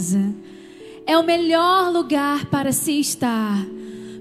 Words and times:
casa. 0.00 0.34
É 1.06 1.18
o 1.18 1.22
melhor 1.22 1.92
lugar 1.92 2.46
para 2.46 2.72
se 2.72 2.98
estar 2.98 3.66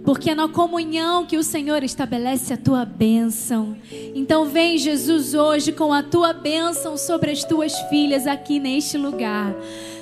porque 0.04 0.32
é 0.32 0.36
na 0.36 0.48
comunhão 0.48 1.26
que 1.26 1.38
o 1.38 1.44
Senhor 1.44 1.84
estabelece 1.84 2.54
a 2.54 2.58
tua 2.58 2.84
bênção. 2.84 3.78
Então 4.16 4.46
vem 4.46 4.78
Jesus 4.78 5.36
hoje 5.36 5.72
com 5.72 5.94
a 5.94 6.02
tua 6.02 6.34
bênção 6.34 6.98
sobre 6.98 7.32
as 7.32 7.44
tuas 7.44 7.78
filhas 7.90 8.26
aqui 8.26 8.60
neste 8.60 8.98
lugar. 8.98 9.54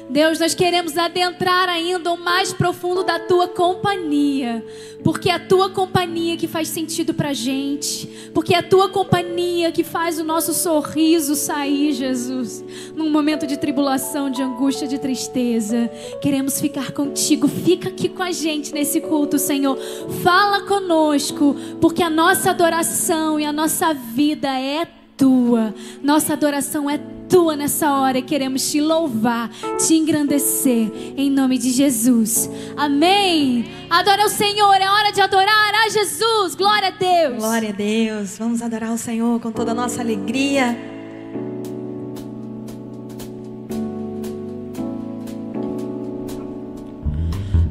Deus, 0.10 0.40
nós 0.40 0.54
queremos 0.54 0.98
adentrar 0.98 1.68
ainda 1.68 2.14
o 2.14 2.18
mais 2.18 2.54
profundo 2.54 3.04
da 3.04 3.20
tua 3.20 3.50
companhia, 3.50 4.66
porque 5.04 5.30
é 5.30 5.34
a 5.34 5.40
tua 5.40 5.70
companhia 5.70 6.38
que 6.38 6.48
faz 6.48 6.70
sentido 6.70 7.14
pra 7.14 7.34
gente, 7.34 8.08
porque 8.34 8.54
é 8.54 8.60
a 8.60 8.64
tua 8.64 8.88
companhia 8.90 9.70
que 9.70 9.84
faz 9.84 10.18
o 10.18 10.24
nosso 10.24 10.54
sorriso 10.54 11.36
sair, 11.36 11.92
Jesus, 11.92 12.64
num 12.96 13.10
momento 13.10 13.46
de 13.46 13.58
tribulação, 13.58 14.30
de 14.30 14.42
angústia, 14.42 14.88
de 14.88 14.98
tristeza. 14.98 15.90
Queremos 16.22 16.62
ficar 16.62 16.92
contigo, 16.92 17.48
fica 17.50 17.90
aqui 17.90 18.08
com 18.08 18.24
a 18.24 18.32
gente 18.32 18.74
nesse 18.74 19.02
culto, 19.02 19.38
Senhor. 19.38 19.78
Fala 20.24 20.62
conosco, 20.62 21.54
porque 21.82 22.02
a 22.02 22.10
nossa 22.10 22.52
adoração 22.52 23.38
e 23.38 23.46
a 23.46 23.52
nossa 23.52 23.94
vida 23.94 24.48
é 24.48 24.88
tua, 25.18 25.74
nossa 26.04 26.34
adoração 26.34 26.88
é 26.90 27.00
tua 27.28 27.56
nessa 27.56 27.92
hora 27.92 28.20
e 28.20 28.22
queremos 28.22 28.72
te 28.72 28.80
louvar, 28.80 29.50
te 29.78 29.96
engrandecer 29.96 30.92
em 31.18 31.30
nome 31.30 31.58
de 31.58 31.72
Jesus. 31.72 32.50
Amém. 32.78 33.66
Adora 33.90 34.26
o 34.26 34.30
Senhor, 34.30 34.76
é 34.76 34.90
hora 34.90 35.12
de 35.12 35.20
adorar 35.20 35.74
a 35.86 35.90
Jesus. 35.90 36.56
Glória 36.56 36.90
a 36.90 36.92
Deus. 36.92 37.38
Glória 37.38 37.70
a 37.70 37.74
Deus. 37.74 38.38
Vamos 38.38 38.62
adorar 38.62 38.92
o 38.92 38.98
Senhor 38.98 39.40
com 39.40 39.52
toda 39.52 39.72
a 39.72 39.74
nossa 39.74 40.02
alegria. 40.02 40.78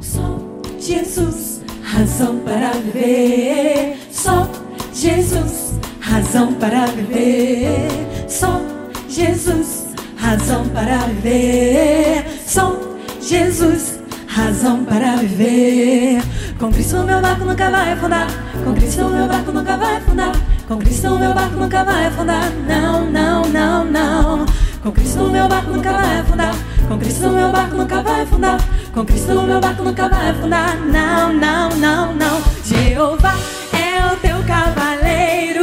Só 0.01 0.39
Jesus, 0.79 1.61
razão 1.81 2.39
para 2.39 2.71
viver. 2.71 3.97
Só 4.11 4.47
Jesus, 4.93 5.66
razão 6.09 6.53
para 6.53 6.85
viver. 6.87 7.87
Só 8.27 8.61
Jesus, 9.09 9.93
razão 10.17 10.67
para 10.69 10.97
viver. 11.07 12.25
Só 12.45 12.79
Jesus, 13.21 13.99
razão 14.27 14.85
para 14.85 15.17
viver. 15.17 16.21
Com 16.57 16.71
Cristo 16.71 17.03
meu 17.03 17.21
barco 17.21 17.43
nunca 17.43 17.69
vai 17.69 17.91
afundar. 17.91 18.27
Com 18.63 18.73
Cristo 18.73 19.09
meu 19.09 19.27
barco 19.27 19.51
nunca 19.51 19.77
vai 19.77 19.97
afundar. 19.97 20.31
Com 20.67 20.77
Cristo 20.77 21.17
meu 21.17 21.33
barco 21.33 21.55
nunca 21.55 21.83
vai 21.83 22.05
afundar. 22.05 22.51
Não, 22.67 23.05
não, 23.11 23.45
não, 23.45 23.85
não. 23.85 24.45
Com 24.81 24.91
Cristo 24.91 25.29
meu 25.29 25.47
barco 25.47 25.71
nunca 25.71 25.91
vai 25.91 26.19
afundar. 26.19 26.55
Com 26.87 26.97
Cristo 26.97 27.29
meu 27.29 27.51
barco 27.51 27.75
nunca 27.75 28.01
vai 28.01 28.21
afundar. 28.21 28.59
Com 28.93 29.05
Cristo 29.05 29.41
meu 29.41 29.59
barco 29.59 29.83
nunca 29.83 30.07
vai 30.07 30.29
afundar. 30.29 30.77
Não, 30.77 31.33
não, 31.33 31.69
não, 31.75 32.13
não. 32.15 32.41
Jeová 32.63 33.35
é 33.73 34.13
o 34.13 34.17
teu 34.17 34.37
cavaleiro 34.47 35.56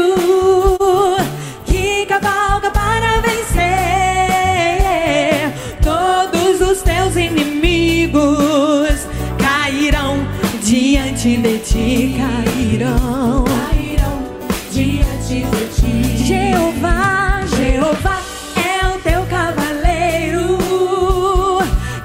de 11.24 11.58
ti, 11.60 12.14
cairão, 12.18 13.44
cairão 13.44 14.22
diante 14.70 15.40
de 15.40 15.66
ti. 15.74 16.18
Jeová, 16.22 17.40
Jeová 17.46 18.20
é 18.54 18.86
o 18.88 18.98
teu 19.00 19.24
cavaleiro 19.24 20.58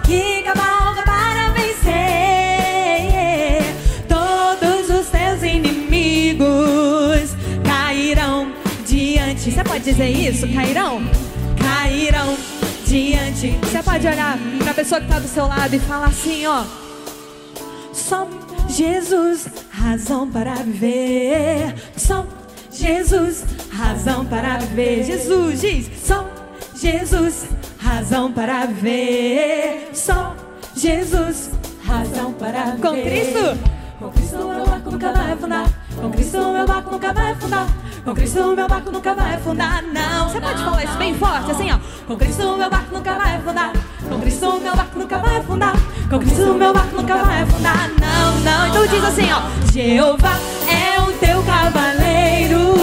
que 0.06 0.42
cavalga 0.44 1.04
para 1.04 1.50
vencer. 1.52 2.00
Todos 4.08 4.90
os 4.90 5.08
teus 5.08 5.44
inimigos 5.44 7.36
cairão 7.66 8.54
diante. 8.88 9.52
Você 9.52 9.64
pode 9.66 9.84
dizer 9.84 10.08
isso? 10.08 10.48
Cairão? 10.48 11.02
Cairão 11.62 12.38
diante. 12.88 13.50
Você 13.64 13.84
pode 13.84 14.08
olhar 14.08 14.40
para 14.60 14.72
a 14.72 14.74
pessoa 14.74 15.02
que 15.02 15.08
está 15.08 15.20
do 15.20 15.28
seu 15.28 15.46
lado 15.46 15.76
e 15.76 15.80
falar 15.80 16.08
assim, 16.08 16.46
ó. 16.46 16.64
Só 17.92 18.26
Jesus, 18.80 19.46
razão 19.70 20.32
para 20.32 20.54
viver. 20.54 21.76
Só 21.98 22.26
Jesus, 22.72 23.44
razão 23.70 24.26
para 24.26 24.58
viver. 24.60 25.04
Jesus 25.04 25.60
diz, 25.60 25.90
só 26.02 26.26
Jesus, 26.74 27.50
razão 27.78 28.32
para 28.32 28.68
viver. 28.68 29.90
Só 29.92 30.34
Jesus, 30.78 31.52
razão 31.84 32.32
para 32.32 32.72
viver. 32.72 32.82
Com 32.82 33.02
Cristo, 33.02 33.60
com 34.00 34.10
Cristo 34.12 34.38
meu 34.38 34.66
barco 34.66 34.92
nunca 34.92 35.12
vai 35.12 35.32
afundar. 35.34 35.66
Com 36.00 36.12
Cristo 36.12 36.38
meu 36.38 36.66
barco 36.66 36.92
nunca 36.94 37.14
vai 37.14 37.32
afundar. 37.34 37.68
Com 38.04 38.16
Cristo 38.16 38.56
meu 38.56 38.68
barco 38.68 38.92
nunca 38.92 39.14
vai 39.14 39.36
afundar, 39.36 39.84
não. 39.84 40.30
Você 40.30 40.40
pode 40.40 40.64
falar 40.64 40.84
isso 40.84 40.98
bem 40.98 41.14
forte, 41.16 41.52
assim, 41.52 41.70
ó. 41.72 41.80
Com 42.08 42.18
Cristo 42.18 42.58
meu 42.58 42.70
barco 42.70 42.94
nunca 42.94 43.14
vai 43.14 43.36
afundar. 43.36 43.74
Com 44.08 44.20
Cristo 44.20 44.60
meu 44.60 44.76
barco 44.76 45.00
nunca 45.00 45.18
vai 45.20 45.38
afundar. 45.38 45.74
Com 46.10 46.20
Cristo 46.20 46.54
meu 46.54 46.74
barco 46.74 46.96
nunca 46.96 47.18
vai 47.18 47.42
afundar, 47.44 47.90
não, 48.00 48.40
não. 48.40 48.68
Então 48.68 48.88
diz 48.88 49.04
assim, 49.04 49.30
ó. 49.32 49.42
Jeová 49.72 50.40
é 50.68 51.02
o 51.02 51.12
teu 51.14 51.44
cavaleiro 51.44 52.74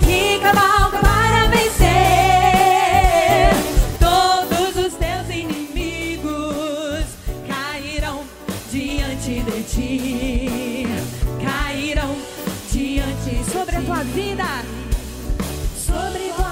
que 0.00 0.40
cavalga 0.40 0.98
para 0.98 1.46
vencer. 1.48 1.94
Todos 4.00 4.86
os 4.86 4.94
teus 4.94 5.28
inimigos 5.30 7.04
cairão 7.46 8.24
diante 8.72 9.42
de 9.42 9.62
ti. 9.62 10.88
Cairão 11.44 12.16
sobre 13.44 13.76
a 13.76 13.80
tua 13.82 14.02
vida. 14.02 14.44
Sobre 15.76 16.32
tua 16.36 16.45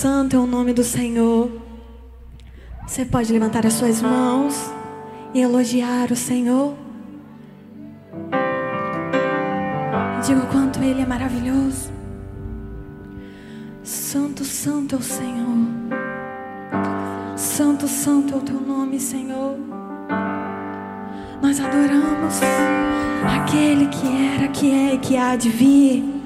Santo, 0.00 0.34
é 0.34 0.38
o 0.38 0.46
nome 0.46 0.72
do 0.72 0.82
Senhor. 0.82 1.60
Você 2.86 3.04
pode 3.04 3.30
levantar 3.30 3.66
as 3.66 3.74
suas 3.74 4.00
mãos 4.00 4.72
e 5.34 5.42
elogiar 5.42 6.10
o 6.10 6.16
Senhor. 6.16 6.74
Diga 10.26 10.40
o 10.40 10.46
quanto 10.46 10.82
Ele 10.82 11.02
é 11.02 11.06
maravilhoso. 11.06 11.90
Santo, 13.82 14.42
santo 14.42 14.94
é 14.94 14.98
o 14.98 15.02
Senhor. 15.02 15.58
Santo, 17.36 17.86
santo 17.86 18.32
é 18.32 18.36
o 18.38 18.40
teu 18.40 18.58
nome, 18.58 18.98
Senhor. 18.98 19.54
Nós 21.42 21.60
adoramos 21.60 22.40
aquele 23.36 23.86
que 23.88 24.06
era, 24.06 24.48
que 24.48 24.70
é 24.70 24.94
e 24.94 24.98
que 24.98 25.18
há 25.18 25.36
de 25.36 25.50
vir. 25.50 26.19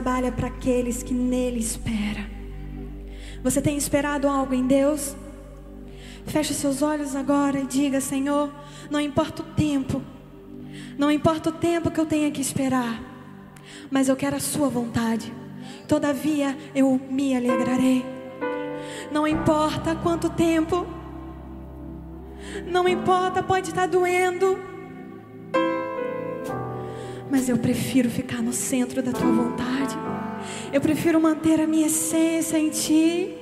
trabalha 0.00 0.32
para 0.32 0.48
aqueles 0.48 1.02
que 1.02 1.12
nele 1.12 1.60
espera. 1.60 2.26
Você 3.42 3.60
tem 3.60 3.76
esperado 3.76 4.26
algo 4.26 4.54
em 4.54 4.66
Deus? 4.66 5.14
Feche 6.26 6.54
seus 6.54 6.80
olhos 6.80 7.14
agora 7.14 7.60
e 7.60 7.66
diga: 7.66 8.00
Senhor, 8.00 8.50
não 8.90 8.98
importa 8.98 9.42
o 9.42 9.44
tempo, 9.44 10.02
não 10.96 11.10
importa 11.10 11.50
o 11.50 11.52
tempo 11.52 11.90
que 11.90 12.00
eu 12.00 12.06
tenha 12.06 12.30
que 12.30 12.40
esperar, 12.40 12.98
mas 13.90 14.08
eu 14.08 14.16
quero 14.16 14.36
a 14.36 14.40
Sua 14.40 14.70
vontade. 14.70 15.30
Todavia 15.86 16.56
eu 16.74 16.98
me 17.10 17.36
alegrarei. 17.36 18.02
Não 19.12 19.28
importa 19.28 19.94
quanto 19.96 20.30
tempo, 20.30 20.86
não 22.66 22.88
importa, 22.88 23.42
pode 23.42 23.68
estar 23.68 23.86
doendo, 23.86 24.58
mas 27.30 27.48
eu 27.48 27.58
prefiro 27.58 28.08
ficar 28.10 28.42
no 28.42 28.52
centro 28.52 29.02
da 29.02 29.12
Tua 29.12 29.30
vontade. 29.30 29.79
Eu 30.72 30.80
prefiro 30.80 31.20
manter 31.20 31.60
a 31.60 31.66
minha 31.66 31.88
essência 31.88 32.56
em 32.56 32.70
Ti. 32.70 33.39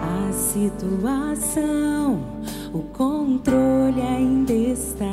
a 0.00 0.32
situação, 0.32 2.20
o 2.72 2.82
controle 2.92 4.00
ainda 4.00 4.52
está 4.52 5.04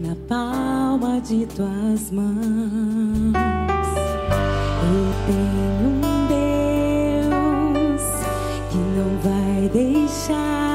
na 0.00 0.16
palma 0.28 1.20
de 1.20 1.46
tuas 1.46 2.10
mãos. 2.10 3.34
Eu 4.84 5.12
tenho 5.26 5.88
um 5.88 6.00
Deus 7.26 8.02
que 8.70 8.78
não 8.78 9.10
vai 9.22 9.68
deixar. 9.68 10.67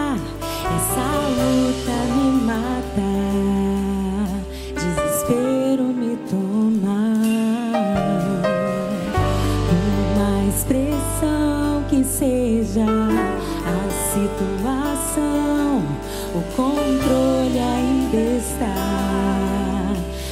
O 16.36 16.42
controle 16.56 17.60
ainda 17.60 18.18
está 18.18 18.74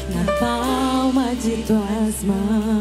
na 0.10 0.32
palma 0.40 1.36
de 1.36 1.64
tuas 1.64 2.24
mãos. 2.24 2.81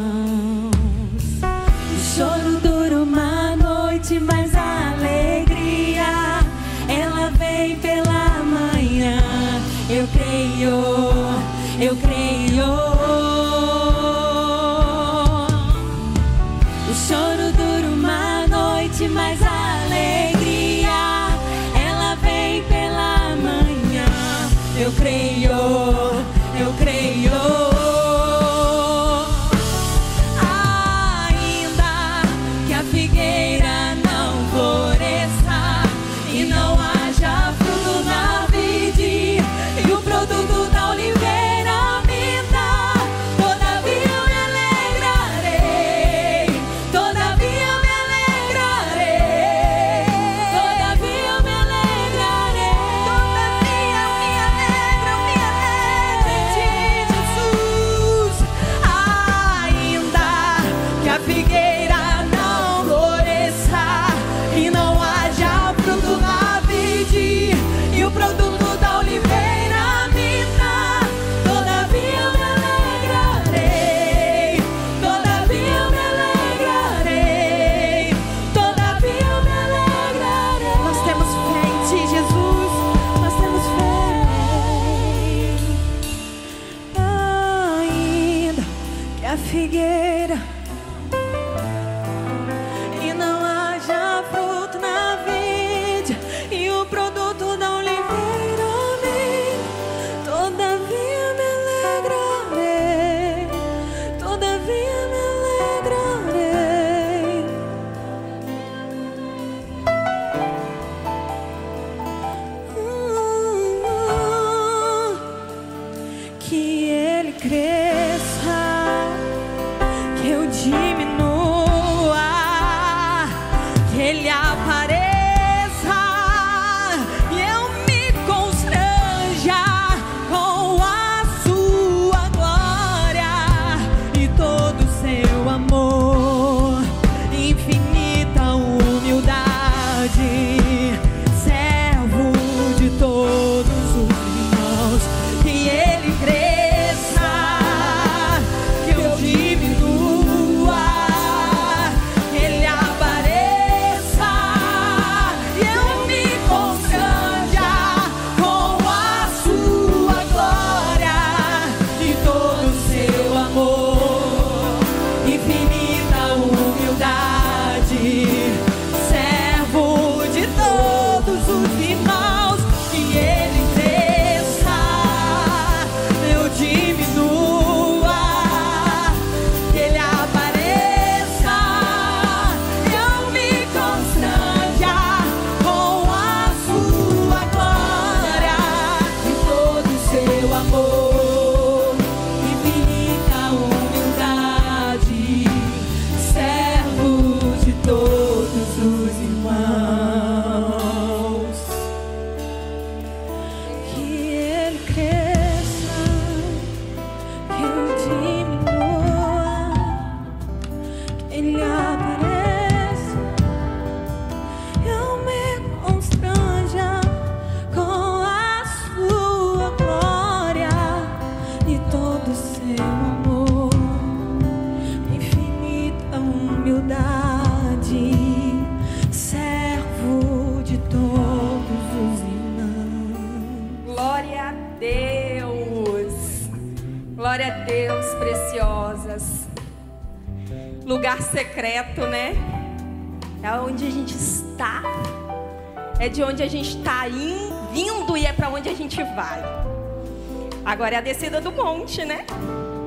Monte, 251.91 252.05
né? 252.05 252.25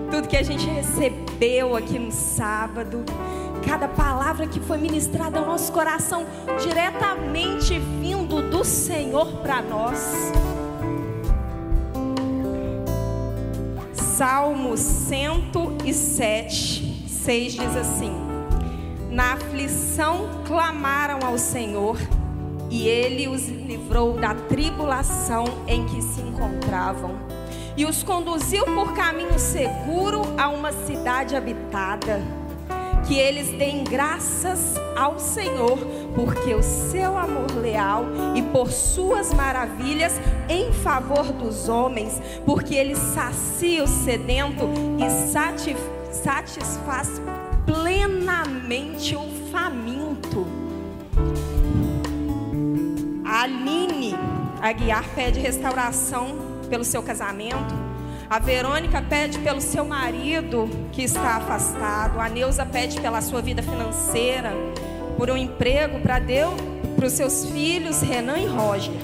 Tudo 0.09 0.29
que 0.29 0.37
a 0.37 0.43
gente 0.43 0.65
recebeu 0.65 1.75
aqui 1.75 1.99
no 1.99 2.09
sábado, 2.11 3.03
cada 3.67 3.85
palavra 3.87 4.47
que 4.47 4.61
foi 4.61 4.77
ministrada 4.77 5.39
ao 5.39 5.45
nosso 5.45 5.73
coração, 5.73 6.25
diretamente 6.61 7.77
vindo 7.79 8.49
do 8.49 8.63
Senhor 8.63 9.25
para 9.41 9.61
nós. 9.61 9.99
Salmo 13.93 14.77
107, 14.77 17.09
6 17.09 17.53
diz 17.53 17.75
assim: 17.75 18.13
Na 19.09 19.33
aflição 19.33 20.29
clamaram 20.47 21.19
ao 21.25 21.37
Senhor, 21.37 21.97
e 22.69 22.87
ele 22.87 23.27
os 23.27 23.49
livrou 23.49 24.13
da 24.13 24.33
tribulação 24.33 25.43
em 25.67 25.85
que 25.87 26.01
se 26.01 26.21
encontravam, 26.21 27.32
e 27.75 27.85
os 27.85 28.03
conduziu 28.03 28.65
por 28.65 28.93
caminho 28.93 29.37
seguro 29.39 30.21
a 30.37 30.49
uma 30.49 30.71
cidade 30.71 31.35
habitada 31.35 32.21
que 33.07 33.15
eles 33.15 33.49
deem 33.57 33.83
graças 33.83 34.75
ao 34.95 35.19
Senhor, 35.19 35.77
porque 36.15 36.53
o 36.53 36.63
seu 36.63 37.17
amor 37.17 37.51
leal 37.61 38.05
e 38.35 38.41
por 38.41 38.71
suas 38.71 39.33
maravilhas 39.33 40.13
em 40.47 40.71
favor 40.71 41.25
dos 41.33 41.67
homens, 41.67 42.21
porque 42.45 42.75
ele 42.75 42.95
sacia 42.95 43.83
o 43.83 43.87
sedento 43.87 44.69
e 44.97 45.09
satisfaz 46.13 47.21
plenamente 47.65 49.15
o 49.15 49.29
faminto. 49.51 50.47
Aline 53.25 54.15
Aguiar 54.61 55.03
pede 55.13 55.39
restauração 55.41 56.42
pelo 56.69 56.83
seu 56.83 57.01
casamento. 57.03 57.73
A 58.29 58.39
Verônica 58.39 59.01
pede 59.01 59.37
pelo 59.39 59.61
seu 59.61 59.85
marido 59.85 60.67
que 60.91 61.03
está 61.03 61.35
afastado. 61.35 62.19
A 62.19 62.27
Neuza 62.29 62.65
pede 62.65 62.99
pela 62.99 63.21
sua 63.21 63.41
vida 63.41 63.61
financeira, 63.61 64.51
por 65.17 65.29
um 65.29 65.37
emprego 65.37 65.99
para 65.99 66.19
Deus, 66.19 66.53
para 66.95 67.05
os 67.05 67.13
seus 67.13 67.45
filhos 67.45 68.01
Renan 68.01 68.39
e 68.39 68.47
Roger. 68.47 68.95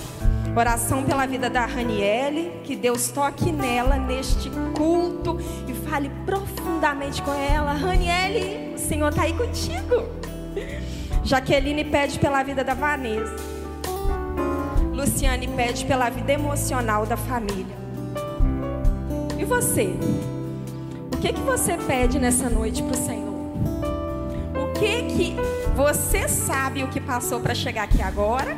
Oração 0.55 1.03
pela 1.03 1.25
vida 1.25 1.49
da 1.49 1.65
Raniele, 1.65 2.51
que 2.63 2.75
Deus 2.75 3.09
toque 3.09 3.51
nela 3.51 3.97
neste 3.97 4.49
culto 4.75 5.37
e 5.67 5.73
fale 5.87 6.09
profundamente 6.25 7.21
com 7.21 7.33
ela. 7.33 7.73
Raniele, 7.73 8.73
o 8.73 8.77
Senhor 8.79 9.09
está 9.09 9.23
aí 9.23 9.33
contigo. 9.33 10.09
Jaqueline 11.23 11.85
pede 11.85 12.17
pela 12.17 12.41
vida 12.41 12.63
da 12.63 12.73
Vanessa. 12.73 13.58
Luciane 14.99 15.47
pede 15.47 15.85
pela 15.85 16.09
vida 16.09 16.33
emocional 16.33 17.05
da 17.05 17.15
família. 17.15 17.77
E 19.37 19.45
você? 19.45 19.93
O 21.13 21.17
que 21.21 21.31
que 21.31 21.39
você 21.39 21.77
pede 21.77 22.19
nessa 22.19 22.49
noite 22.49 22.83
para 22.83 22.91
o 22.91 22.97
Senhor? 22.97 23.29
O 23.29 24.73
que 24.73 25.03
que 25.03 25.35
você 25.73 26.27
sabe 26.27 26.83
o 26.83 26.89
que 26.89 26.99
passou 26.99 27.39
para 27.39 27.55
chegar 27.55 27.83
aqui 27.83 28.01
agora? 28.01 28.57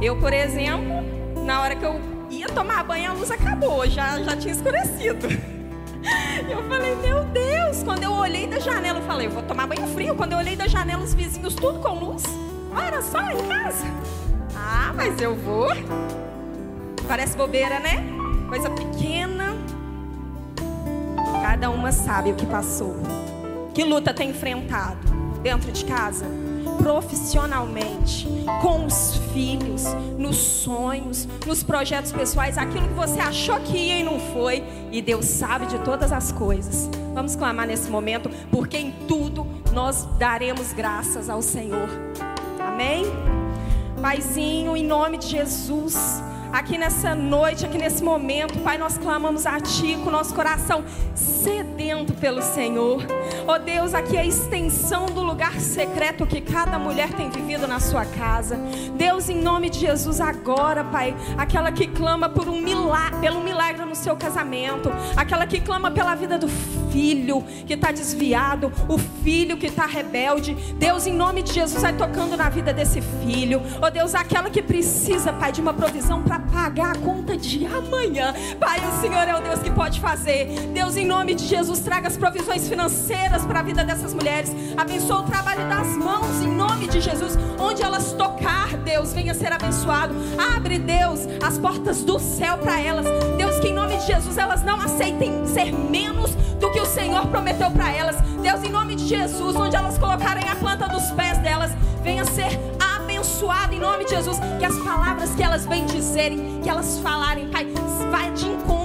Eu, 0.00 0.18
por 0.18 0.32
exemplo, 0.32 1.02
na 1.44 1.60
hora 1.60 1.76
que 1.76 1.84
eu 1.84 2.00
ia 2.30 2.48
tomar 2.48 2.82
banho, 2.82 3.10
a 3.10 3.12
luz 3.12 3.30
acabou, 3.30 3.86
já, 3.86 4.22
já 4.22 4.34
tinha 4.34 4.54
escurecido. 4.54 5.28
Eu 6.48 6.62
falei, 6.68 6.94
meu 6.96 7.24
Deus, 7.24 7.82
quando 7.82 8.02
eu 8.02 8.12
olhei 8.12 8.46
da 8.46 8.58
janela, 8.58 8.98
eu 8.98 9.04
falei, 9.06 9.26
eu 9.26 9.30
vou 9.30 9.42
tomar 9.42 9.66
banho 9.66 9.86
frio. 9.86 10.14
Quando 10.14 10.32
eu 10.32 10.38
olhei 10.38 10.54
da 10.54 10.68
janela, 10.68 11.02
os 11.02 11.14
vizinhos 11.14 11.54
tudo 11.54 11.78
com 11.78 11.94
luz. 11.94 12.22
Olha 12.76 13.00
só 13.00 13.22
em 13.30 13.48
casa. 13.48 13.86
Ah, 14.66 14.94
mas 14.96 15.20
eu 15.20 15.36
vou. 15.36 15.68
Parece 17.06 17.36
bobeira, 17.36 17.78
né? 17.80 18.02
Coisa 18.48 18.70
pequena. 18.70 19.54
Cada 21.42 21.68
uma 21.68 21.92
sabe 21.92 22.32
o 22.32 22.34
que 22.34 22.46
passou. 22.46 22.96
Que 23.74 23.84
luta 23.84 24.14
tem 24.14 24.30
enfrentado 24.30 24.96
dentro 25.42 25.70
de 25.70 25.84
casa, 25.84 26.24
profissionalmente, 26.78 28.26
com 28.62 28.86
os 28.86 29.18
filhos, 29.34 29.84
nos 30.16 30.36
sonhos, 30.36 31.28
nos 31.46 31.62
projetos 31.62 32.10
pessoais, 32.12 32.56
aquilo 32.56 32.88
que 32.88 32.94
você 32.94 33.20
achou 33.20 33.60
que 33.60 33.76
ia 33.76 33.98
e 33.98 34.02
não 34.02 34.18
foi, 34.18 34.64
e 34.90 35.02
Deus 35.02 35.26
sabe 35.26 35.66
de 35.66 35.78
todas 35.80 36.10
as 36.10 36.32
coisas. 36.32 36.88
Vamos 37.12 37.36
clamar 37.36 37.66
nesse 37.66 37.90
momento, 37.90 38.30
porque 38.50 38.78
em 38.78 38.92
tudo 39.06 39.46
nós 39.74 40.08
daremos 40.18 40.72
graças 40.72 41.28
ao 41.28 41.42
Senhor. 41.42 41.88
Amém? 42.58 43.04
Paizinho, 44.04 44.76
em 44.76 44.84
nome 44.84 45.16
de 45.16 45.28
Jesus 45.28 46.22
aqui 46.52 46.76
nessa 46.76 47.14
noite, 47.14 47.64
aqui 47.64 47.78
nesse 47.78 48.04
momento, 48.04 48.58
Pai, 48.60 48.76
nós 48.76 48.98
clamamos 48.98 49.46
a 49.46 49.58
Ti 49.58 49.96
com 49.96 50.08
o 50.08 50.12
nosso 50.12 50.34
coração 50.34 50.84
sedento 51.14 52.12
pelo 52.12 52.42
Senhor. 52.42 53.02
Oh 53.48 53.58
Deus, 53.58 53.94
aqui 53.94 54.16
é 54.16 54.20
a 54.20 54.26
extensão 54.26 55.06
do 55.06 55.22
lugar 55.22 55.58
secreto 55.58 56.26
que 56.26 56.42
cada 56.42 56.78
mulher 56.78 57.14
tem 57.14 57.30
vivido 57.30 57.66
na 57.66 57.80
sua 57.80 58.04
casa. 58.04 58.56
Deus, 58.94 59.30
em 59.30 59.40
nome 59.40 59.70
de 59.70 59.80
Jesus, 59.80 60.20
agora, 60.20 60.84
Pai, 60.84 61.16
aquela 61.38 61.72
que 61.72 61.86
clama 61.88 62.28
por 62.28 62.46
um 62.46 62.60
milagre, 62.60 63.20
pelo 63.20 63.40
milagre 63.40 63.86
no 63.86 63.96
seu 63.96 64.14
casamento, 64.16 64.92
aquela 65.16 65.46
que 65.46 65.62
clama 65.62 65.90
pela 65.90 66.14
vida 66.14 66.36
do 66.36 66.46
filho 66.46 66.83
que 66.94 67.74
está 67.74 67.90
desviado, 67.90 68.72
o 68.88 68.96
filho 68.98 69.56
que 69.56 69.66
está 69.66 69.84
rebelde. 69.84 70.54
Deus, 70.78 71.06
em 71.06 71.12
nome 71.12 71.42
de 71.42 71.52
Jesus, 71.52 71.82
vai 71.82 71.92
tocando 71.92 72.36
na 72.36 72.48
vida 72.48 72.72
desse 72.72 73.00
filho. 73.24 73.60
Oh 73.82 73.90
Deus, 73.90 74.14
aquela 74.14 74.48
que 74.48 74.62
precisa, 74.62 75.32
Pai, 75.32 75.50
de 75.50 75.60
uma 75.60 75.74
provisão 75.74 76.22
para 76.22 76.38
pagar 76.38 76.94
a 76.94 76.98
conta 76.98 77.36
de 77.36 77.66
amanhã. 77.66 78.32
Pai, 78.60 78.78
o 78.78 79.00
Senhor 79.00 79.26
é 79.26 79.36
o 79.36 79.42
Deus 79.42 79.60
que 79.60 79.70
pode 79.70 80.00
fazer. 80.00 80.46
Deus, 80.72 80.96
em 80.96 81.04
nome 81.04 81.34
de 81.34 81.44
Jesus, 81.46 81.80
traga 81.80 82.06
as 82.06 82.16
provisões 82.16 82.68
financeiras 82.68 83.44
para 83.44 83.58
a 83.60 83.62
vida 83.62 83.84
dessas 83.84 84.14
mulheres. 84.14 84.52
Abençoa 84.76 85.20
o 85.20 85.24
trabalho 85.24 85.68
das 85.68 85.88
mãos, 85.96 86.40
em 86.42 86.48
nome 86.48 86.86
de 86.86 87.00
Jesus. 87.00 87.36
Onde 87.58 87.82
elas 87.82 88.12
tocar, 88.12 88.76
Deus, 88.84 89.12
venha 89.12 89.34
ser 89.34 89.52
abençoado. 89.52 90.14
Abre, 90.54 90.78
Deus, 90.78 91.20
as 91.44 91.58
portas 91.58 92.04
do 92.04 92.20
céu 92.20 92.58
para 92.58 92.80
elas. 92.80 93.06
Deus, 93.36 93.58
que 93.58 93.68
em 93.68 93.74
nome 93.74 93.96
de 93.96 94.06
Jesus 94.06 94.38
elas 94.38 94.62
não 94.62 94.80
aceitem 94.80 95.44
ser 95.46 95.72
menos 95.72 96.30
do 96.60 96.70
que 96.70 96.83
o 96.84 96.86
Senhor 96.86 97.26
prometeu 97.28 97.70
para 97.70 97.90
elas. 97.90 98.16
Deus, 98.42 98.62
em 98.62 98.70
nome 98.70 98.94
de 98.94 99.06
Jesus, 99.06 99.56
onde 99.56 99.74
elas 99.74 99.96
colocarem 99.96 100.46
a 100.46 100.54
planta 100.54 100.86
dos 100.86 101.10
pés 101.12 101.38
delas, 101.38 101.72
venha 102.02 102.24
ser 102.26 102.60
abençoado 102.96 103.72
em 103.72 103.80
nome 103.80 104.04
de 104.04 104.10
Jesus. 104.10 104.38
Que 104.58 104.66
as 104.66 104.76
palavras 104.80 105.34
que 105.34 105.42
elas 105.42 105.64
vêm 105.64 105.86
dizerem, 105.86 106.60
que 106.62 106.68
elas 106.68 106.98
falarem, 106.98 107.48
Pai, 107.48 107.66
vai 108.10 108.30
de 108.32 108.48
encontro 108.48 108.83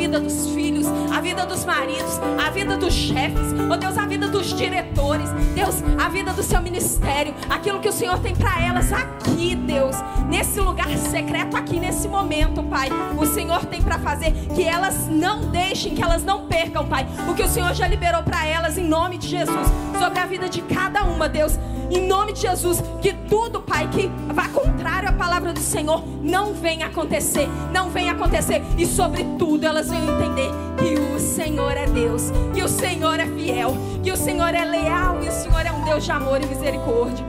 vida 0.00 0.18
dos 0.18 0.48
filhos, 0.54 0.86
à 1.14 1.20
vida 1.20 1.44
dos 1.44 1.66
maridos, 1.66 2.18
à 2.42 2.48
vida 2.48 2.74
dos 2.74 2.94
chefes, 2.94 3.52
oh 3.70 3.76
Deus, 3.76 3.98
a 3.98 4.06
vida 4.06 4.28
dos 4.28 4.56
diretores, 4.56 5.28
Deus, 5.54 5.84
a 6.02 6.08
vida 6.08 6.32
do 6.32 6.42
seu 6.42 6.62
ministério, 6.62 7.34
aquilo 7.50 7.80
que 7.80 7.88
o 7.90 7.92
Senhor 7.92 8.18
tem 8.18 8.34
para 8.34 8.64
elas 8.64 8.90
aqui, 8.94 9.54
Deus, 9.54 9.94
nesse 10.26 10.58
lugar 10.58 10.88
secreto, 10.96 11.54
aqui 11.54 11.78
nesse 11.78 12.08
momento, 12.08 12.62
Pai, 12.62 12.88
o 13.18 13.26
Senhor 13.26 13.66
tem 13.66 13.82
para 13.82 13.98
fazer 13.98 14.32
que 14.54 14.62
elas 14.62 15.06
não 15.06 15.50
deixem, 15.50 15.94
que 15.94 16.02
elas 16.02 16.24
não 16.24 16.46
percam, 16.46 16.86
Pai, 16.86 17.06
o 17.28 17.34
que 17.34 17.42
o 17.42 17.48
Senhor 17.48 17.74
já 17.74 17.86
liberou 17.86 18.22
para 18.22 18.46
elas 18.46 18.78
em 18.78 18.88
nome 18.88 19.18
de 19.18 19.28
Jesus, 19.28 19.68
sobre 19.98 20.18
a 20.18 20.24
vida 20.24 20.48
de 20.48 20.62
cada 20.62 21.04
uma, 21.04 21.28
Deus 21.28 21.58
em 21.90 22.06
nome 22.06 22.32
de 22.32 22.42
Jesus, 22.42 22.82
que 23.02 23.12
tudo, 23.28 23.60
Pai, 23.60 23.88
que 23.88 24.08
vá 24.32 24.48
contrário 24.48 25.08
à 25.08 25.12
palavra 25.12 25.52
do 25.52 25.58
Senhor, 25.58 26.04
não 26.22 26.54
venha 26.54 26.86
acontecer, 26.86 27.48
não 27.72 27.90
venha 27.90 28.12
acontecer, 28.12 28.62
e 28.78 28.86
sobretudo 28.86 29.64
elas 29.64 29.89
venham 29.90 30.20
entender 30.20 30.50
que 30.78 30.98
o 31.14 31.20
Senhor 31.20 31.72
é 31.72 31.86
Deus, 31.86 32.30
que 32.54 32.62
o 32.62 32.68
Senhor 32.68 33.18
é 33.18 33.26
fiel, 33.26 33.74
que 34.02 34.12
o 34.12 34.16
Senhor 34.16 34.54
é 34.54 34.64
leal 34.64 35.22
e 35.22 35.28
o 35.28 35.32
Senhor 35.32 35.66
é 35.66 35.72
um 35.72 35.84
Deus 35.84 36.04
de 36.04 36.12
amor 36.12 36.40
e 36.42 36.46
misericórdia 36.46 37.26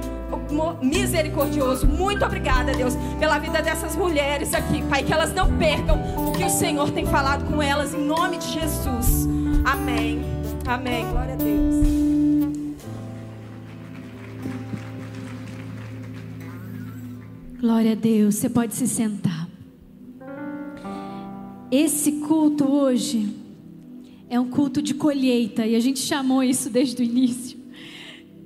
misericordioso. 0.82 1.88
Muito 1.88 2.26
obrigada, 2.26 2.74
Deus, 2.74 2.95
pela 3.19 3.39
vida 3.39 3.62
dessas 3.62 3.95
mulheres 3.95 4.54
aqui, 4.54 4.82
Pai, 4.84 5.04
que 5.04 5.13
elas 5.13 5.34
não 5.34 5.58
percam 5.58 5.97
o 6.28 6.32
que 6.32 6.43
o 6.43 6.50
Senhor 6.50 6.91
tem 6.91 7.06
falado 7.06 7.45
com 7.45 7.62
elas, 7.62 7.93
em 7.93 8.06
nome 8.06 8.38
de 8.38 8.47
Jesus. 8.47 9.28
Amém. 9.63 10.21
Amém. 10.67 11.06
Glória 11.10 11.34
a 11.34 11.38
Deus. 11.38 11.82
Glória 17.60 17.91
a 17.91 17.95
Deus, 17.95 18.36
você 18.36 18.50
pode 18.50 18.74
se 18.74 18.88
sentar. 18.88 19.41
Esse 21.72 22.12
culto 22.28 22.70
hoje 22.70 23.34
é 24.30 24.38
um 24.38 24.50
culto 24.50 24.82
de 24.82 24.94
colheita 24.94 25.66
e 25.66 25.74
a 25.74 25.80
gente 25.80 26.00
chamou 26.00 26.44
isso 26.44 26.70
desde 26.70 27.02
o 27.02 27.06
início 27.06 27.58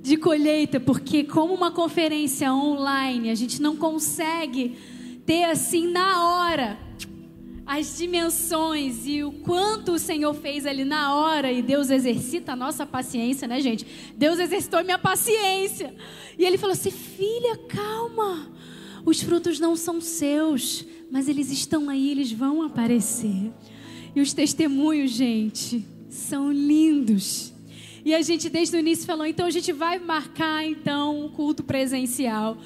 de 0.00 0.16
colheita, 0.16 0.78
porque 0.78 1.24
como 1.24 1.52
uma 1.52 1.72
conferência 1.72 2.54
online, 2.54 3.28
a 3.28 3.34
gente 3.34 3.60
não 3.60 3.74
consegue 3.74 4.78
ter 5.26 5.42
assim 5.42 5.90
na 5.90 6.24
hora 6.24 6.78
as 7.66 7.98
dimensões 7.98 9.04
e 9.08 9.24
o 9.24 9.32
quanto 9.32 9.94
o 9.94 9.98
Senhor 9.98 10.32
fez 10.32 10.64
ali 10.64 10.84
na 10.84 11.16
hora, 11.16 11.50
e 11.50 11.60
Deus 11.62 11.90
exercita 11.90 12.52
a 12.52 12.56
nossa 12.56 12.86
paciência, 12.86 13.48
né, 13.48 13.60
gente? 13.60 13.84
Deus 14.16 14.38
exercitou 14.38 14.84
minha 14.84 15.00
paciência. 15.00 15.92
E 16.38 16.44
ele 16.44 16.56
falou 16.58 16.74
assim: 16.74 16.92
filha, 16.92 17.56
calma. 17.68 18.52
Os 19.06 19.22
frutos 19.22 19.60
não 19.60 19.76
são 19.76 20.00
seus, 20.00 20.84
mas 21.10 21.28
eles 21.28 21.52
estão 21.52 21.88
aí, 21.88 22.10
eles 22.10 22.32
vão 22.32 22.60
aparecer. 22.60 23.52
E 24.16 24.20
os 24.20 24.32
testemunhos, 24.32 25.12
gente, 25.12 25.86
são 26.10 26.50
lindos. 26.50 27.54
E 28.04 28.12
a 28.14 28.20
gente 28.20 28.48
desde 28.48 28.76
o 28.76 28.80
início 28.80 29.06
falou, 29.06 29.24
então 29.24 29.46
a 29.46 29.50
gente 29.50 29.72
vai 29.72 30.00
marcar 30.00 30.66
então 30.66 31.24
um 31.24 31.28
culto 31.28 31.62
presencial 31.62 32.58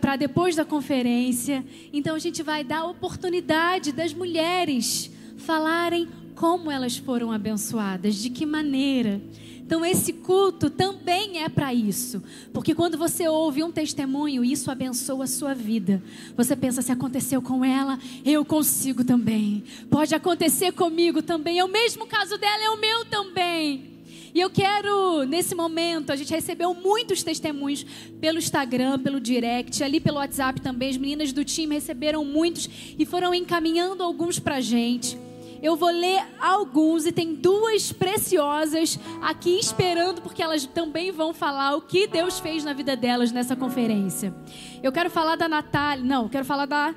para 0.00 0.16
depois 0.16 0.54
da 0.54 0.64
conferência. 0.64 1.64
Então 1.92 2.14
a 2.14 2.18
gente 2.20 2.44
vai 2.44 2.62
dar 2.62 2.78
a 2.78 2.86
oportunidade 2.86 3.90
das 3.90 4.14
mulheres 4.14 5.10
falarem 5.36 6.08
como 6.36 6.70
elas 6.70 6.96
foram 6.96 7.32
abençoadas, 7.32 8.14
de 8.16 8.30
que 8.30 8.46
maneira. 8.46 9.20
Então 9.66 9.84
esse 9.84 10.12
culto 10.12 10.70
também 10.70 11.42
é 11.42 11.48
para 11.48 11.74
isso, 11.74 12.22
porque 12.52 12.72
quando 12.72 12.96
você 12.96 13.26
ouve 13.26 13.64
um 13.64 13.72
testemunho, 13.72 14.44
isso 14.44 14.70
abençoa 14.70 15.24
a 15.24 15.26
sua 15.26 15.54
vida. 15.54 16.00
Você 16.36 16.54
pensa 16.54 16.82
se 16.82 16.92
aconteceu 16.92 17.42
com 17.42 17.64
ela, 17.64 17.98
eu 18.24 18.44
consigo 18.44 19.02
também. 19.02 19.64
Pode 19.90 20.14
acontecer 20.14 20.70
comigo 20.70 21.20
também. 21.20 21.58
É 21.58 21.64
o 21.64 21.68
mesmo 21.68 22.06
caso 22.06 22.38
dela, 22.38 22.62
é 22.62 22.70
o 22.70 22.80
meu 22.80 23.04
também. 23.06 23.96
E 24.32 24.40
eu 24.40 24.50
quero, 24.50 25.24
nesse 25.24 25.52
momento, 25.52 26.12
a 26.12 26.16
gente 26.16 26.30
recebeu 26.30 26.72
muitos 26.72 27.24
testemunhos 27.24 27.84
pelo 28.20 28.38
Instagram, 28.38 29.00
pelo 29.00 29.18
direct, 29.18 29.82
ali 29.82 29.98
pelo 29.98 30.18
WhatsApp 30.18 30.60
também. 30.60 30.90
As 30.90 30.96
meninas 30.96 31.32
do 31.32 31.44
time 31.44 31.74
receberam 31.74 32.24
muitos 32.24 32.68
e 32.96 33.04
foram 33.04 33.34
encaminhando 33.34 34.04
alguns 34.04 34.38
pra 34.38 34.60
gente. 34.60 35.18
Eu 35.66 35.74
vou 35.74 35.90
ler 35.90 36.24
alguns 36.40 37.06
e 37.06 37.10
tem 37.10 37.34
duas 37.34 37.90
preciosas 37.90 39.00
aqui 39.20 39.58
esperando, 39.58 40.22
porque 40.22 40.40
elas 40.40 40.64
também 40.64 41.10
vão 41.10 41.34
falar 41.34 41.74
o 41.74 41.82
que 41.82 42.06
Deus 42.06 42.38
fez 42.38 42.62
na 42.62 42.72
vida 42.72 42.94
delas 42.96 43.32
nessa 43.32 43.56
conferência. 43.56 44.32
Eu 44.80 44.92
quero 44.92 45.10
falar 45.10 45.34
da 45.34 45.48
Natália, 45.48 46.04
não, 46.04 46.28
quero 46.28 46.44
falar 46.44 46.66
da 46.66 46.94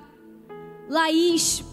Laís. 0.88 1.64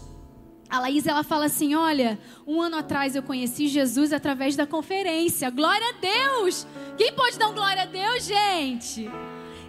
A 0.67 0.79
Laís, 0.79 1.05
ela 1.05 1.23
fala 1.23 1.45
assim: 1.45 1.75
Olha, 1.75 2.19
um 2.47 2.59
ano 2.59 2.77
atrás 2.77 3.15
eu 3.15 3.21
conheci 3.21 3.67
Jesus 3.67 4.11
através 4.11 4.55
da 4.55 4.65
conferência. 4.65 5.51
Glória 5.51 5.85
a 5.89 6.01
Deus! 6.01 6.65
Quem 6.97 7.13
pode 7.13 7.37
dar 7.37 7.49
um 7.49 7.53
glória 7.53 7.83
a 7.83 7.85
Deus, 7.85 8.25
gente? 8.25 9.07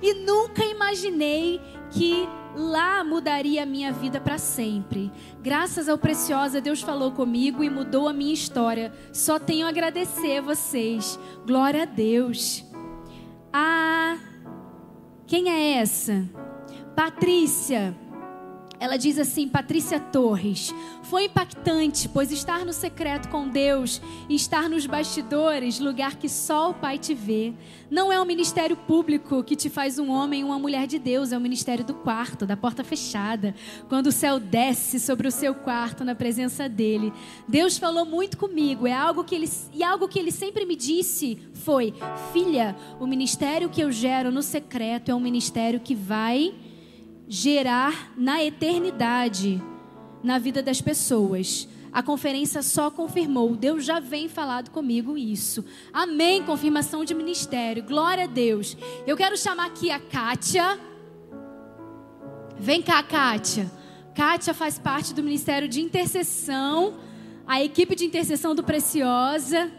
E 0.01 0.15
nunca 0.15 0.65
imaginei 0.65 1.61
que 1.91 2.27
lá 2.59 3.05
mudaria 3.05 3.63
a 3.63 3.67
minha 3.67 3.93
vida 3.93 4.21
para 4.21 4.37
sempre. 4.37 5.13
Graças 5.41 5.89
ao 5.89 5.97
Preciosa, 5.97 6.61
Deus 6.61 6.83
falou 6.83 7.13
comigo 7.13 7.63
e 7.63 7.71
mudou 7.71 8.09
a 8.09 8.13
minha 8.13 8.35
história. 8.35 8.93
Só 9.13 9.39
tenho 9.39 9.67
a 9.67 9.69
agradecer 9.69 10.39
a 10.39 10.43
vocês. 10.43 11.19
Glória 11.47 11.85
a 11.85 11.87
Deus. 11.87 12.65
Ah, 13.53 14.19
quem 15.27 15.49
é 15.49 15.79
essa? 15.79 16.29
Patrícia. 16.97 17.97
Ela 18.81 18.97
diz 18.97 19.19
assim, 19.19 19.49
Patrícia 19.49 19.99
Torres: 19.99 20.73
Foi 21.03 21.25
impactante, 21.25 22.09
pois 22.09 22.31
estar 22.31 22.65
no 22.65 22.73
secreto 22.73 23.29
com 23.29 23.49
Deus 23.49 24.01
e 24.29 24.35
estar 24.35 24.69
nos 24.69 24.87
bastidores, 24.87 25.81
lugar 25.81 26.17
que 26.17 26.29
só 26.29 26.71
o 26.71 26.75
Pai 26.75 26.97
te 26.97 27.13
vê, 27.13 27.53
não 27.91 28.13
é 28.13 28.21
um 28.21 28.25
ministério 28.25 28.77
público 28.77 29.43
que 29.43 29.57
te 29.57 29.69
faz 29.69 29.99
um 29.99 30.11
homem 30.11 30.45
ou 30.45 30.51
uma 30.51 30.59
mulher 30.59 30.87
de 30.87 30.99
Deus, 30.99 31.33
é 31.33 31.37
o 31.37 31.41
ministério 31.41 31.85
do 31.85 31.95
quarto, 31.95 32.47
da 32.47 32.57
porta 32.57 32.85
fechada, 32.85 33.55
quando 33.89 34.09
o 34.09 34.13
céu 34.13 34.39
desce 34.39 35.01
sobre 35.01 35.27
o 35.27 35.33
seu 35.33 35.55
quarto 35.55 36.05
na 36.05 36.15
presença 36.15 36.69
dele. 36.69 37.13
Deus 37.49 37.79
falou 37.79 38.05
muito 38.05 38.39
comigo, 38.39 38.87
é 38.87 38.93
algo 38.93 39.25
que 39.25 39.35
ele 39.35 39.49
e 39.75 39.83
algo 39.83 40.07
que 40.07 40.19
ele 40.19 40.31
sempre 40.31 40.65
me 40.65 40.77
disse 40.77 41.39
foi: 41.53 41.93
"Filha, 42.33 42.77
o 43.01 43.07
ministério 43.07 43.69
que 43.69 43.81
eu 43.81 43.91
gero 43.91 44.31
no 44.31 44.43
secreto 44.43 45.11
é 45.11 45.15
um 45.15 45.21
ministério 45.21 45.81
que 45.81 45.95
vai 45.95 46.55
gerar 47.29 48.13
na 48.17 48.43
eternidade 48.43 49.63
na 50.23 50.39
vida 50.39 50.63
das 50.63 50.81
pessoas. 50.81 51.69
A 51.93 52.03
conferência 52.03 52.63
só 52.63 52.91
confirmou. 52.91 53.57
Deus 53.57 53.85
já 53.85 54.01
vem 54.01 54.29
falado 54.29 54.71
comigo 54.71 55.17
isso. 55.17 55.65
Amém. 55.93 56.43
Confirmação 56.43 57.05
de 57.05 57.15
ministério. 57.15 57.83
Glória 57.83 58.25
a 58.25 58.27
Deus. 58.27 58.77
Eu 59.07 59.17
quero 59.17 59.37
chamar 59.37 59.67
aqui 59.67 59.91
a 59.91 59.99
Kátia. 59.99 60.79
Vem 62.59 62.83
cá, 62.83 63.03
Kátia. 63.03 63.71
Kátia 64.15 64.53
faz 64.53 64.79
parte 64.79 65.15
do 65.15 65.23
Ministério 65.23 65.69
de 65.69 65.81
Intercessão, 65.81 66.99
a 67.47 67.63
equipe 67.63 67.95
de 67.95 68.05
intercessão 68.05 68.55
do 68.55 68.65
Preciosa. 68.65 69.71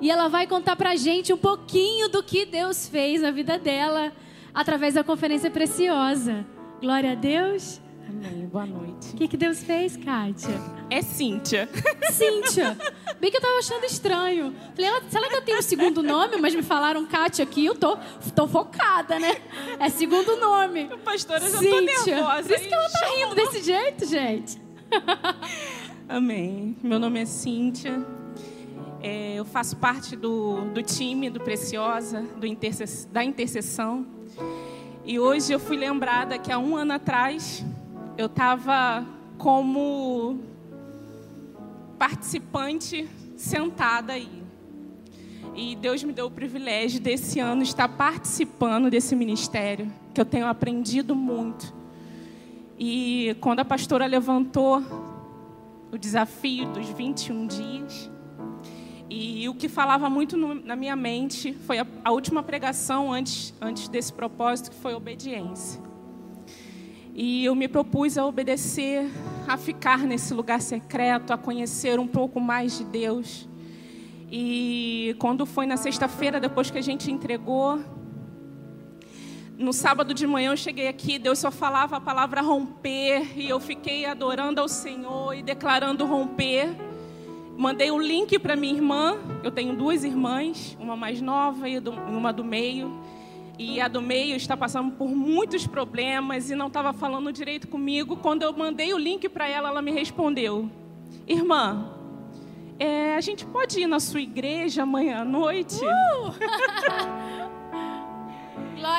E 0.00 0.10
ela 0.10 0.26
vai 0.28 0.46
contar 0.46 0.74
pra 0.74 0.96
gente 0.96 1.32
um 1.32 1.38
pouquinho 1.38 2.08
do 2.08 2.22
que 2.22 2.46
Deus 2.46 2.88
fez 2.88 3.20
na 3.20 3.30
vida 3.30 3.58
dela 3.58 4.12
através 4.54 4.94
da 4.94 5.04
conferência 5.04 5.50
preciosa. 5.50 6.44
Glória 6.80 7.12
a 7.12 7.14
Deus. 7.14 7.80
Amém. 8.08 8.46
Boa 8.46 8.66
noite. 8.66 9.14
O 9.14 9.16
que, 9.16 9.28
que 9.28 9.36
Deus 9.36 9.62
fez, 9.62 9.96
Kátia? 9.96 10.54
É 10.90 11.00
Cíntia. 11.00 11.68
Cíntia. 12.10 12.76
Bem 13.20 13.30
que 13.30 13.36
eu 13.36 13.40
tava 13.40 13.58
achando 13.58 13.84
estranho. 13.84 14.54
Falei, 14.74 14.90
ela, 14.90 15.02
será 15.08 15.28
que 15.28 15.36
eu 15.36 15.42
tenho 15.42 15.58
o 15.58 15.62
segundo 15.62 16.02
nome? 16.02 16.36
Mas 16.36 16.54
me 16.54 16.62
falaram 16.62 17.06
Kátia 17.06 17.44
aqui, 17.44 17.64
eu 17.64 17.74
tô, 17.74 17.96
tô 18.34 18.46
focada, 18.46 19.18
né? 19.18 19.36
É 19.78 19.88
segundo 19.88 20.36
nome. 20.36 20.90
Pastora, 21.04 21.44
eu 21.44 21.52
já 21.52 21.58
tô 21.58 21.80
nervosa. 21.80 22.48
Por 22.48 22.56
isso 22.56 22.68
que 22.68 22.74
ela 22.74 22.90
tá 22.90 23.06
rindo 23.16 23.34
desse 23.34 23.62
jeito, 23.62 24.06
gente. 24.06 24.60
Amém. 26.08 26.76
Meu 26.82 26.98
nome 26.98 27.20
é 27.20 27.24
Cíntia. 27.24 28.04
É, 29.00 29.34
eu 29.34 29.44
faço 29.44 29.76
parte 29.76 30.14
do, 30.14 30.60
do 30.72 30.82
time 30.82 31.30
do 31.30 31.40
Preciosa, 31.40 32.22
do 32.36 32.46
intercess, 32.46 33.08
da 33.10 33.24
intercessão. 33.24 34.06
E 35.04 35.18
hoje 35.18 35.52
eu 35.52 35.58
fui 35.58 35.76
lembrada 35.76 36.38
que 36.38 36.52
há 36.52 36.58
um 36.58 36.76
ano 36.76 36.92
atrás 36.92 37.64
eu 38.16 38.26
estava 38.26 39.04
como 39.36 40.38
participante 41.98 43.08
sentada 43.36 44.12
aí. 44.12 44.30
E 45.56 45.74
Deus 45.74 46.04
me 46.04 46.12
deu 46.12 46.26
o 46.26 46.30
privilégio 46.30 47.00
desse 47.00 47.40
ano 47.40 47.64
estar 47.64 47.88
participando 47.88 48.88
desse 48.88 49.16
ministério, 49.16 49.92
que 50.14 50.20
eu 50.20 50.24
tenho 50.24 50.46
aprendido 50.46 51.16
muito. 51.16 51.74
E 52.78 53.36
quando 53.40 53.58
a 53.58 53.64
pastora 53.64 54.06
levantou 54.06 54.80
o 55.90 55.98
desafio 55.98 56.68
dos 56.68 56.88
21 56.90 57.46
dias, 57.48 58.08
e 59.14 59.46
o 59.46 59.54
que 59.54 59.68
falava 59.68 60.08
muito 60.08 60.38
no, 60.38 60.54
na 60.54 60.74
minha 60.74 60.96
mente 60.96 61.52
foi 61.52 61.78
a, 61.78 61.86
a, 62.02 62.10
última 62.10 62.42
pregação 62.42 63.12
antes, 63.12 63.52
antes 63.60 63.86
desse 63.86 64.10
propósito, 64.10 64.70
que 64.70 64.76
foi 64.76 64.94
obediência. 64.94 65.78
E 67.14 67.44
eu 67.44 67.54
me 67.54 67.68
propus 67.68 68.16
a 68.16 68.24
obedecer, 68.24 69.06
a 69.46 69.58
ficar 69.58 69.98
nesse 69.98 70.32
lugar 70.32 70.62
secreto, 70.62 71.30
a 71.30 71.36
conhecer 71.36 72.00
um 72.00 72.06
pouco 72.06 72.40
mais 72.40 72.78
de 72.78 72.84
Deus. 72.84 73.46
E 74.30 75.14
quando 75.18 75.44
foi 75.44 75.66
na 75.66 75.76
sexta-feira, 75.76 76.40
depois 76.40 76.70
que 76.70 76.78
a 76.78 76.82
gente 76.82 77.10
entregou, 77.10 77.84
no 79.58 79.74
sábado 79.74 80.14
de 80.14 80.26
manhã 80.26 80.52
eu 80.52 80.56
cheguei 80.56 80.88
aqui, 80.88 81.18
Deus 81.18 81.38
só 81.38 81.50
falava 81.50 81.98
a 81.98 82.00
palavra 82.00 82.40
romper, 82.40 83.38
e 83.38 83.46
eu 83.46 83.60
fiquei 83.60 84.06
adorando 84.06 84.58
ao 84.58 84.68
Senhor 84.68 85.34
e 85.34 85.42
declarando 85.42 86.06
romper. 86.06 86.91
Mandei 87.62 87.92
o 87.92 87.94
um 87.94 88.00
link 88.00 88.40
para 88.40 88.56
minha 88.56 88.74
irmã. 88.74 89.16
Eu 89.40 89.52
tenho 89.52 89.76
duas 89.76 90.02
irmãs, 90.02 90.76
uma 90.80 90.96
mais 90.96 91.20
nova 91.20 91.68
e 91.68 91.78
uma 91.78 92.32
do 92.32 92.42
meio. 92.42 93.00
E 93.56 93.80
a 93.80 93.86
do 93.86 94.02
meio 94.02 94.34
está 94.34 94.56
passando 94.56 94.90
por 94.96 95.08
muitos 95.08 95.64
problemas 95.64 96.50
e 96.50 96.56
não 96.56 96.66
estava 96.66 96.92
falando 96.92 97.32
direito 97.32 97.68
comigo. 97.68 98.16
Quando 98.16 98.42
eu 98.42 98.52
mandei 98.52 98.92
o 98.92 98.98
link 98.98 99.28
para 99.28 99.48
ela, 99.48 99.68
ela 99.68 99.80
me 99.80 99.92
respondeu: 99.92 100.68
Irmã, 101.24 101.88
é, 102.80 103.14
a 103.14 103.20
gente 103.20 103.46
pode 103.46 103.78
ir 103.78 103.86
na 103.86 104.00
sua 104.00 104.20
igreja 104.20 104.82
amanhã 104.82 105.20
à 105.20 105.24
noite? 105.24 105.76
Uh! 105.76 106.32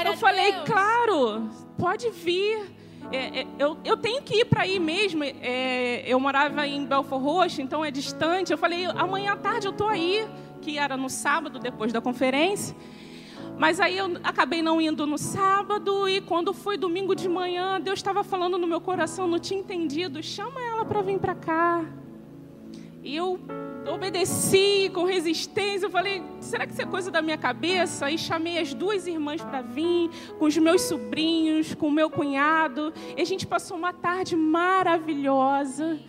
Eu 0.05 0.15
falei, 0.15 0.53
claro, 0.65 1.49
pode 1.77 2.09
vir. 2.11 2.71
É, 3.11 3.41
é, 3.41 3.47
eu, 3.59 3.77
eu, 3.83 3.97
tenho 3.97 4.21
que 4.21 4.39
ir 4.39 4.45
para 4.45 4.63
aí 4.63 4.79
mesmo. 4.79 5.23
É, 5.23 6.03
eu 6.05 6.19
morava 6.19 6.65
em 6.65 6.85
Belfor 6.85 7.21
Roxo, 7.21 7.61
então 7.61 7.83
é 7.83 7.91
distante. 7.91 8.51
Eu 8.51 8.57
falei, 8.57 8.85
amanhã 8.85 9.33
à 9.33 9.37
tarde 9.37 9.67
eu 9.67 9.71
estou 9.71 9.87
aí, 9.87 10.27
que 10.61 10.77
era 10.77 10.97
no 10.97 11.09
sábado, 11.09 11.59
depois 11.59 11.91
da 11.91 12.01
conferência. 12.01 12.75
Mas 13.57 13.79
aí 13.79 13.97
eu 13.97 14.17
acabei 14.23 14.61
não 14.61 14.81
indo 14.81 15.05
no 15.05 15.17
sábado 15.17 16.09
e 16.09 16.21
quando 16.21 16.53
foi 16.53 16.75
domingo 16.75 17.15
de 17.15 17.29
manhã, 17.29 17.79
Deus 17.79 17.99
estava 17.99 18.23
falando 18.23 18.57
no 18.57 18.65
meu 18.65 18.81
coração, 18.81 19.27
não 19.27 19.39
tinha 19.39 19.59
entendido. 19.59 20.23
Chama 20.23 20.59
ela 20.61 20.83
para 20.83 21.01
vir 21.01 21.19
para 21.19 21.35
cá. 21.35 21.85
E 23.03 23.15
eu 23.15 23.39
obedeci 23.87 24.89
com 24.93 25.03
resistência. 25.03 25.85
Eu 25.85 25.91
falei, 25.91 26.23
será 26.39 26.65
que 26.65 26.73
isso 26.73 26.81
é 26.81 26.85
coisa 26.85 27.11
da 27.11 27.21
minha 27.21 27.37
cabeça? 27.37 28.05
Aí 28.05 28.17
chamei 28.17 28.59
as 28.59 28.73
duas 28.73 29.07
irmãs 29.07 29.41
para 29.41 29.61
vir, 29.61 30.09
com 30.39 30.45
os 30.45 30.57
meus 30.57 30.83
sobrinhos, 30.83 31.73
com 31.73 31.87
o 31.87 31.91
meu 31.91 32.09
cunhado. 32.09 32.93
E 33.15 33.21
a 33.21 33.25
gente 33.25 33.45
passou 33.45 33.77
uma 33.77 33.93
tarde 33.93 34.35
maravilhosa. 34.35 35.99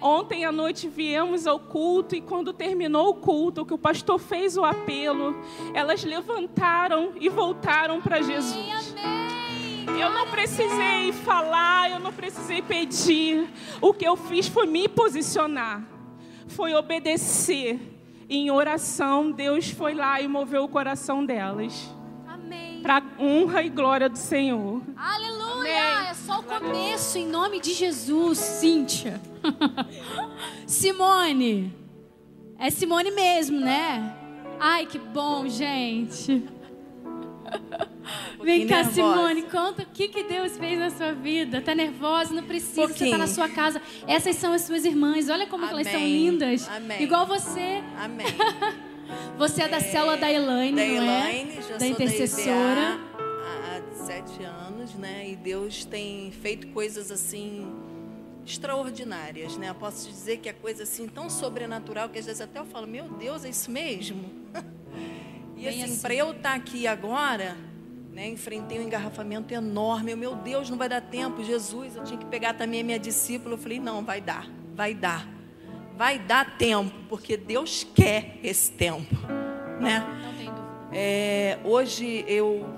Ontem 0.00 0.44
à 0.44 0.52
noite 0.52 0.86
viemos 0.88 1.46
ao 1.46 1.58
culto 1.58 2.14
e 2.14 2.20
quando 2.20 2.52
terminou 2.52 3.08
o 3.08 3.14
culto, 3.14 3.64
que 3.64 3.72
o 3.72 3.78
pastor 3.78 4.18
fez 4.18 4.56
o 4.56 4.64
apelo, 4.64 5.34
elas 5.72 6.04
levantaram 6.04 7.12
e 7.18 7.30
voltaram 7.30 8.02
para 8.02 8.20
Jesus. 8.20 8.94
Eu 9.98 10.10
não 10.10 10.26
precisei 10.26 11.12
falar, 11.24 11.90
eu 11.90 11.98
não 11.98 12.12
precisei 12.12 12.60
pedir. 12.60 13.48
O 13.80 13.94
que 13.94 14.06
eu 14.06 14.16
fiz 14.16 14.46
foi 14.46 14.66
me 14.66 14.88
posicionar, 14.88 15.82
foi 16.46 16.74
obedecer. 16.74 17.80
Em 18.28 18.50
oração, 18.50 19.30
Deus 19.30 19.70
foi 19.70 19.94
lá 19.94 20.20
e 20.20 20.26
moveu 20.26 20.64
o 20.64 20.68
coração 20.68 21.24
delas. 21.24 21.94
Amém. 22.26 22.80
Para 22.82 23.02
honra 23.18 23.62
e 23.62 23.68
glória 23.68 24.08
do 24.08 24.16
Senhor. 24.18 24.82
Aleluia! 24.96 25.98
Amém. 25.98 26.08
É 26.10 26.14
só 26.14 26.40
o 26.40 26.42
começo, 26.42 27.18
em 27.18 27.26
nome 27.26 27.60
de 27.60 27.74
Jesus, 27.74 28.38
Cíntia. 28.38 29.20
Simone. 30.66 31.72
É 32.58 32.70
Simone 32.70 33.10
mesmo, 33.10 33.60
né? 33.60 34.16
Ai, 34.58 34.86
que 34.86 34.98
bom, 34.98 35.46
gente. 35.48 36.44
Vem 38.42 38.66
cá, 38.66 38.84
nervosa. 38.84 38.92
Simone, 38.92 39.42
conta 39.42 39.82
o 39.82 39.86
que, 39.86 40.08
que 40.08 40.22
Deus 40.24 40.56
fez 40.58 40.78
na 40.78 40.90
sua 40.90 41.12
vida. 41.12 41.60
Tá 41.60 41.74
nervosa? 41.74 42.34
Não 42.34 42.42
precisa, 42.44 42.86
você 42.86 43.10
tá 43.10 43.18
na 43.18 43.24
Pouquinho. 43.26 43.28
sua 43.28 43.48
casa. 43.48 43.80
Essas 44.06 44.36
são 44.36 44.52
as 44.52 44.62
suas 44.62 44.84
irmãs. 44.84 45.28
Olha 45.28 45.46
como 45.46 45.66
que 45.66 45.72
elas 45.72 45.86
são 45.86 45.96
Amém. 45.96 46.30
lindas. 46.30 46.68
Amém. 46.68 47.02
Igual 47.02 47.26
você. 47.26 47.82
Amém. 47.98 48.26
Você 49.36 49.62
é 49.62 49.68
da 49.68 49.80
célula 49.80 50.16
da 50.16 50.32
Elaine, 50.32 50.76
da 50.76 50.86
não 50.86 50.94
Elaine, 50.94 51.58
é? 51.58 51.62
já 51.62 51.74
da 51.74 51.78
sou 51.80 51.88
intercessora. 51.88 52.74
da 52.74 52.94
EBA 52.94 53.92
há 53.92 53.94
sete 54.06 54.42
anos, 54.44 54.94
né? 54.94 55.28
E 55.28 55.36
Deus 55.36 55.84
tem 55.84 56.32
feito 56.32 56.68
coisas 56.68 57.10
assim 57.10 57.70
extraordinárias, 58.46 59.56
né? 59.56 59.68
Eu 59.70 59.74
posso 59.74 60.08
dizer 60.08 60.38
que 60.38 60.48
é 60.48 60.52
coisa 60.52 60.84
assim 60.84 61.06
tão 61.06 61.28
sobrenatural 61.28 62.08
que 62.08 62.18
às 62.18 62.26
vezes 62.26 62.40
até 62.40 62.58
eu 62.58 62.64
falo, 62.64 62.86
meu 62.86 63.08
Deus, 63.08 63.44
é 63.44 63.50
isso 63.50 63.70
mesmo? 63.70 64.30
e 65.56 65.68
assim, 65.68 65.82
assim. 65.84 66.00
para 66.00 66.14
eu 66.14 66.32
estar 66.32 66.54
aqui 66.54 66.86
agora, 66.86 67.56
né? 68.14 68.28
Enfrentei 68.28 68.78
um 68.78 68.82
engarrafamento 68.82 69.52
enorme. 69.52 70.12
Eu, 70.12 70.16
meu 70.16 70.36
Deus, 70.36 70.70
não 70.70 70.78
vai 70.78 70.88
dar 70.88 71.00
tempo, 71.00 71.42
Jesus. 71.42 71.96
Eu 71.96 72.04
tinha 72.04 72.18
que 72.18 72.24
pegar 72.26 72.54
também 72.54 72.80
a 72.80 72.84
minha 72.84 72.98
discípula. 72.98 73.54
Eu 73.54 73.58
falei, 73.58 73.80
não, 73.80 74.04
vai 74.04 74.20
dar, 74.20 74.48
vai 74.74 74.94
dar. 74.94 75.28
Vai 75.96 76.18
dar 76.18 76.56
tempo, 76.56 76.94
porque 77.08 77.36
Deus 77.36 77.86
quer 77.94 78.38
esse 78.42 78.70
tempo, 78.72 79.14
né? 79.80 80.04
É, 80.92 81.58
hoje 81.64 82.24
eu 82.26 82.68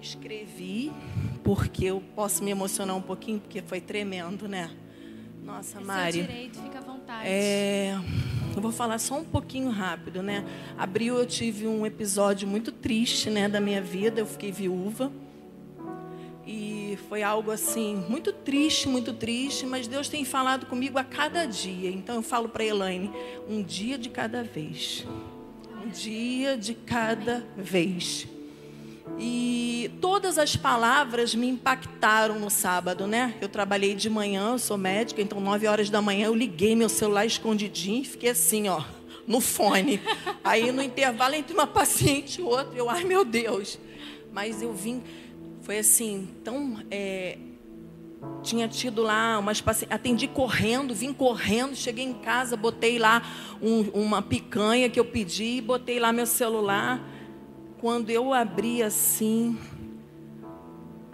escrevi, 0.00 0.92
porque 1.42 1.86
eu 1.86 2.00
posso 2.14 2.42
me 2.44 2.50
emocionar 2.50 2.96
um 2.96 3.02
pouquinho, 3.02 3.40
porque 3.40 3.62
foi 3.62 3.80
tremendo, 3.80 4.46
né? 4.48 4.70
Nossa, 5.42 5.78
É 5.78 5.80
seu 5.80 5.86
Mari. 5.86 6.20
direito, 6.22 6.60
fica 6.60 6.78
à 6.78 6.82
vontade. 6.82 7.28
É, 7.28 7.96
eu 8.56 8.62
vou 8.62 8.72
falar 8.72 8.98
só 8.98 9.18
um 9.18 9.24
pouquinho 9.24 9.68
rápido, 9.68 10.22
né? 10.22 10.42
Abril 10.78 11.16
eu 11.18 11.26
tive 11.26 11.66
um 11.66 11.84
episódio 11.84 12.48
muito 12.48 12.72
triste, 12.72 13.28
né, 13.28 13.48
da 13.48 13.60
minha 13.60 13.82
vida. 13.82 14.20
Eu 14.20 14.26
fiquei 14.26 14.50
viúva. 14.50 15.12
E 16.46 16.98
foi 17.08 17.22
algo 17.22 17.50
assim, 17.50 18.02
muito 18.08 18.32
triste, 18.32 18.88
muito 18.88 19.12
triste, 19.12 19.66
mas 19.66 19.86
Deus 19.86 20.08
tem 20.08 20.24
falado 20.24 20.64
comigo 20.66 20.96
a 20.98 21.04
cada 21.04 21.44
dia. 21.44 21.90
Então 21.90 22.14
eu 22.14 22.22
falo 22.22 22.48
para 22.48 22.64
Elaine, 22.64 23.10
um 23.46 23.62
dia 23.62 23.98
de 23.98 24.08
cada 24.08 24.42
vez. 24.42 25.06
Um 25.84 25.90
dia 25.90 26.56
de 26.56 26.72
cada 26.72 27.44
vez. 27.56 28.26
E 29.18 29.90
todas 30.00 30.36
as 30.38 30.56
palavras 30.56 31.34
me 31.34 31.46
impactaram 31.48 32.38
no 32.38 32.50
sábado, 32.50 33.06
né? 33.06 33.34
Eu 33.40 33.48
trabalhei 33.48 33.94
de 33.94 34.10
manhã, 34.10 34.52
eu 34.52 34.58
sou 34.58 34.76
médica, 34.76 35.22
então 35.22 35.40
nove 35.40 35.66
horas 35.66 35.88
da 35.88 36.02
manhã 36.02 36.26
eu 36.26 36.34
liguei 36.34 36.74
meu 36.76 36.88
celular 36.88 37.24
escondidinho 37.24 38.02
e 38.02 38.04
fiquei 38.04 38.30
assim, 38.30 38.68
ó, 38.68 38.82
no 39.26 39.40
fone. 39.40 40.00
Aí 40.44 40.70
no 40.72 40.82
intervalo 40.82 41.34
entre 41.34 41.54
uma 41.54 41.66
paciente 41.66 42.40
e 42.40 42.42
outra, 42.44 42.76
eu, 42.76 42.90
ai 42.90 43.04
meu 43.04 43.24
Deus. 43.24 43.78
Mas 44.32 44.60
eu 44.60 44.72
vim, 44.74 45.02
foi 45.62 45.78
assim, 45.78 46.28
tão. 46.44 46.78
é, 46.90 47.38
tinha 48.42 48.66
tido 48.68 49.02
lá 49.02 49.38
umas 49.38 49.60
pacientes, 49.60 49.94
atendi 49.94 50.26
correndo, 50.26 50.94
vim 50.94 51.12
correndo, 51.12 51.74
cheguei 51.76 52.04
em 52.04 52.12
casa, 52.14 52.56
botei 52.56 52.98
lá 52.98 53.22
um- 53.62 53.88
uma 53.94 54.20
picanha 54.20 54.90
que 54.90 54.98
eu 54.98 55.04
pedi, 55.04 55.60
botei 55.60 55.98
lá 56.00 56.12
meu 56.12 56.26
celular. 56.26 57.00
Quando 57.86 58.10
eu 58.10 58.34
abri 58.34 58.82
assim, 58.82 59.56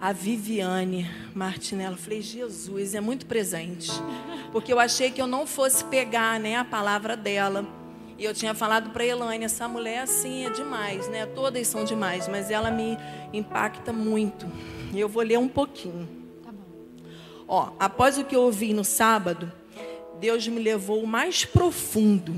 a 0.01 0.11
Viviane 0.11 1.07
Martinello, 1.35 1.93
eu 1.93 1.99
falei, 1.99 2.19
Jesus, 2.19 2.95
é 2.95 2.99
muito 2.99 3.27
presente. 3.27 3.91
Porque 4.51 4.73
eu 4.73 4.79
achei 4.79 5.11
que 5.11 5.21
eu 5.21 5.27
não 5.27 5.45
fosse 5.45 5.85
pegar 5.85 6.39
né, 6.39 6.55
a 6.55 6.65
palavra 6.65 7.15
dela. 7.15 7.63
E 8.17 8.25
eu 8.25 8.33
tinha 8.33 8.55
falado 8.55 8.89
para 8.89 9.05
Elaine, 9.05 9.45
essa 9.45 9.67
mulher 9.67 9.99
assim 9.99 10.47
é 10.47 10.49
demais, 10.49 11.07
né? 11.09 11.27
Todas 11.27 11.67
são 11.67 11.85
demais, 11.85 12.27
mas 12.27 12.49
ela 12.49 12.71
me 12.71 12.97
impacta 13.31 13.93
muito. 13.93 14.47
E 14.91 14.99
eu 14.99 15.07
vou 15.07 15.21
ler 15.21 15.37
um 15.37 15.47
pouquinho. 15.47 16.09
Tá 16.41 16.51
bom. 16.51 17.03
Ó, 17.47 17.69
após 17.79 18.17
o 18.17 18.23
que 18.23 18.35
eu 18.35 18.41
ouvi 18.41 18.73
no 18.73 18.83
sábado, 18.83 19.51
Deus 20.19 20.47
me 20.47 20.59
levou 20.59 21.01
ao 21.01 21.05
mais 21.05 21.45
profundo. 21.45 22.33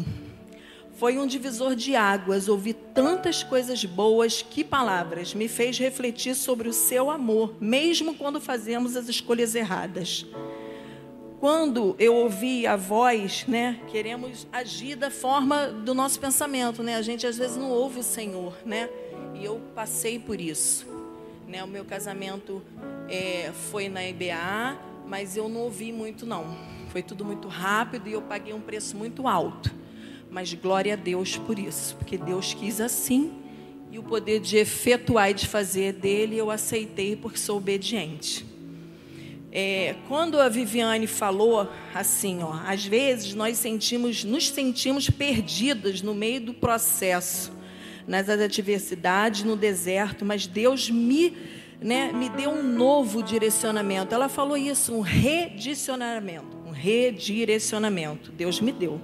Foi 0.96 1.18
um 1.18 1.28
divisor 1.28 1.76
de 1.76 1.94
águas, 1.94 2.48
ouvi 2.48 2.74
tantas 2.74 3.44
coisas 3.44 3.84
boas, 3.84 4.42
que 4.42 4.64
palavras, 4.64 5.34
me 5.34 5.50
fez 5.50 5.78
refletir 5.78 6.36
sobre 6.36 6.70
o 6.70 6.74
seu 6.74 7.12
amor, 7.12 7.54
mesmo 7.60 8.16
quando 8.16 8.40
fazemos 8.40 8.96
as 8.96 9.10
escolhas 9.10 9.56
erradas. 9.56 10.26
Quando 11.38 11.98
eu 12.00 12.16
ouvi 12.16 12.66
a 12.66 12.78
voz, 12.78 13.46
né, 13.46 13.78
queremos 13.92 14.48
agir 14.54 14.96
da 14.96 15.12
forma 15.12 15.68
do 15.68 15.94
nosso 15.94 16.18
pensamento, 16.18 16.82
né? 16.82 16.96
A 16.96 17.02
gente 17.02 17.28
às 17.28 17.38
vezes 17.38 17.58
não 17.58 17.72
ouve 17.72 18.00
o 18.00 18.04
Senhor, 18.04 18.58
né? 18.66 18.90
E 19.34 19.44
eu 19.44 19.60
passei 19.76 20.18
por 20.18 20.40
isso, 20.40 20.88
né? 21.46 21.62
O 21.62 21.68
meu 21.68 21.84
casamento 21.84 22.64
é, 23.10 23.52
foi 23.70 23.90
na 23.90 24.02
EBA, 24.02 24.80
mas 25.06 25.36
eu 25.36 25.50
não 25.50 25.60
ouvi 25.62 25.92
muito 25.92 26.26
não. 26.26 26.58
Foi 26.88 27.04
tudo 27.04 27.26
muito 27.26 27.50
rápido 27.50 28.08
e 28.08 28.14
eu 28.14 28.22
paguei 28.22 28.54
um 28.54 28.62
preço 28.62 28.96
muito 28.96 29.28
alto. 29.28 29.84
Mas 30.36 30.54
glória 30.54 30.96
a 30.96 30.98
Deus 30.98 31.38
por 31.38 31.58
isso, 31.58 31.96
porque 31.96 32.18
Deus 32.18 32.54
quis 32.54 32.82
assim 32.82 33.32
e 33.90 33.98
o 33.98 34.04
poder 34.04 34.42
de 34.42 34.58
efetuar 34.58 35.32
e 35.32 35.34
de 35.34 35.48
fazer 35.48 35.94
dele 35.94 36.38
eu 36.38 36.52
aceitei 36.52 37.16
porque 37.16 37.38
sou 37.38 37.56
obediente. 37.56 38.46
É, 39.50 39.96
quando 40.10 40.38
a 40.38 40.50
Viviane 40.50 41.08
falou 41.08 41.72
assim, 41.94 42.44
ó, 42.44 42.52
às 42.66 42.86
vezes 42.86 43.34
nós 43.34 43.58
sentimos, 43.58 44.26
nos 44.26 44.50
sentimos 44.50 45.10
perdidas 45.10 46.02
no 46.02 46.14
meio 46.14 46.42
do 46.42 46.54
processo, 46.54 47.54
nas 48.06 48.28
adversidades, 48.28 49.46
no 49.46 49.56
deserto, 49.56 50.26
mas 50.26 50.46
Deus 50.46 50.90
me, 50.90 51.32
né, 51.80 52.12
me 52.12 52.28
deu 52.28 52.50
um 52.50 52.62
novo 52.62 53.24
direcionamento. 53.24 54.14
Ela 54.14 54.28
falou 54.28 54.58
isso, 54.58 54.94
um 54.94 55.00
redicionamento, 55.00 56.58
um 56.66 56.72
redirecionamento. 56.72 58.34
Deus 58.34 58.60
me 58.60 58.74
deu. 58.74 59.00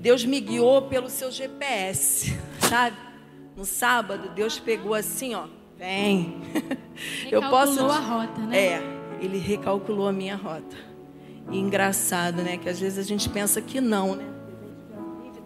Deus 0.00 0.24
me 0.24 0.40
guiou 0.40 0.80
pelo 0.80 1.10
seu 1.10 1.30
GPS, 1.30 2.34
sabe? 2.58 2.96
No 3.54 3.66
sábado, 3.66 4.30
Deus 4.34 4.58
pegou 4.58 4.94
assim, 4.94 5.34
ó, 5.34 5.44
vem. 5.76 6.40
Recalculou 7.30 7.90
a 7.90 7.98
rota, 7.98 8.40
né? 8.40 8.58
É, 8.58 8.82
ele 9.20 9.36
recalculou 9.36 10.08
a 10.08 10.12
minha 10.12 10.36
rota. 10.36 10.74
E 11.50 11.58
engraçado, 11.58 12.40
né? 12.40 12.56
Que 12.56 12.70
às 12.70 12.80
vezes 12.80 12.98
a 12.98 13.02
gente 13.02 13.28
pensa 13.28 13.60
que 13.60 13.78
não, 13.78 14.16
né? 14.16 14.24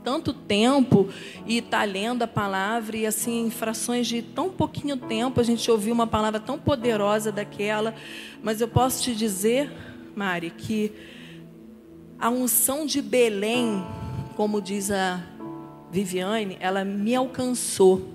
Tanto 0.04 0.32
tempo 0.32 1.08
e 1.46 1.58
está 1.58 1.82
lendo 1.82 2.22
a 2.22 2.28
palavra 2.28 2.96
e 2.96 3.06
assim, 3.06 3.46
em 3.46 3.50
frações 3.50 4.06
de 4.06 4.22
tão 4.22 4.50
pouquinho 4.50 4.96
tempo 4.96 5.40
a 5.40 5.42
gente 5.42 5.68
ouviu 5.68 5.92
uma 5.92 6.06
palavra 6.06 6.38
tão 6.38 6.58
poderosa 6.60 7.32
daquela. 7.32 7.92
Mas 8.40 8.60
eu 8.60 8.68
posso 8.68 9.02
te 9.02 9.16
dizer, 9.16 9.72
Mari, 10.14 10.50
que 10.50 10.92
a 12.20 12.30
unção 12.30 12.86
de 12.86 13.02
Belém, 13.02 13.84
como 14.36 14.60
diz 14.60 14.90
a 14.90 15.22
Viviane, 15.90 16.56
ela 16.60 16.84
me 16.84 17.14
alcançou, 17.14 18.08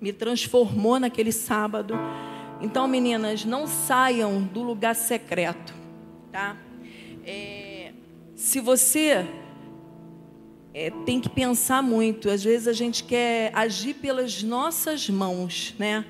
me 0.00 0.12
transformou 0.12 1.00
naquele 1.00 1.32
sábado. 1.32 1.94
Então, 2.60 2.86
meninas, 2.86 3.44
não 3.44 3.66
saiam 3.66 4.42
do 4.42 4.62
lugar 4.62 4.94
secreto, 4.94 5.74
tá? 6.30 6.56
É, 7.24 7.92
se 8.34 8.60
você 8.60 9.26
é, 10.74 10.90
tem 11.04 11.20
que 11.20 11.28
pensar 11.28 11.82
muito, 11.82 12.28
às 12.28 12.42
vezes 12.42 12.68
a 12.68 12.72
gente 12.72 13.04
quer 13.04 13.50
agir 13.54 13.94
pelas 13.94 14.42
nossas 14.42 15.08
mãos, 15.08 15.74
né? 15.78 16.04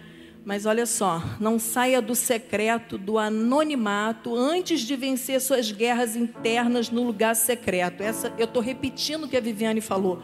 Mas 0.45 0.67
olha 0.67 0.87
só, 0.87 1.23
não 1.39 1.57
saia 1.57 2.03
do 2.03 2.17
secreto, 2.17 2.99
do 2.99 3.17
anonimato, 3.17 4.35
antes 4.35 4.81
de 4.81 4.97
vencer 4.97 5.41
suas 5.41 5.71
guerras 5.71 6.17
internas 6.17 6.91
no 6.91 7.05
lugar 7.05 7.37
secreto. 7.37 8.03
Essa 8.03 8.33
eu 8.37 8.47
estou 8.47 8.61
repetindo 8.61 9.25
o 9.25 9.29
que 9.29 9.37
a 9.37 9.41
Viviane 9.41 9.81
falou, 9.81 10.21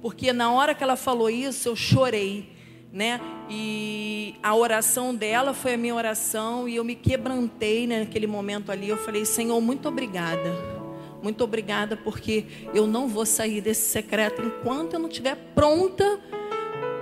porque 0.00 0.32
na 0.32 0.50
hora 0.50 0.74
que 0.74 0.82
ela 0.82 0.96
falou 0.96 1.28
isso, 1.28 1.68
eu 1.68 1.76
chorei, 1.76 2.48
né? 2.90 3.20
E 3.50 4.36
a 4.42 4.54
oração 4.54 5.14
dela 5.14 5.52
foi 5.52 5.74
a 5.74 5.76
minha 5.76 5.94
oração 5.94 6.66
e 6.66 6.76
eu 6.76 6.84
me 6.84 6.94
quebrantei 6.94 7.86
né, 7.86 8.00
naquele 8.00 8.26
momento 8.26 8.72
ali. 8.72 8.88
Eu 8.88 8.96
falei, 8.96 9.26
Senhor, 9.26 9.60
muito 9.60 9.86
obrigada. 9.86 10.78
Muito 11.22 11.44
obrigada, 11.44 11.94
porque 11.94 12.46
eu 12.72 12.86
não 12.86 13.06
vou 13.06 13.26
sair 13.26 13.60
desse 13.60 13.90
secreto 13.90 14.40
enquanto 14.40 14.94
eu 14.94 14.98
não 14.98 15.08
estiver 15.08 15.36
pronta 15.54 16.18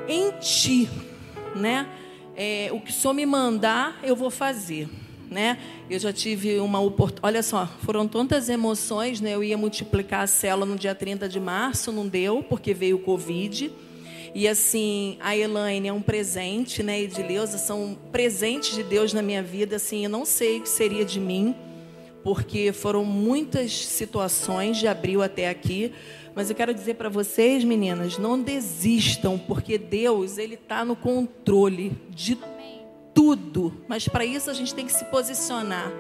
em 0.09 0.33
Ti, 0.41 0.89
né? 1.55 1.87
É, 2.37 2.69
o 2.71 2.81
que 2.81 2.91
o 2.91 2.93
Senhor 2.93 3.15
me 3.15 3.25
mandar, 3.25 3.99
eu 4.03 4.15
vou 4.15 4.31
fazer. 4.31 4.89
Né? 5.29 5.59
Eu 5.91 5.99
já 5.99 6.13
tive 6.13 6.61
uma 6.61 6.79
oportunidade. 6.79 7.27
Olha 7.27 7.43
só, 7.43 7.67
foram 7.83 8.07
tantas 8.07 8.49
emoções, 8.49 9.21
né? 9.21 9.35
Eu 9.35 9.43
ia 9.43 9.59
multiplicar 9.59 10.23
a 10.23 10.27
célula 10.27 10.65
no 10.65 10.77
dia 10.77 10.95
30 10.95 11.29
de 11.29 11.41
março, 11.41 11.91
não 11.91 12.07
deu, 12.07 12.45
porque 12.45 12.73
veio 12.73 12.97
o 12.97 13.01
Covid. 13.01 13.73
E 14.33 14.47
assim, 14.47 15.17
a 15.19 15.37
Elaine 15.37 15.89
é 15.89 15.93
um 15.93 16.03
presente, 16.03 16.83
né? 16.83 17.01
E 17.01 17.11
são 17.59 17.97
presentes 18.13 18.75
de 18.75 18.83
Deus 18.83 19.13
na 19.13 19.23
minha 19.23 19.43
vida. 19.43 19.77
Assim, 19.77 20.05
eu 20.05 20.11
não 20.11 20.25
sei 20.25 20.59
o 20.59 20.63
que 20.63 20.69
seria 20.69 21.05
de 21.05 21.19
mim, 21.19 21.57
porque 22.23 22.71
foram 22.71 23.05
muitas 23.05 23.73
situações 23.73 24.77
de 24.77 24.87
abril 24.87 25.23
até 25.23 25.49
aqui. 25.49 25.91
Mas 26.37 26.51
eu 26.51 26.55
quero 26.55 26.75
dizer 26.75 26.95
para 26.95 27.09
vocês, 27.09 27.65
meninas, 27.65 28.19
não 28.19 28.39
desistam, 28.39 29.39
porque 29.39 29.79
Deus 29.79 30.37
ele 30.37 30.55
está 30.55 30.85
no 30.85 30.95
controle 30.95 31.97
de 32.11 32.39
tudo. 33.15 33.73
Mas 33.89 34.07
para 34.07 34.27
isso 34.27 34.51
a 34.51 34.53
gente 34.53 34.75
tem 34.75 34.85
que 34.85 34.93
se 34.93 35.07
posicionar. 35.07 35.91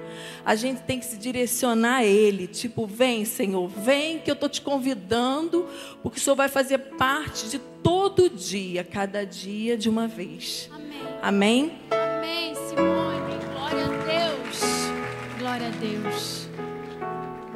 A 0.44 0.54
gente 0.54 0.82
tem 0.82 0.98
que 0.98 1.06
se 1.06 1.16
direcionar 1.16 1.96
a 1.96 2.04
Ele. 2.04 2.46
Tipo, 2.46 2.86
vem, 2.86 3.24
Senhor, 3.24 3.66
vem 3.66 4.18
que 4.18 4.30
eu 4.30 4.34
estou 4.34 4.50
te 4.50 4.60
convidando, 4.60 5.66
porque 6.02 6.18
o 6.18 6.22
Senhor 6.22 6.36
vai 6.36 6.48
fazer 6.48 6.76
parte 6.76 7.48
de 7.48 7.58
todo 7.58 8.28
dia, 8.28 8.84
cada 8.84 9.24
dia 9.24 9.78
de 9.78 9.88
uma 9.88 10.06
vez. 10.06 10.68
Amém. 10.70 10.98
Amém? 11.22 11.72
Amém, 11.90 12.54
Simone. 12.68 13.16
Glória 13.54 13.86
a 13.86 13.88
Deus. 14.04 14.60
Glória 15.38 15.68
a 15.68 15.70
Deus. 15.70 16.45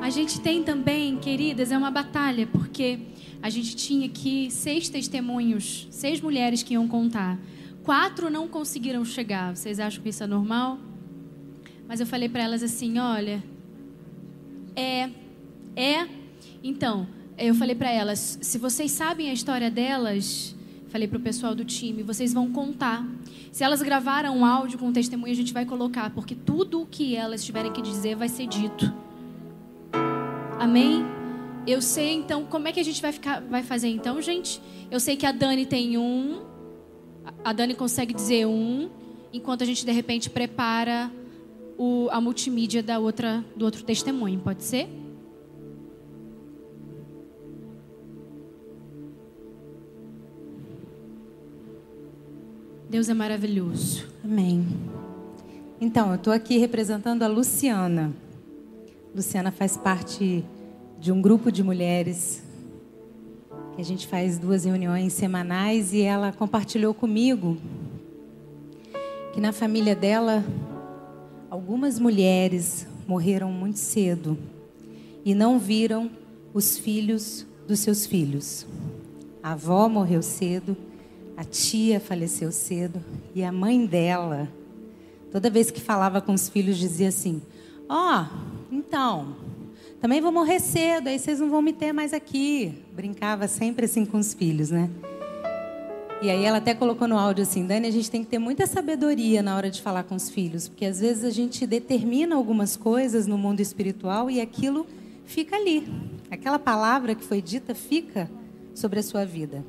A 0.00 0.08
gente 0.08 0.40
tem 0.40 0.62
também, 0.62 1.18
queridas, 1.18 1.70
é 1.70 1.76
uma 1.76 1.90
batalha, 1.90 2.46
porque 2.46 3.00
a 3.42 3.50
gente 3.50 3.76
tinha 3.76 4.06
aqui 4.06 4.50
seis 4.50 4.88
testemunhos, 4.88 5.86
seis 5.90 6.22
mulheres 6.22 6.62
que 6.62 6.72
iam 6.72 6.88
contar. 6.88 7.38
Quatro 7.84 8.30
não 8.30 8.48
conseguiram 8.48 9.04
chegar. 9.04 9.54
Vocês 9.54 9.78
acham 9.78 10.02
que 10.02 10.08
isso 10.08 10.24
é 10.24 10.26
normal? 10.26 10.78
Mas 11.86 12.00
eu 12.00 12.06
falei 12.06 12.30
para 12.30 12.42
elas 12.42 12.62
assim: 12.62 12.98
olha, 12.98 13.44
é, 14.74 15.10
é. 15.76 16.08
Então, 16.64 17.06
eu 17.36 17.54
falei 17.54 17.74
para 17.74 17.90
elas: 17.90 18.38
se 18.40 18.56
vocês 18.56 18.90
sabem 18.90 19.28
a 19.28 19.34
história 19.34 19.70
delas, 19.70 20.56
falei 20.88 21.08
para 21.08 21.18
o 21.18 21.20
pessoal 21.20 21.54
do 21.54 21.64
time, 21.64 22.02
vocês 22.02 22.32
vão 22.32 22.50
contar. 22.50 23.06
Se 23.52 23.62
elas 23.62 23.82
gravaram 23.82 24.34
um 24.34 24.46
áudio 24.46 24.78
com 24.78 24.86
um 24.86 24.92
testemunho, 24.92 25.32
a 25.32 25.36
gente 25.36 25.52
vai 25.52 25.66
colocar, 25.66 26.08
porque 26.10 26.34
tudo 26.34 26.80
o 26.80 26.86
que 26.86 27.14
elas 27.14 27.44
tiverem 27.44 27.70
que 27.70 27.82
dizer 27.82 28.16
vai 28.16 28.30
ser 28.30 28.46
dito. 28.46 29.09
Amém? 30.60 31.06
Eu 31.66 31.80
sei 31.80 32.12
então 32.12 32.44
como 32.44 32.68
é 32.68 32.72
que 32.72 32.78
a 32.78 32.82
gente 32.84 33.00
vai 33.00 33.12
ficar, 33.12 33.40
vai 33.40 33.62
fazer 33.62 33.88
então, 33.88 34.20
gente? 34.20 34.60
Eu 34.90 35.00
sei 35.00 35.16
que 35.16 35.24
a 35.24 35.32
Dani 35.32 35.64
tem 35.64 35.96
um, 35.96 36.42
a 37.42 37.50
Dani 37.54 37.74
consegue 37.74 38.12
dizer 38.12 38.44
um, 38.46 38.90
enquanto 39.32 39.62
a 39.62 39.64
gente 39.64 39.86
de 39.86 39.90
repente 39.90 40.28
prepara 40.28 41.10
o, 41.78 42.08
a 42.10 42.20
multimídia 42.20 42.82
da 42.82 42.98
outra, 42.98 43.42
do 43.56 43.64
outro 43.64 43.82
testemunho, 43.82 44.38
pode 44.38 44.62
ser? 44.62 44.86
Deus 52.90 53.08
é 53.08 53.14
maravilhoso. 53.14 54.06
Amém. 54.22 54.66
Então, 55.80 56.10
eu 56.10 56.16
estou 56.16 56.34
aqui 56.34 56.58
representando 56.58 57.22
a 57.22 57.28
Luciana. 57.28 58.12
Luciana 59.12 59.50
faz 59.50 59.76
parte 59.76 60.44
de 61.00 61.10
um 61.10 61.20
grupo 61.20 61.50
de 61.50 61.64
mulheres 61.64 62.44
que 63.74 63.80
a 63.80 63.84
gente 63.84 64.06
faz 64.06 64.38
duas 64.38 64.64
reuniões 64.64 65.12
semanais 65.12 65.92
e 65.92 66.00
ela 66.00 66.32
compartilhou 66.32 66.94
comigo 66.94 67.58
que 69.32 69.40
na 69.40 69.52
família 69.52 69.96
dela 69.96 70.44
algumas 71.50 71.98
mulheres 71.98 72.86
morreram 73.04 73.50
muito 73.50 73.80
cedo 73.80 74.38
e 75.24 75.34
não 75.34 75.58
viram 75.58 76.08
os 76.54 76.78
filhos 76.78 77.44
dos 77.66 77.80
seus 77.80 78.06
filhos. 78.06 78.64
A 79.42 79.52
avó 79.52 79.88
morreu 79.88 80.22
cedo, 80.22 80.76
a 81.36 81.42
tia 81.42 81.98
faleceu 81.98 82.52
cedo 82.52 83.02
e 83.34 83.42
a 83.42 83.50
mãe 83.50 83.84
dela, 83.84 84.48
toda 85.32 85.50
vez 85.50 85.68
que 85.68 85.80
falava 85.80 86.20
com 86.20 86.32
os 86.32 86.48
filhos, 86.48 86.78
dizia 86.78 87.08
assim: 87.08 87.42
Ó, 87.88 88.22
oh, 88.22 88.49
então, 88.70 89.36
também 90.00 90.20
vou 90.20 90.32
morrer 90.32 90.60
cedo, 90.60 91.08
aí 91.08 91.18
vocês 91.18 91.40
não 91.40 91.50
vão 91.50 91.60
me 91.60 91.72
ter 91.72 91.92
mais 91.92 92.12
aqui. 92.14 92.74
Brincava 92.92 93.46
sempre 93.46 93.84
assim 93.84 94.06
com 94.06 94.18
os 94.18 94.32
filhos, 94.32 94.70
né? 94.70 94.88
E 96.22 96.28
aí 96.28 96.44
ela 96.44 96.58
até 96.58 96.74
colocou 96.74 97.08
no 97.08 97.18
áudio 97.18 97.42
assim, 97.42 97.66
Dani, 97.66 97.86
a 97.86 97.90
gente 97.90 98.10
tem 98.10 98.22
que 98.22 98.28
ter 98.28 98.38
muita 98.38 98.66
sabedoria 98.66 99.42
na 99.42 99.56
hora 99.56 99.70
de 99.70 99.80
falar 99.80 100.04
com 100.04 100.14
os 100.14 100.28
filhos, 100.28 100.68
porque 100.68 100.84
às 100.84 101.00
vezes 101.00 101.24
a 101.24 101.30
gente 101.30 101.66
determina 101.66 102.34
algumas 102.34 102.76
coisas 102.76 103.26
no 103.26 103.38
mundo 103.38 103.60
espiritual 103.60 104.30
e 104.30 104.40
aquilo 104.40 104.86
fica 105.24 105.56
ali. 105.56 105.86
Aquela 106.30 106.58
palavra 106.58 107.14
que 107.14 107.24
foi 107.24 107.40
dita 107.40 107.74
fica 107.74 108.30
sobre 108.74 109.00
a 109.00 109.02
sua 109.02 109.24
vida. 109.24 109.64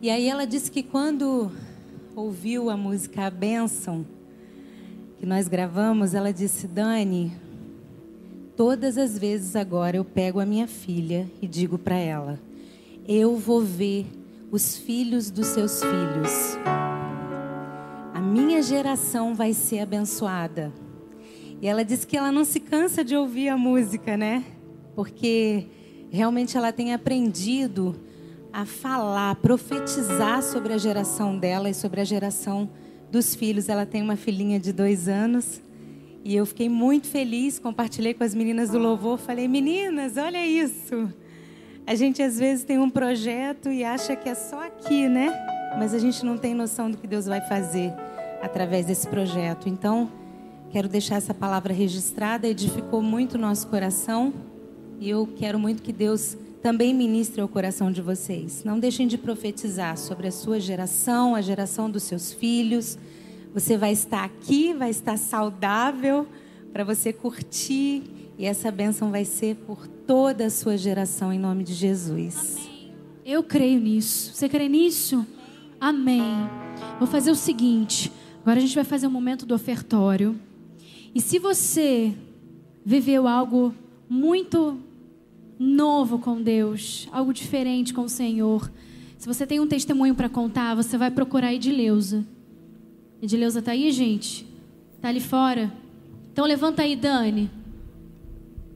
E 0.00 0.08
aí 0.08 0.26
ela 0.26 0.46
disse 0.46 0.70
que 0.70 0.82
quando 0.82 1.52
ouviu 2.16 2.70
a 2.70 2.76
música 2.76 3.26
A 3.26 3.30
Bênção, 3.30 4.06
que 5.18 5.26
nós 5.26 5.48
gravamos, 5.48 6.14
ela 6.14 6.32
disse, 6.32 6.66
Dani, 6.66 7.32
Todas 8.56 8.98
as 8.98 9.16
vezes 9.18 9.56
agora 9.56 9.96
eu 9.96 10.04
pego 10.04 10.38
a 10.38 10.44
minha 10.44 10.66
filha 10.66 11.30
e 11.40 11.48
digo 11.48 11.78
para 11.78 11.96
ela: 11.96 12.38
Eu 13.08 13.36
vou 13.36 13.62
ver 13.62 14.06
os 14.50 14.76
filhos 14.76 15.30
dos 15.30 15.46
seus 15.46 15.80
filhos. 15.80 16.58
A 18.12 18.20
minha 18.20 18.60
geração 18.62 19.34
vai 19.34 19.54
ser 19.54 19.80
abençoada. 19.80 20.70
E 21.62 21.66
ela 21.66 21.82
diz 21.82 22.04
que 22.04 22.16
ela 22.16 22.30
não 22.30 22.44
se 22.44 22.60
cansa 22.60 23.02
de 23.02 23.16
ouvir 23.16 23.48
a 23.48 23.56
música, 23.56 24.16
né? 24.16 24.44
Porque 24.94 25.66
realmente 26.10 26.56
ela 26.56 26.72
tem 26.72 26.92
aprendido 26.92 27.96
a 28.52 28.66
falar, 28.66 29.34
profetizar 29.36 30.42
sobre 30.42 30.74
a 30.74 30.78
geração 30.78 31.38
dela 31.38 31.70
e 31.70 31.74
sobre 31.74 32.02
a 32.02 32.04
geração 32.04 32.68
dos 33.10 33.34
filhos. 33.34 33.70
Ela 33.70 33.86
tem 33.86 34.02
uma 34.02 34.16
filhinha 34.16 34.60
de 34.60 34.72
dois 34.74 35.08
anos. 35.08 35.62
E 36.24 36.36
eu 36.36 36.46
fiquei 36.46 36.68
muito 36.68 37.08
feliz, 37.08 37.58
compartilhei 37.58 38.14
com 38.14 38.22
as 38.22 38.34
meninas 38.34 38.70
do 38.70 38.78
louvor, 38.78 39.18
falei: 39.18 39.48
"Meninas, 39.48 40.16
olha 40.16 40.46
isso. 40.46 41.12
A 41.84 41.96
gente 41.96 42.22
às 42.22 42.38
vezes 42.38 42.64
tem 42.64 42.78
um 42.78 42.88
projeto 42.88 43.68
e 43.68 43.82
acha 43.82 44.14
que 44.14 44.28
é 44.28 44.34
só 44.34 44.64
aqui, 44.64 45.08
né? 45.08 45.32
Mas 45.76 45.92
a 45.92 45.98
gente 45.98 46.24
não 46.24 46.38
tem 46.38 46.54
noção 46.54 46.90
do 46.90 46.96
que 46.96 47.08
Deus 47.08 47.26
vai 47.26 47.40
fazer 47.40 47.92
através 48.40 48.86
desse 48.86 49.08
projeto. 49.08 49.68
Então, 49.68 50.08
quero 50.70 50.88
deixar 50.88 51.16
essa 51.16 51.34
palavra 51.34 51.72
registrada, 51.72 52.46
edificou 52.46 53.02
muito 53.02 53.34
o 53.34 53.38
nosso 53.38 53.66
coração, 53.66 54.32
e 55.00 55.10
eu 55.10 55.26
quero 55.36 55.58
muito 55.58 55.82
que 55.82 55.92
Deus 55.92 56.36
também 56.62 56.94
ministre 56.94 57.40
ao 57.40 57.48
coração 57.48 57.90
de 57.90 58.00
vocês. 58.00 58.62
Não 58.62 58.78
deixem 58.78 59.08
de 59.08 59.18
profetizar 59.18 59.96
sobre 59.96 60.28
a 60.28 60.32
sua 60.32 60.60
geração, 60.60 61.34
a 61.34 61.40
geração 61.40 61.90
dos 61.90 62.04
seus 62.04 62.32
filhos 62.32 62.96
você 63.54 63.76
vai 63.76 63.92
estar 63.92 64.24
aqui, 64.24 64.72
vai 64.72 64.90
estar 64.90 65.16
saudável 65.16 66.26
para 66.72 66.84
você 66.84 67.12
curtir 67.12 68.02
e 68.38 68.46
essa 68.46 68.70
bênção 68.70 69.10
vai 69.10 69.24
ser 69.24 69.56
por 69.56 69.86
toda 69.86 70.46
a 70.46 70.50
sua 70.50 70.76
geração 70.76 71.32
em 71.32 71.38
nome 71.38 71.62
de 71.62 71.74
Jesus. 71.74 72.56
Amém. 72.56 72.94
Eu 73.24 73.42
creio 73.42 73.78
nisso. 73.78 74.32
Você 74.34 74.48
crê 74.48 74.68
nisso? 74.68 75.26
Amém. 75.78 76.22
Vou 76.98 77.06
fazer 77.06 77.30
o 77.30 77.34
seguinte. 77.34 78.10
Agora 78.40 78.58
a 78.58 78.62
gente 78.62 78.74
vai 78.74 78.84
fazer 78.84 79.06
um 79.06 79.10
momento 79.10 79.44
do 79.44 79.54
ofertório. 79.54 80.38
E 81.14 81.20
se 81.20 81.38
você 81.38 82.14
viveu 82.84 83.28
algo 83.28 83.74
muito 84.08 84.78
novo 85.58 86.18
com 86.18 86.42
Deus, 86.42 87.06
algo 87.12 87.32
diferente 87.32 87.92
com 87.92 88.02
o 88.02 88.08
Senhor, 88.08 88.70
se 89.18 89.26
você 89.26 89.46
tem 89.46 89.60
um 89.60 89.66
testemunho 89.66 90.14
para 90.14 90.28
contar, 90.28 90.74
você 90.74 90.98
vai 90.98 91.10
procurar 91.10 91.54
Edileuza. 91.54 92.26
Edileuza 93.22 93.60
está 93.60 93.70
aí, 93.70 93.92
gente? 93.92 94.44
Está 94.96 95.08
ali 95.08 95.20
fora? 95.20 95.72
Então 96.32 96.44
levanta 96.44 96.82
aí, 96.82 96.96
Dani. 96.96 97.48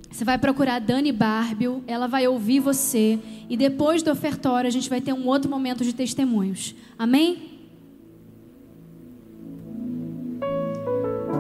Você 0.09 0.25
vai 0.25 0.39
procurar 0.39 0.79
Dani 0.79 1.11
Barbio, 1.11 1.83
ela 1.85 2.07
vai 2.07 2.29
ouvir 2.29 2.61
você 2.61 3.19
e 3.51 3.57
depois 3.57 4.05
do 4.05 4.11
ofertório 4.13 4.69
a 4.69 4.71
gente 4.71 4.89
vai 4.89 5.01
ter 5.01 5.13
um 5.13 5.27
outro 5.27 5.51
momento 5.51 5.83
de 5.83 5.93
testemunhos. 5.93 6.77
Amém? 6.97 7.59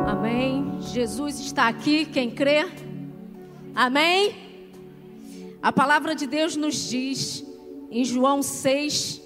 Amém. 0.04 0.80
Jesus 0.80 1.38
está 1.38 1.68
aqui, 1.68 2.06
quem 2.06 2.28
crê? 2.28 2.68
Amém. 3.72 4.34
A 5.62 5.70
palavra 5.70 6.14
de 6.16 6.26
Deus 6.26 6.56
nos 6.56 6.90
diz 6.90 7.46
em 7.88 8.04
João 8.04 8.42
6, 8.42 9.22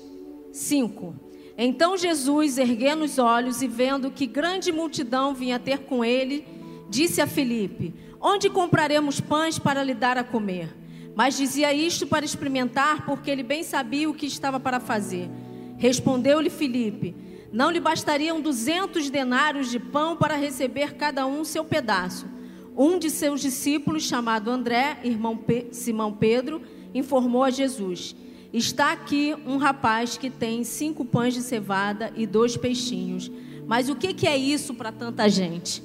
5. 0.53 1.30
Então 1.63 1.95
Jesus, 1.95 2.57
erguendo 2.57 3.05
os 3.05 3.19
olhos 3.19 3.61
e 3.61 3.69
vendo 3.69 4.11
que 4.11 4.27
grande 4.27 4.73
multidão 4.73 5.35
vinha 5.35 5.59
ter 5.59 5.81
com 5.81 6.03
ele, 6.03 6.47
disse 6.89 7.21
a 7.21 7.27
Filipe: 7.27 7.93
Onde 8.19 8.49
compraremos 8.49 9.21
pães 9.21 9.59
para 9.59 9.85
lhe 9.85 9.93
dar 9.93 10.17
a 10.17 10.25
comer? 10.25 10.75
Mas 11.15 11.37
dizia 11.37 11.71
isto 11.75 12.07
para 12.07 12.25
experimentar, 12.25 13.05
porque 13.05 13.31
ele 13.31 13.43
bem 13.43 13.63
sabia 13.63 14.09
o 14.09 14.15
que 14.15 14.25
estava 14.25 14.59
para 14.59 14.81
fazer. 14.81 15.29
Respondeu-lhe 15.77 16.49
Filipe: 16.49 17.15
Não 17.53 17.71
lhe 17.71 17.79
bastariam 17.79 18.41
duzentos 18.41 19.11
denários 19.11 19.71
de 19.71 19.79
pão 19.79 20.17
para 20.17 20.37
receber 20.37 20.95
cada 20.95 21.27
um 21.27 21.45
seu 21.45 21.63
pedaço. 21.63 22.27
Um 22.75 22.99
de 22.99 23.11
seus 23.11 23.39
discípulos, 23.39 24.05
chamado 24.05 24.51
André, 24.51 24.99
irmão 25.05 25.37
Pe 25.37 25.67
Simão 25.73 26.11
Pedro, 26.11 26.63
informou 26.95 27.45
a 27.45 27.51
Jesus: 27.51 28.17
Está 28.53 28.93
aqui 28.93 29.37
um 29.47 29.59
rapaz 29.59 30.19
que 30.19 30.29
tem 30.29 30.65
cinco 30.65 31.05
pães 31.05 31.35
de 31.35 31.41
cevada 31.41 32.13
e 32.17 32.27
dois 32.27 32.57
peixinhos. 32.57 33.31
Mas 33.65 33.89
o 33.89 33.95
que, 33.95 34.13
que 34.13 34.27
é 34.27 34.37
isso 34.37 34.75
para 34.75 34.91
tanta 34.91 35.29
gente? 35.29 35.81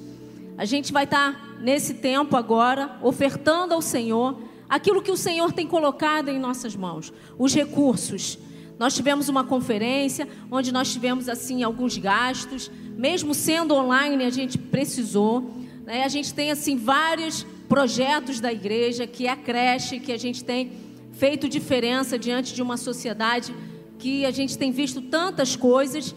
A 0.58 0.64
gente 0.64 0.92
vai 0.92 1.04
estar 1.04 1.32
tá 1.32 1.56
nesse 1.60 1.94
tempo 1.94 2.36
agora 2.36 2.98
ofertando 3.02 3.72
ao 3.72 3.80
Senhor 3.80 4.40
aquilo 4.68 5.00
que 5.00 5.12
o 5.12 5.16
Senhor 5.16 5.52
tem 5.52 5.64
colocado 5.64 6.28
em 6.28 6.40
nossas 6.40 6.74
mãos, 6.74 7.12
os 7.38 7.54
recursos. 7.54 8.36
Nós 8.78 8.94
tivemos 8.96 9.28
uma 9.28 9.44
conferência 9.44 10.28
onde 10.50 10.72
nós 10.72 10.92
tivemos 10.92 11.28
assim 11.28 11.62
alguns 11.62 11.96
gastos, 11.96 12.68
mesmo 12.96 13.32
sendo 13.32 13.74
online, 13.74 14.24
a 14.24 14.30
gente 14.30 14.58
precisou. 14.58 15.54
Né? 15.84 16.02
A 16.02 16.08
gente 16.08 16.34
tem 16.34 16.50
assim 16.50 16.76
vários 16.76 17.46
projetos 17.68 18.40
da 18.40 18.52
igreja, 18.52 19.06
que 19.06 19.28
é 19.28 19.30
a 19.30 19.36
creche, 19.36 20.00
que 20.00 20.10
a 20.10 20.18
gente 20.18 20.42
tem 20.42 20.85
feito 21.16 21.48
diferença 21.48 22.18
diante 22.18 22.54
de 22.54 22.62
uma 22.62 22.76
sociedade 22.76 23.54
que 23.98 24.26
a 24.26 24.30
gente 24.30 24.56
tem 24.58 24.70
visto 24.70 25.00
tantas 25.00 25.56
coisas, 25.56 26.14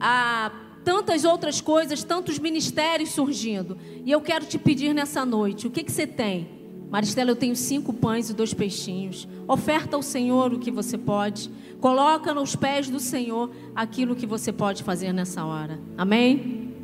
há 0.00 0.50
tantas 0.84 1.24
outras 1.24 1.60
coisas, 1.60 2.02
tantos 2.02 2.38
ministérios 2.38 3.10
surgindo. 3.10 3.76
E 4.04 4.10
eu 4.10 4.20
quero 4.20 4.46
te 4.46 4.58
pedir 4.58 4.94
nessa 4.94 5.24
noite, 5.24 5.66
o 5.66 5.70
que, 5.70 5.82
que 5.82 5.92
você 5.92 6.06
tem? 6.06 6.48
Maristela, 6.90 7.30
eu 7.30 7.36
tenho 7.36 7.56
cinco 7.56 7.92
pães 7.92 8.30
e 8.30 8.34
dois 8.34 8.54
peixinhos. 8.54 9.26
Oferta 9.48 9.96
ao 9.96 10.02
Senhor 10.02 10.52
o 10.52 10.58
que 10.58 10.70
você 10.70 10.96
pode. 10.96 11.50
Coloca 11.80 12.32
nos 12.32 12.54
pés 12.54 12.88
do 12.88 13.00
Senhor 13.00 13.50
aquilo 13.74 14.14
que 14.14 14.26
você 14.26 14.52
pode 14.52 14.82
fazer 14.82 15.12
nessa 15.12 15.44
hora. 15.44 15.78
Amém? 15.98 16.75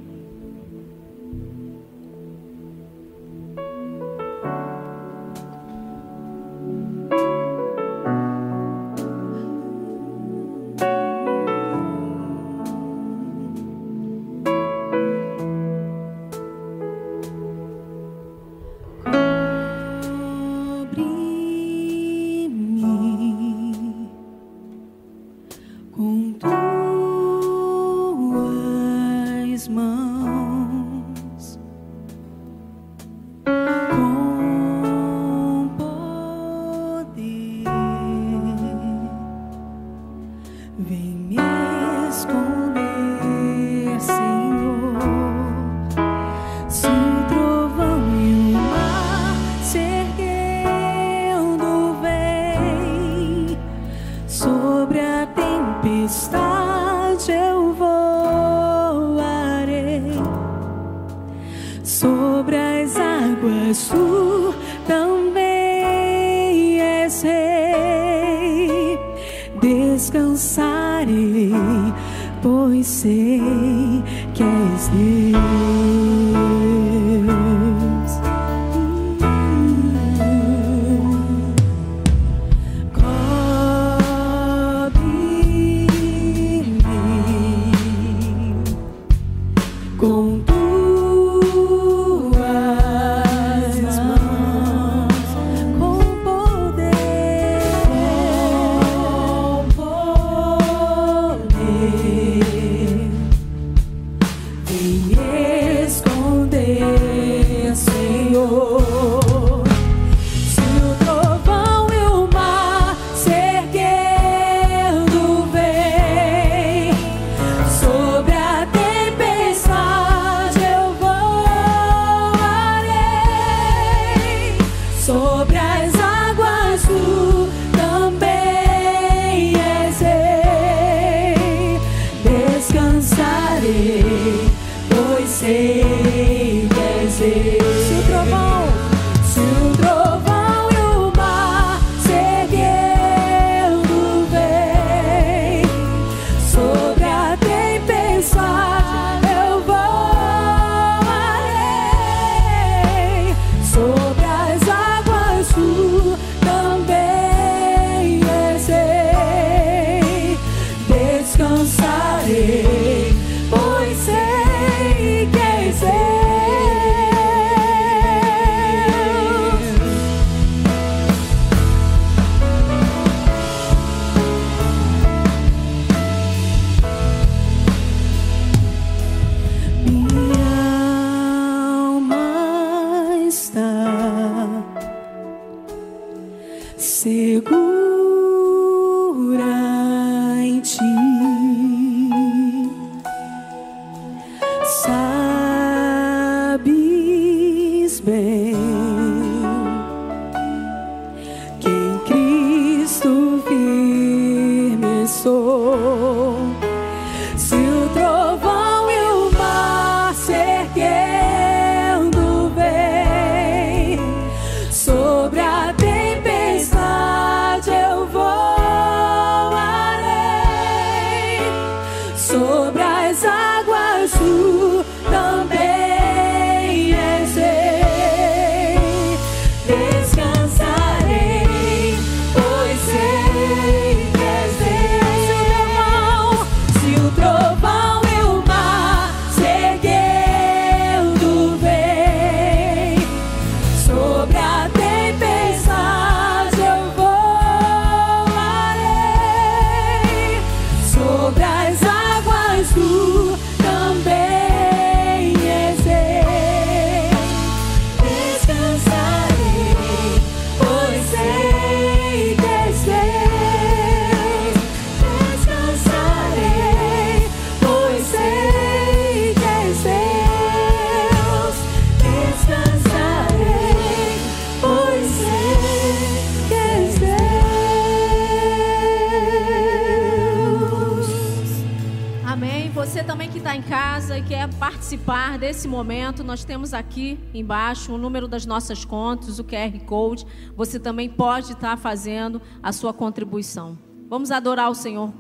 Nós 286.33 286.45
temos 286.45 286.73
aqui 286.73 287.21
embaixo 287.35 287.93
o 287.93 287.99
número 287.99 288.27
das 288.27 288.47
nossas 288.47 288.87
contas, 288.87 289.39
o 289.39 289.45
QR 289.45 289.79
Code. 289.85 290.27
Você 290.57 290.81
também 290.81 291.07
pode 291.07 291.53
estar 291.53 291.77
fazendo 291.77 292.41
a 292.63 292.73
sua 292.73 292.91
contribuição. 292.95 293.77
Vamos 294.09 294.31
adorar 294.31 294.71
o 294.71 294.75
Senhor 294.75 295.13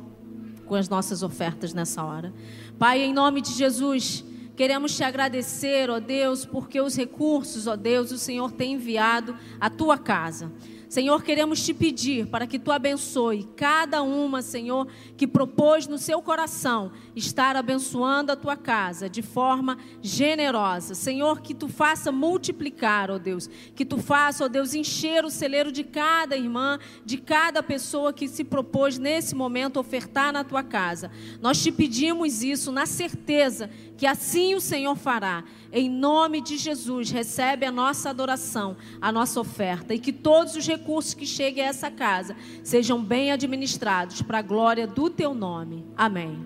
com 0.65 0.75
as 0.75 0.89
nossas 0.89 1.23
ofertas 1.23 1.75
nessa 1.75 2.03
hora. 2.03 2.33
Pai, 2.79 3.03
em 3.03 3.13
nome 3.13 3.43
de 3.43 3.53
Jesus, 3.53 4.25
queremos 4.57 4.97
te 4.97 5.05
agradecer, 5.05 5.91
ó 5.91 6.01
Deus, 6.01 6.47
porque 6.47 6.81
os 6.81 6.97
recursos, 6.97 7.67
ó 7.67 7.77
Deus, 7.77 8.11
o 8.11 8.17
Senhor 8.17 8.51
tem 8.51 8.73
enviado 8.73 9.37
à 9.61 9.69
tua 9.69 9.99
casa. 9.99 10.51
Senhor, 10.93 11.23
queremos 11.23 11.65
te 11.65 11.73
pedir 11.73 12.27
para 12.27 12.47
que 12.47 12.59
tu 12.59 12.71
abençoe 12.71 13.49
cada 13.57 14.03
uma, 14.03 14.43
Senhor, 14.43 14.87
que 15.17 15.27
propôs 15.27 15.87
no 15.87 15.97
seu 15.97 16.21
coração 16.21 16.93
estar 17.17 17.57
abençoando 17.57 18.31
a 18.31 18.37
tua 18.37 18.59
casa 18.59 19.09
de 19.09 19.23
forma 19.23 19.79
generosa. 20.03 20.95
Senhor, 20.95 21.41
que 21.41 21.55
tu 21.55 21.67
faça 21.67 22.13
multiplicar, 22.13 23.11
ó 23.11 23.19
Deus, 23.19 23.49
que 23.75 23.87
tu 23.87 23.97
faça, 23.97 24.45
ó 24.45 24.49
Deus, 24.49 24.75
encher 24.75 25.25
o 25.25 25.31
celeiro 25.31 25.73
de 25.73 25.83
cada 25.83 26.37
irmã, 26.37 26.79
de 27.07 27.17
cada 27.17 27.63
pessoa 27.63 28.13
que 28.13 28.29
se 28.29 28.45
propôs 28.45 28.99
nesse 28.99 29.35
momento 29.35 29.81
ofertar 29.81 30.31
na 30.31 30.45
tua 30.45 30.63
casa. 30.63 31.11
Nós 31.41 31.63
te 31.63 31.73
pedimos 31.73 32.43
isso 32.43 32.71
na 32.71 32.85
certeza 32.85 33.71
que 33.97 34.07
assim 34.07 34.55
o 34.55 34.61
Senhor 34.61 34.95
fará. 34.95 35.43
Em 35.73 35.89
nome 35.89 36.43
de 36.43 36.59
Jesus, 36.59 37.11
recebe 37.11 37.65
a 37.65 37.73
nossa 37.73 38.11
adoração, 38.11 38.77
a 39.01 39.11
nossa 39.11 39.41
oferta 39.41 39.95
e 39.95 39.99
que 39.99 40.13
todos 40.13 40.55
os 40.55 40.67
recursos 40.67 40.82
que 41.17 41.27
cheguem 41.27 41.65
a 41.65 41.69
essa 41.69 41.91
casa 41.91 42.37
sejam 42.63 43.03
bem 43.03 43.33
administrados 43.33 44.23
para 44.23 44.39
a 44.39 44.43
glória 44.43 44.87
do 44.87 45.09
teu 45.09 45.35
nome. 45.35 45.85
Amém. 45.97 46.39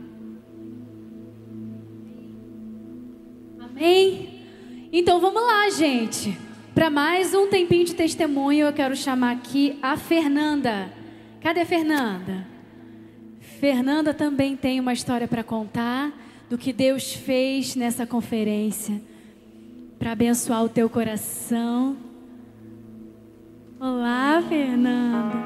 Amém? 3.58 4.42
Então 4.92 5.20
vamos 5.20 5.42
lá, 5.42 5.68
gente. 5.70 6.36
Para 6.74 6.90
mais 6.90 7.34
um 7.34 7.48
tempinho 7.48 7.84
de 7.84 7.94
testemunho, 7.94 8.66
eu 8.66 8.72
quero 8.72 8.94
chamar 8.94 9.32
aqui 9.32 9.78
a 9.82 9.96
Fernanda. 9.96 10.92
Cadê 11.40 11.60
a 11.60 11.66
Fernanda? 11.66 12.46
Fernanda 13.58 14.12
também 14.12 14.56
tem 14.56 14.78
uma 14.78 14.92
história 14.92 15.26
para 15.26 15.42
contar 15.42 16.12
do 16.48 16.58
que 16.58 16.72
Deus 16.72 17.12
fez 17.12 17.74
nessa 17.74 18.06
conferência 18.06 19.00
para 19.98 20.12
abençoar 20.12 20.62
o 20.64 20.68
teu 20.68 20.88
coração. 20.88 21.96
Olá, 23.78 24.42
Fernanda. 24.48 25.36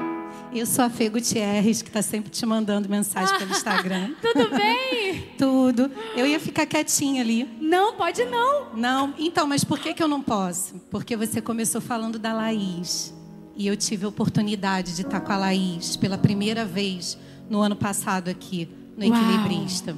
Eu 0.53 0.65
sou 0.65 0.85
a 0.85 0.89
Fê 0.89 1.09
Gutierrez, 1.09 1.81
que 1.81 1.89
está 1.89 2.01
sempre 2.01 2.29
te 2.29 2.45
mandando 2.45 2.87
mensagem 2.87 3.37
pelo 3.37 3.51
Instagram. 3.51 4.13
Tudo 4.21 4.49
bem? 4.49 5.27
Tudo. 5.37 5.91
Eu 6.15 6.25
ia 6.25 6.39
ficar 6.39 6.65
quietinha 6.65 7.21
ali. 7.21 7.43
Não, 7.59 7.93
pode 7.95 8.23
não. 8.23 8.73
Não, 8.73 9.13
então, 9.19 9.45
mas 9.45 9.65
por 9.65 9.79
que, 9.79 9.93
que 9.93 10.01
eu 10.01 10.07
não 10.07 10.21
posso? 10.21 10.75
Porque 10.89 11.17
você 11.17 11.41
começou 11.41 11.81
falando 11.81 12.17
da 12.17 12.31
Laís. 12.31 13.13
E 13.55 13.67
eu 13.67 13.75
tive 13.75 14.05
a 14.05 14.09
oportunidade 14.09 14.95
de 14.95 15.01
estar 15.01 15.19
com 15.19 15.33
a 15.33 15.37
Laís 15.37 15.97
pela 15.97 16.17
primeira 16.17 16.63
vez 16.63 17.17
no 17.49 17.59
ano 17.59 17.75
passado 17.75 18.29
aqui, 18.29 18.69
no 18.95 19.05
Uau. 19.05 19.13
Equilibrista. 19.13 19.95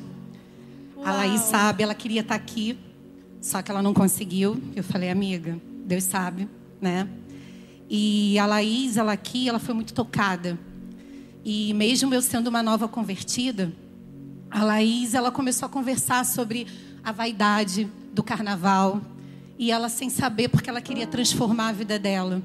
A 1.06 1.12
Laís 1.12 1.42
sabe, 1.42 1.84
ela 1.84 1.94
queria 1.94 2.22
estar 2.22 2.36
aqui, 2.36 2.78
só 3.40 3.62
que 3.62 3.70
ela 3.70 3.84
não 3.84 3.94
conseguiu. 3.94 4.60
Eu 4.76 4.84
falei, 4.84 5.12
amiga, 5.12 5.60
Deus 5.86 6.04
sabe, 6.06 6.50
né? 6.82 7.08
E 7.90 8.38
a 8.40 8.46
Laís, 8.46 8.98
ela 8.98 9.14
aqui, 9.14 9.48
ela 9.48 9.60
foi 9.60 9.74
muito 9.74 9.94
tocada. 9.94 10.58
E 11.44 11.74
mesmo 11.74 12.14
eu 12.14 12.22
sendo 12.22 12.48
uma 12.48 12.64
nova 12.64 12.88
convertida, 12.88 13.72
a 14.50 14.64
Laís, 14.64 15.14
ela 15.14 15.32
começou 15.32 15.66
a 15.66 15.70
conversar 15.70 16.26
sobre 16.26 16.68
a 17.04 17.12
vaidade 17.12 17.90
do 18.14 18.24
carnaval. 18.24 19.02
E 19.58 19.72
ela 19.72 19.90
sem 19.90 20.10
saber, 20.10 20.50
porque 20.50 20.70
ela 20.70 20.82
queria 20.82 21.06
transformar 21.06 21.70
a 21.70 21.72
vida 21.72 22.00
dela. 22.00 22.42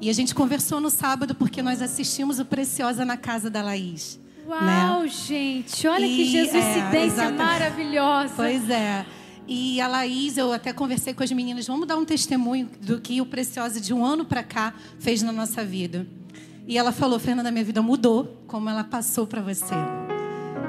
E 0.00 0.10
a 0.10 0.12
gente 0.12 0.34
conversou 0.34 0.80
no 0.80 0.90
sábado, 0.90 1.34
porque 1.34 1.62
nós 1.62 1.80
assistimos 1.80 2.38
o 2.38 2.44
Preciosa 2.44 3.04
na 3.04 3.16
casa 3.16 3.48
da 3.48 3.62
Laís. 3.62 4.18
Uau, 4.46 5.02
né? 5.02 5.08
gente, 5.08 5.86
olha 5.86 6.06
que 6.06 6.22
E, 6.22 6.32
Jesuicidência 6.32 6.96
é, 6.98 7.06
exatamente. 7.06 7.38
maravilhosa. 7.38 8.34
Pois 8.34 8.68
é. 8.68 9.06
E 9.46 9.80
a 9.80 9.88
Laís, 9.88 10.38
eu 10.38 10.52
até 10.52 10.72
conversei 10.72 11.12
com 11.12 11.22
as 11.22 11.32
meninas, 11.32 11.66
vamos 11.66 11.86
dar 11.86 11.96
um 11.96 12.04
testemunho 12.04 12.68
do 12.80 13.00
que 13.00 13.20
o 13.20 13.26
Preciosa 13.26 13.80
de 13.80 13.92
um 13.92 14.04
ano 14.04 14.24
para 14.24 14.42
cá 14.42 14.74
fez 14.98 15.22
na 15.22 15.32
nossa 15.32 15.64
vida. 15.64 16.06
E 16.66 16.78
ela 16.78 16.92
falou, 16.92 17.18
Fernanda, 17.18 17.50
minha 17.50 17.64
vida 17.64 17.82
mudou, 17.82 18.44
como 18.46 18.70
ela 18.70 18.84
passou 18.84 19.26
para 19.26 19.42
você. 19.42 19.74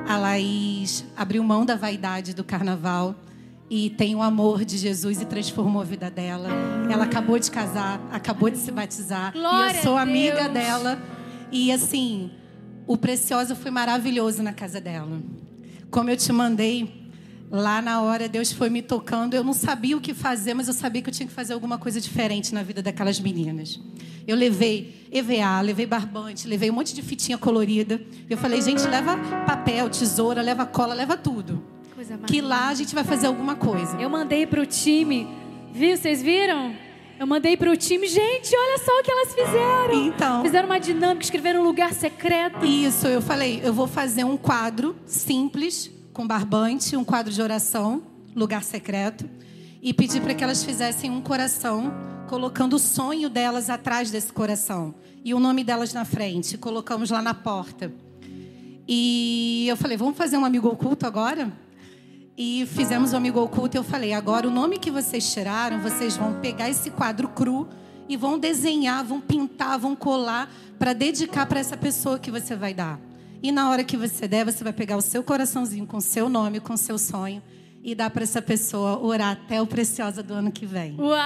A 0.08 0.18
Laís 0.18 1.06
abriu 1.16 1.44
mão 1.44 1.66
da 1.66 1.76
vaidade 1.76 2.34
do 2.34 2.44
carnaval 2.44 3.16
e 3.70 3.90
tem 3.92 4.16
o 4.16 4.22
amor 4.22 4.66
de 4.66 4.78
Jesus 4.78 5.22
e 5.22 5.26
transformou 5.26 5.82
a 5.82 5.86
vida 5.86 6.10
dela. 6.10 6.50
Ela 6.92 7.06
acabou 7.06 7.38
de 7.40 7.50
casar, 7.50 8.02
acabou 8.12 8.50
de 8.50 8.58
se 8.58 8.72
batizar. 8.72 9.32
Glória 9.34 9.76
e 9.76 9.78
eu 9.78 9.84
sou 9.84 9.98
amiga 9.98 10.50
dela. 10.50 11.00
E 11.52 11.72
assim, 11.72 12.32
o 12.88 12.98
Preciosa 12.98 13.56
foi 13.56 13.72
maravilhoso 13.72 14.42
na 14.42 14.52
casa 14.52 14.82
dela. 14.82 15.22
Como 15.90 16.10
eu 16.10 16.18
te 16.18 16.32
mandei, 16.34 17.03
lá 17.54 17.84
na 17.84 18.02
hora 18.02 18.28
Deus 18.28 18.52
foi 18.52 18.68
me 18.68 18.82
tocando. 18.82 19.36
Eu 19.36 19.44
não 19.44 19.54
sabia 19.54 19.96
o 19.96 20.02
que 20.02 20.12
fazer, 20.14 20.56
mas 20.56 20.68
eu 20.68 20.74
sabia 20.74 21.04
que 21.04 21.10
eu 21.10 21.14
tinha 21.14 21.28
que 21.28 21.34
fazer 21.34 21.54
alguma 21.54 21.78
coisa 21.78 22.02
diferente 22.02 22.52
na 22.52 22.64
vida 22.64 22.82
daquelas 22.82 23.20
meninas. 23.20 23.80
Eu 24.28 24.36
levei 24.36 25.08
EVA, 25.12 25.62
levei 25.62 25.86
barbante, 25.86 26.48
levei 26.48 26.72
um 26.72 26.74
monte 26.74 26.96
de 26.96 27.04
fitinha 27.04 27.38
colorida. 27.38 28.02
Eu 28.28 28.38
falei, 28.38 28.60
gente, 28.60 28.88
leva 28.88 29.18
papel, 29.46 29.88
tesoura, 29.90 30.42
leva 30.42 30.66
cola, 30.66 30.96
leva 30.96 31.16
tudo. 31.16 31.64
Coisa 31.94 32.18
Que 32.18 32.42
lá 32.42 32.70
a 32.70 32.74
gente 32.74 32.96
vai 32.96 33.04
fazer 33.04 33.28
alguma 33.28 33.56
coisa. 33.56 33.98
Eu 34.02 34.10
mandei 34.10 34.48
pro 34.48 34.66
time, 34.66 35.28
viu? 35.72 35.96
Vocês 35.96 36.24
viram? 36.24 36.74
Eu 37.20 37.28
mandei 37.28 37.56
pro 37.56 37.78
time, 37.78 38.08
gente, 38.08 38.56
olha 38.56 38.80
só 38.80 39.00
o 39.00 39.04
que 39.04 39.12
elas 39.12 39.36
fizeram. 39.36 40.08
Então. 40.08 40.42
Fizeram 40.42 40.66
uma 40.66 40.80
dinâmica, 40.80 41.24
escreveram 41.24 41.62
um 41.62 41.64
lugar 41.64 41.94
secreto. 41.94 42.66
Isso, 42.66 43.06
eu 43.06 43.22
falei, 43.22 43.62
eu 43.64 43.72
vou 43.72 43.86
fazer 43.86 44.24
um 44.24 44.36
quadro 44.36 44.96
simples, 45.06 45.92
com 46.14 46.28
barbante, 46.28 46.96
um 46.96 47.04
quadro 47.04 47.34
de 47.34 47.42
oração, 47.42 48.04
lugar 48.36 48.64
secreto, 48.64 49.28
e 49.82 49.94
pedir 49.94 50.22
para 50.22 50.34
que 50.34 50.44
elas 50.44 50.64
fizessem 50.64 51.10
um 51.10 51.22
coração, 51.22 51.92
colocando 52.30 52.76
o 52.76 52.80
sonho 52.80 53.30
delas 53.30 53.70
atrás 53.70 54.12
desse 54.12 54.32
coração 54.32 54.94
e 55.26 55.34
o 55.34 55.40
nome 55.40 55.64
delas 55.64 55.94
na 55.94 56.06
frente. 56.06 56.58
Colocamos 56.58 57.10
lá 57.10 57.22
na 57.22 57.34
porta. 57.34 57.92
E 58.88 59.66
eu 59.68 59.76
falei, 59.76 59.98
vamos 59.98 60.16
fazer 60.16 60.38
um 60.38 60.46
amigo 60.46 60.68
oculto 60.68 61.08
agora? 61.08 61.52
E 62.38 62.66
fizemos 62.68 63.14
o 63.14 63.18
amigo 63.18 63.42
oculto 63.42 63.76
e 63.76 63.80
eu 63.80 63.84
falei, 63.84 64.14
agora 64.14 64.48
o 64.48 64.52
nome 64.52 64.78
que 64.78 64.92
vocês 64.92 65.34
tiraram, 65.34 65.80
vocês 65.82 66.16
vão 66.16 66.40
pegar 66.42 66.70
esse 66.70 66.90
quadro 66.92 67.28
cru 67.28 67.68
e 68.08 68.18
vão 68.18 68.38
desenhar, 68.38 69.04
vão 69.04 69.20
pintar, 69.20 69.80
vão 69.80 69.96
colar 69.96 70.52
para 70.78 70.94
dedicar 70.94 71.46
para 71.46 71.60
essa 71.60 71.78
pessoa 71.78 72.20
que 72.20 72.32
você 72.32 72.56
vai 72.56 72.74
dar. 72.74 73.00
E 73.44 73.52
na 73.52 73.70
hora 73.70 73.84
que 73.84 73.98
você 73.98 74.26
der, 74.26 74.46
você 74.46 74.64
vai 74.64 74.72
pegar 74.72 74.96
o 74.96 75.02
seu 75.02 75.22
coraçãozinho 75.22 75.86
com 75.86 76.00
seu 76.00 76.30
nome, 76.30 76.62
com 76.62 76.78
seu 76.78 76.98
sonho 76.98 77.44
e 77.84 77.94
dar 77.94 78.10
para 78.10 78.24
essa 78.24 78.42
pessoa 78.42 78.98
orar 78.98 79.34
até 79.34 79.62
o 79.62 79.68
preciosa 79.68 80.24
do 80.24 80.34
ano 80.34 80.50
que 80.50 80.66
vem. 80.66 80.96
Uau! 80.98 81.20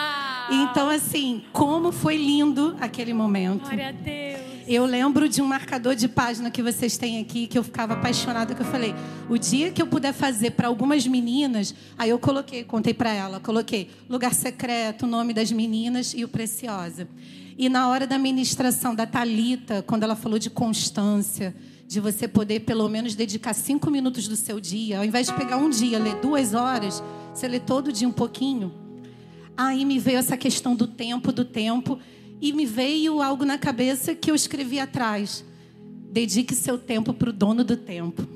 Então 0.49 0.89
assim, 0.89 1.43
como 1.53 1.91
foi 1.91 2.17
lindo 2.17 2.75
aquele 2.81 3.13
momento. 3.13 3.65
Glória 3.65 3.89
a 3.89 3.91
Deus. 3.91 4.41
Eu 4.67 4.83
lembro 4.87 5.29
de 5.29 5.43
um 5.43 5.45
marcador 5.45 5.93
de 5.93 6.07
página 6.07 6.49
que 6.49 6.63
vocês 6.63 6.97
têm 6.97 7.21
aqui, 7.21 7.45
que 7.45 7.55
eu 7.55 7.63
ficava 7.63 7.93
apaixonada, 7.93 8.55
que 8.55 8.61
eu 8.61 8.65
falei, 8.65 8.95
o 9.29 9.37
dia 9.37 9.71
que 9.71 9.79
eu 9.79 9.85
puder 9.85 10.11
fazer 10.11 10.51
para 10.51 10.67
algumas 10.67 11.05
meninas, 11.05 11.75
aí 11.95 12.09
eu 12.09 12.17
coloquei, 12.17 12.63
contei 12.63 12.95
para 12.95 13.13
ela, 13.13 13.39
coloquei 13.39 13.91
lugar 14.09 14.33
secreto, 14.33 15.05
o 15.05 15.07
nome 15.07 15.33
das 15.33 15.51
meninas 15.51 16.15
e 16.15 16.23
o 16.23 16.27
Preciosa. 16.27 17.07
E 17.57 17.69
na 17.69 17.87
hora 17.89 18.07
da 18.07 18.17
ministração 18.17 18.93
da 18.93 19.05
Talita, 19.05 19.83
quando 19.83 20.03
ela 20.03 20.15
falou 20.15 20.37
de 20.37 20.49
constância, 20.49 21.55
de 21.87 22.01
você 22.01 22.27
poder 22.27 22.59
pelo 22.61 22.87
menos 22.89 23.15
dedicar 23.15 23.53
cinco 23.53 23.89
minutos 23.89 24.27
do 24.27 24.35
seu 24.35 24.59
dia, 24.59 24.99
ao 24.99 25.05
invés 25.05 25.27
de 25.27 25.33
pegar 25.33 25.55
um 25.55 25.69
dia, 25.69 25.97
ler 25.97 26.15
duas 26.15 26.53
horas, 26.53 27.01
você 27.33 27.47
lê 27.47 27.61
todo 27.61 27.93
dia 27.93 28.07
um 28.07 28.11
pouquinho. 28.11 28.73
Aí 29.55 29.85
me 29.85 29.97
veio 29.97 30.17
essa 30.17 30.35
questão 30.35 30.75
do 30.75 30.85
tempo, 30.85 31.31
do 31.31 31.45
tempo, 31.45 31.97
e 32.41 32.51
me 32.51 32.65
veio 32.65 33.21
algo 33.21 33.45
na 33.45 33.57
cabeça 33.57 34.13
que 34.13 34.29
eu 34.29 34.35
escrevi 34.35 34.79
atrás. 34.79 35.45
Dedique 36.11 36.53
seu 36.53 36.77
tempo 36.77 37.13
para 37.13 37.29
o 37.29 37.33
dono 37.33 37.63
do 37.63 37.77
tempo. 37.77 38.27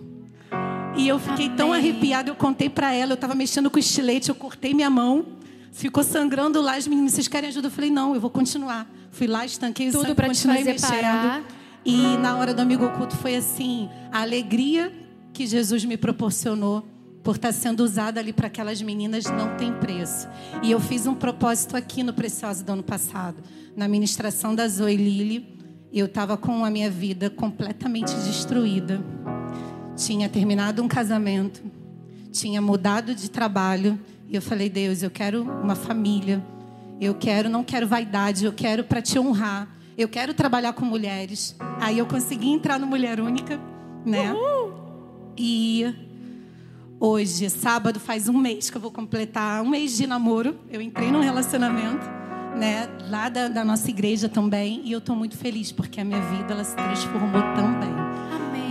E 0.96 1.08
eu 1.08 1.20
fiquei 1.20 1.50
tão 1.50 1.74
Amém. 1.74 1.90
arrepiada, 1.90 2.30
eu 2.30 2.36
contei 2.36 2.70
para 2.70 2.94
ela, 2.94 3.12
eu 3.12 3.16
estava 3.16 3.36
mexendo 3.36 3.70
com 3.70 3.76
o 3.76 3.80
estilete, 3.80 4.30
eu 4.30 4.36
cortei 4.36 4.74
minha 4.74 4.90
mão, 4.90 5.26
ficou 5.72 6.04
sangrando 6.04 6.62
lá, 6.62 6.76
as 6.76 6.88
meninas, 6.88 7.14
vocês 7.14 7.28
querem 7.28 7.50
ajuda? 7.50 7.68
Eu 7.68 7.72
falei, 7.72 7.92
não, 7.92 8.16
eu 8.16 8.22
vou 8.22 8.30
continuar. 8.30 8.90
Fui 9.12 9.28
lá, 9.28 9.46
estanquei 9.46 9.90
o 9.90 9.92
Tudo 9.92 10.04
sangue, 10.04 10.16
pra 10.16 10.26
te 10.26 10.30
continuei 10.30 10.60
fazer 10.60 10.72
mexendo. 10.72 11.02
parar. 11.02 11.61
E 11.84 12.18
na 12.18 12.38
hora 12.38 12.54
do 12.54 12.62
amigo 12.62 12.86
oculto 12.86 13.16
foi 13.16 13.36
assim, 13.36 13.90
a 14.12 14.22
alegria 14.22 14.92
que 15.34 15.48
Jesus 15.48 15.84
me 15.86 15.98
proporcionou 15.98 16.86
por 17.24 17.36
estar 17.36 17.52
sendo 17.52 17.84
usada 17.84 18.20
ali 18.20 18.34
para 18.34 18.48
aquelas 18.48 18.82
meninas 18.82 19.26
não 19.26 19.56
tem 19.58 19.74
preço. 19.74 20.28
E 20.64 20.72
eu 20.72 20.80
fiz 20.80 21.06
um 21.06 21.14
propósito 21.14 21.78
aqui 21.78 22.04
no 22.04 22.14
Preciosa 22.14 22.64
do 22.64 22.72
ano 22.72 22.84
passado, 22.84 23.38
na 23.76 23.88
ministração 23.88 24.54
da 24.54 24.68
Zoe 24.68 24.98
Lili, 24.98 25.62
eu 25.94 26.06
estava 26.06 26.38
com 26.38 26.64
a 26.64 26.70
minha 26.70 26.90
vida 26.90 27.30
completamente 27.30 28.14
destruída. 28.16 29.04
Tinha 29.98 30.30
terminado 30.30 30.82
um 30.82 30.88
casamento, 30.88 31.62
tinha 32.32 32.62
mudado 32.62 33.14
de 33.14 33.30
trabalho 33.30 34.00
E 34.30 34.36
eu 34.36 34.42
falei, 34.42 34.70
Deus, 34.70 35.04
eu 35.04 35.12
quero 35.12 35.44
uma 35.44 35.76
família. 35.76 36.42
Eu 37.02 37.14
quero, 37.14 37.50
não 37.50 37.66
quero 37.66 37.86
vaidade, 37.86 38.46
eu 38.46 38.54
quero 38.54 38.86
para 38.86 39.02
te 39.02 39.20
honrar. 39.20 39.68
Eu 40.02 40.10
quero 40.10 40.34
trabalhar 40.34 40.74
com 40.74 40.84
mulheres. 40.84 41.56
Aí 41.80 42.00
eu 42.00 42.08
consegui 42.08 42.50
entrar 42.50 42.80
no 42.80 42.88
Mulher 42.88 43.20
Única, 43.20 43.60
né? 44.04 44.36
E 45.38 45.86
hoje, 47.00 47.48
sábado, 47.52 48.00
faz 48.00 48.28
um 48.28 48.36
mês 48.36 48.68
que 48.68 48.78
eu 48.78 48.82
vou 48.82 48.90
completar 48.90 49.62
um 49.62 49.70
mês 49.70 49.96
de 49.96 50.08
namoro. 50.08 50.60
Eu 50.72 50.82
entrei 50.82 51.12
num 51.12 51.22
relacionamento, 51.22 52.04
né? 52.58 52.90
Lá 53.12 53.30
da, 53.30 53.48
da 53.48 53.64
nossa 53.64 53.92
igreja 53.92 54.28
também. 54.28 54.82
E 54.84 54.92
eu 54.92 54.98
estou 54.98 55.16
muito 55.16 55.38
feliz 55.38 55.72
porque 55.72 56.02
a 56.02 56.04
minha 56.04 56.22
vida 56.22 56.52
ela 56.52 56.64
se 56.64 56.76
transformou 56.76 57.42
também. 57.54 57.94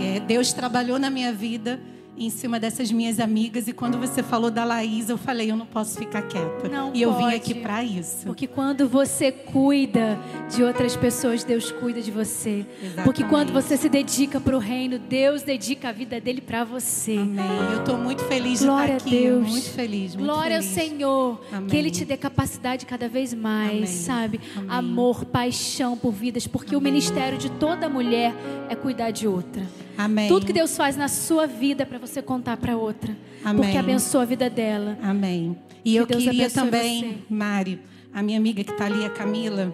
É, 0.03 0.19
Deus 0.19 0.51
trabalhou 0.51 0.99
na 0.99 1.09
minha 1.09 1.31
vida 1.31 1.79
em 2.25 2.29
cima 2.29 2.59
dessas 2.59 2.91
minhas 2.91 3.19
amigas 3.19 3.67
e 3.67 3.73
quando 3.73 3.97
você 3.97 4.21
falou 4.21 4.51
da 4.51 4.63
Laís, 4.63 5.09
eu 5.09 5.17
falei, 5.17 5.49
eu 5.49 5.55
não 5.55 5.65
posso 5.65 5.97
ficar 5.97 6.21
quieta. 6.21 6.69
Não 6.69 6.91
e 6.93 7.01
eu 7.01 7.13
vim 7.13 7.23
pode. 7.23 7.35
aqui 7.35 7.53
para 7.55 7.83
isso. 7.83 8.25
Porque 8.25 8.45
quando 8.47 8.87
você 8.87 9.31
cuida 9.31 10.19
de 10.53 10.63
outras 10.63 10.95
pessoas, 10.95 11.43
Deus 11.43 11.71
cuida 11.71 12.01
de 12.01 12.11
você. 12.11 12.65
Exatamente. 12.79 13.03
Porque 13.03 13.23
quando 13.23 13.51
você 13.51 13.75
se 13.75 13.89
dedica 13.89 14.39
para 14.39 14.55
o 14.55 14.59
reino, 14.59 14.99
Deus 14.99 15.41
dedica 15.41 15.89
a 15.89 15.91
vida 15.91 16.19
dele 16.21 16.41
para 16.41 16.63
você. 16.63 17.17
Amém. 17.17 17.71
Eu 17.73 17.79
estou 17.79 17.97
muito 17.97 18.23
feliz 18.25 18.59
de 18.59 18.65
Glória 18.65 18.93
a 18.93 18.97
estar 18.97 19.09
aqui. 19.09 19.19
Deus. 19.21 19.47
Muito 19.49 19.69
feliz, 19.69 20.15
muito 20.15 20.27
Glória 20.27 20.57
ao 20.57 20.63
feliz. 20.63 20.89
Senhor. 20.89 21.41
Amém. 21.51 21.69
Que 21.69 21.77
Ele 21.77 21.89
te 21.89 22.05
dê 22.05 22.17
capacidade 22.17 22.85
cada 22.85 23.09
vez 23.09 23.33
mais, 23.33 23.71
Amém. 23.71 23.85
sabe? 23.87 24.41
Amor, 24.67 25.25
paixão 25.25 25.97
por 25.97 26.11
vidas. 26.11 26.45
Porque 26.45 26.75
o 26.75 26.81
ministério 26.81 27.37
de 27.37 27.49
toda 27.49 27.89
mulher 27.89 28.33
é 28.69 28.75
cuidar 28.75 29.11
de 29.11 29.27
outra. 29.27 29.65
Amém. 29.97 30.27
Tudo 30.27 30.45
que 30.45 30.53
Deus 30.53 30.75
faz 30.75 30.95
na 30.97 31.07
sua 31.07 31.45
vida 31.45 31.83
é 31.83 31.85
para 31.85 31.99
você 31.99 32.10
contar 32.19 32.57
para 32.57 32.75
outra. 32.75 33.15
Amém. 33.43 33.61
Porque 33.61 33.77
abençoa 33.77 34.23
a 34.23 34.25
vida 34.25 34.49
dela. 34.49 34.97
Amém. 35.03 35.55
E 35.85 35.91
Que 35.91 35.97
eu 35.97 36.05
Deus 36.07 36.23
queria 36.23 36.49
também, 36.49 37.01
você. 37.01 37.17
Mari, 37.29 37.79
a 38.11 38.23
minha 38.23 38.39
amiga 38.39 38.63
que 38.63 38.71
está 38.71 38.85
ali, 38.85 39.05
a 39.05 39.09
Camila, 39.11 39.71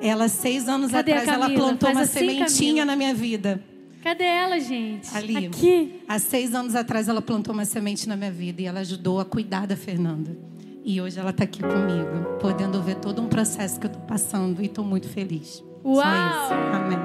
ela, 0.00 0.28
seis 0.28 0.68
anos 0.68 0.90
Cadê 0.92 1.12
atrás, 1.12 1.28
ela 1.28 1.50
plantou 1.50 1.88
Faz 1.88 1.96
uma 1.96 2.02
assim, 2.04 2.18
sementinha 2.20 2.48
Camila. 2.82 2.84
na 2.84 2.96
minha 2.96 3.14
vida. 3.14 3.62
Cadê 4.02 4.24
ela, 4.24 4.60
gente? 4.60 5.08
Ali. 5.16 5.46
Aqui. 5.46 6.02
Há 6.06 6.18
seis 6.18 6.54
anos 6.54 6.74
atrás, 6.74 7.08
ela 7.08 7.22
plantou 7.22 7.54
uma 7.54 7.64
semente 7.64 8.06
na 8.06 8.14
minha 8.16 8.30
vida 8.30 8.60
e 8.60 8.66
ela 8.66 8.80
ajudou 8.80 9.18
a 9.18 9.24
cuidar 9.24 9.66
da 9.66 9.76
Fernanda. 9.76 10.36
E 10.84 11.00
hoje 11.00 11.18
ela 11.18 11.30
está 11.30 11.44
aqui 11.44 11.60
comigo, 11.62 12.38
podendo 12.38 12.82
ver 12.82 12.96
todo 12.96 13.22
um 13.22 13.26
processo 13.28 13.80
que 13.80 13.86
eu 13.86 13.90
estou 13.90 14.04
passando 14.04 14.60
e 14.60 14.66
estou 14.66 14.84
muito 14.84 15.08
feliz. 15.08 15.64
Uau! 15.82 16.04
Amém. 16.04 16.98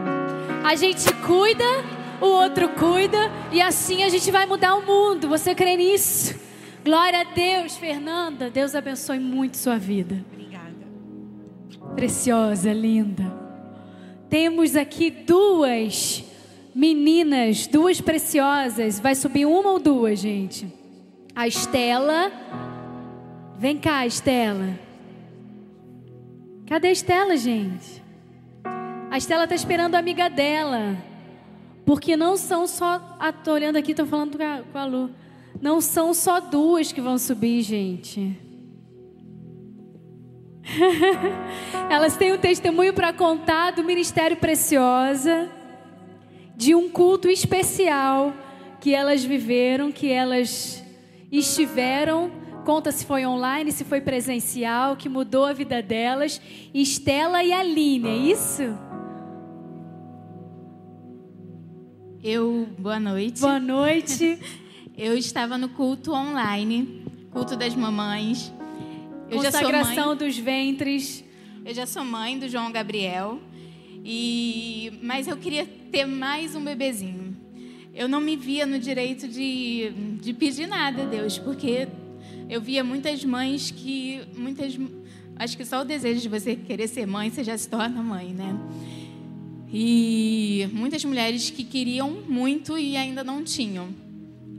A 0.66 0.76
gente 0.76 1.12
cuida, 1.26 1.64
o 2.22 2.26
outro 2.26 2.70
cuida 2.70 3.32
e 3.52 3.62
assim 3.62 4.04
a 4.04 4.10
gente 4.10 4.30
vai 4.32 4.46
mudar 4.46 4.76
o 4.76 4.86
mundo. 4.86 5.28
Você 5.30 5.56
crê 5.56 5.76
nisso? 5.76 6.36
Glória 6.84 7.22
a 7.22 7.24
Deus, 7.24 7.76
Fernanda. 7.76 8.50
Deus 8.50 8.74
abençoe 8.74 9.20
muito 9.20 9.58
sua 9.58 9.78
vida. 9.78 10.24
Obrigada. 10.32 10.88
Preciosa, 11.96 12.72
linda. 12.72 13.32
Temos 14.30 14.76
aqui 14.76 15.10
duas 15.10 16.24
meninas, 16.74 17.68
duas 17.68 18.00
preciosas. 18.00 19.00
Vai 19.00 19.16
subir 19.16 19.46
uma 19.46 19.72
ou 19.72 19.80
duas, 19.80 20.20
gente? 20.20 20.72
A 21.36 21.48
Estela. 21.48 22.32
Vem 23.58 23.78
cá, 23.78 24.06
Estela. 24.06 24.80
Cadê 26.66 26.90
a 26.90 26.92
Estela, 26.92 27.36
gente? 27.36 28.04
A 29.12 29.18
Estela 29.18 29.48
tá 29.48 29.56
esperando 29.56 29.96
a 29.96 30.00
amiga 30.00 30.30
dela. 30.30 31.09
Porque 31.90 32.16
não 32.16 32.38
são 32.38 32.68
só. 32.68 33.18
Ah, 33.20 33.34
tô 33.34 33.52
olhando 33.52 33.76
aqui, 33.76 33.96
tô 33.96 34.06
falando 34.06 34.38
com 34.38 34.44
a, 34.44 34.62
com 34.62 34.78
a 34.78 34.86
Lu. 34.86 35.10
Não 35.60 35.82
são 35.82 36.14
só 36.14 36.40
duas 36.40 36.92
que 36.92 37.02
vão 37.02 37.18
subir, 37.18 37.64
gente. 37.64 38.40
Elas 41.90 42.16
têm 42.16 42.32
um 42.32 42.38
testemunho 42.38 42.94
para 42.94 43.12
contar 43.12 43.72
do 43.72 43.84
Ministério 43.84 44.38
Preciosa, 44.38 45.50
de 46.56 46.76
um 46.76 46.92
culto 46.92 47.28
especial 47.28 48.36
que 48.80 48.94
elas 48.94 49.24
viveram, 49.24 49.92
que 49.92 50.12
elas 50.12 50.84
estiveram. 51.32 52.32
Conta 52.66 52.92
se 52.92 53.04
foi 53.04 53.26
online, 53.26 53.72
se 53.72 53.84
foi 53.84 54.00
presencial, 54.00 54.96
que 54.96 55.10
mudou 55.10 55.44
a 55.44 55.54
vida 55.54 55.82
delas. 55.82 56.40
Estela 56.72 57.44
e 57.44 57.52
Aline, 57.52 58.10
é 58.10 58.16
isso? 58.16 58.89
Eu, 62.22 62.68
boa 62.78 63.00
noite. 63.00 63.40
Boa 63.40 63.62
noite. 63.62 64.38
Eu 64.98 65.18
estava 65.18 65.58
no 65.58 65.70
culto 65.70 66.12
online, 66.12 67.06
culto 67.32 67.56
das 67.56 67.74
mamães. 67.74 68.52
Eu 69.30 69.42
já 69.42 69.50
sou 69.52 69.62
Consagração 69.62 70.08
mãe, 70.08 70.18
dos 70.18 70.38
ventres. 70.38 71.24
eu 71.66 71.74
já 71.74 71.86
sou 71.86 72.04
mãe 72.04 72.38
do 72.38 72.50
João 72.50 72.74
Gabriel. 72.74 73.40
E 74.04 75.00
mas 75.02 75.30
eu 75.30 75.38
queria 75.38 75.66
ter 75.66 76.06
mais 76.06 76.56
um 76.56 76.64
bebezinho. 76.64 77.38
Eu 77.94 78.10
não 78.10 78.20
me 78.20 78.36
via 78.36 78.66
no 78.66 78.78
direito 78.78 79.26
de, 79.26 79.90
de 80.20 80.34
pedir 80.34 80.68
nada 80.68 81.04
a 81.04 81.06
Deus, 81.06 81.40
porque 81.40 81.88
eu 82.50 82.60
via 82.60 82.84
muitas 82.84 83.24
mães 83.24 83.72
que 83.72 84.22
muitas 84.36 84.78
acho 85.38 85.56
que 85.56 85.64
só 85.64 85.84
o 85.84 85.86
desejo 85.86 86.20
de 86.20 86.28
você 86.28 86.54
querer 86.58 86.90
ser 86.90 87.06
mãe, 87.08 87.30
você 87.30 87.46
já 87.46 87.58
se 87.58 87.70
torna 87.70 88.04
mãe, 88.04 88.34
né? 88.34 88.60
E 89.72 90.68
muitas 90.74 91.04
mulheres 91.06 91.50
que 91.50 91.64
queriam 91.64 92.10
muito 92.28 92.78
e 92.78 92.98
ainda 92.98 93.24
não 93.24 93.44
tinham. 93.44 93.90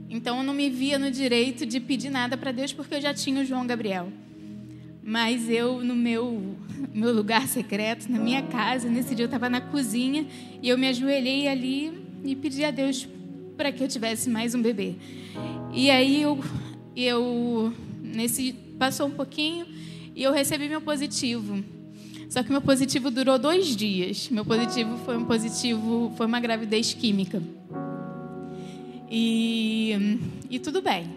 Então 0.09 0.37
eu 0.37 0.43
não 0.43 0.53
me 0.53 0.69
via 0.69 0.97
no 0.97 1.11
direito 1.11 1.65
de 1.65 1.79
pedir 1.79 2.09
nada 2.09 2.37
para 2.37 2.51
Deus 2.51 2.73
porque 2.73 2.95
eu 2.95 3.01
já 3.01 3.13
tinha 3.13 3.41
o 3.41 3.45
João 3.45 3.67
Gabriel. 3.67 4.11
Mas 5.03 5.49
eu, 5.49 5.83
no 5.83 5.95
meu, 5.95 6.55
meu 6.93 7.13
lugar 7.13 7.47
secreto, 7.47 8.11
na 8.11 8.19
minha 8.19 8.41
casa, 8.43 8.89
nesse 8.89 9.15
dia 9.15 9.23
eu 9.23 9.27
estava 9.27 9.49
na 9.49 9.59
cozinha 9.59 10.25
e 10.61 10.69
eu 10.69 10.77
me 10.77 10.87
ajoelhei 10.87 11.47
ali 11.47 11.91
e 12.23 12.35
pedi 12.35 12.63
a 12.63 12.71
Deus 12.71 13.07
para 13.57 13.71
que 13.71 13.83
eu 13.83 13.87
tivesse 13.87 14.29
mais 14.29 14.55
um 14.55 14.61
bebê. 14.61 14.95
E 15.73 15.89
aí 15.89 16.21
eu, 16.21 16.39
eu 16.95 17.73
nesse 18.01 18.53
passou 18.77 19.07
um 19.07 19.11
pouquinho 19.11 19.65
e 20.15 20.23
eu 20.23 20.31
recebi 20.31 20.67
meu 20.67 20.81
positivo. 20.81 21.63
Só 22.31 22.41
que 22.41 22.49
meu 22.49 22.61
positivo 22.61 23.11
durou 23.11 23.37
dois 23.37 23.75
dias. 23.75 24.29
Meu 24.29 24.45
positivo 24.45 24.97
foi 24.99 25.17
um 25.17 25.25
positivo, 25.25 26.13
foi 26.15 26.25
uma 26.25 26.39
gravidez 26.39 26.93
química. 26.93 27.43
E, 29.11 30.17
e 30.49 30.57
tudo 30.57 30.81
bem. 30.81 31.09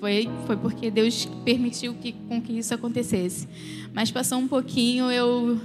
Foi, 0.00 0.26
foi 0.46 0.56
porque 0.56 0.90
Deus 0.90 1.26
permitiu 1.44 1.92
que, 1.92 2.12
com 2.12 2.40
que 2.40 2.54
isso 2.54 2.72
acontecesse. 2.72 3.46
Mas 3.92 4.10
passou 4.10 4.38
um 4.38 4.48
pouquinho, 4.48 5.10
eu, 5.10 5.60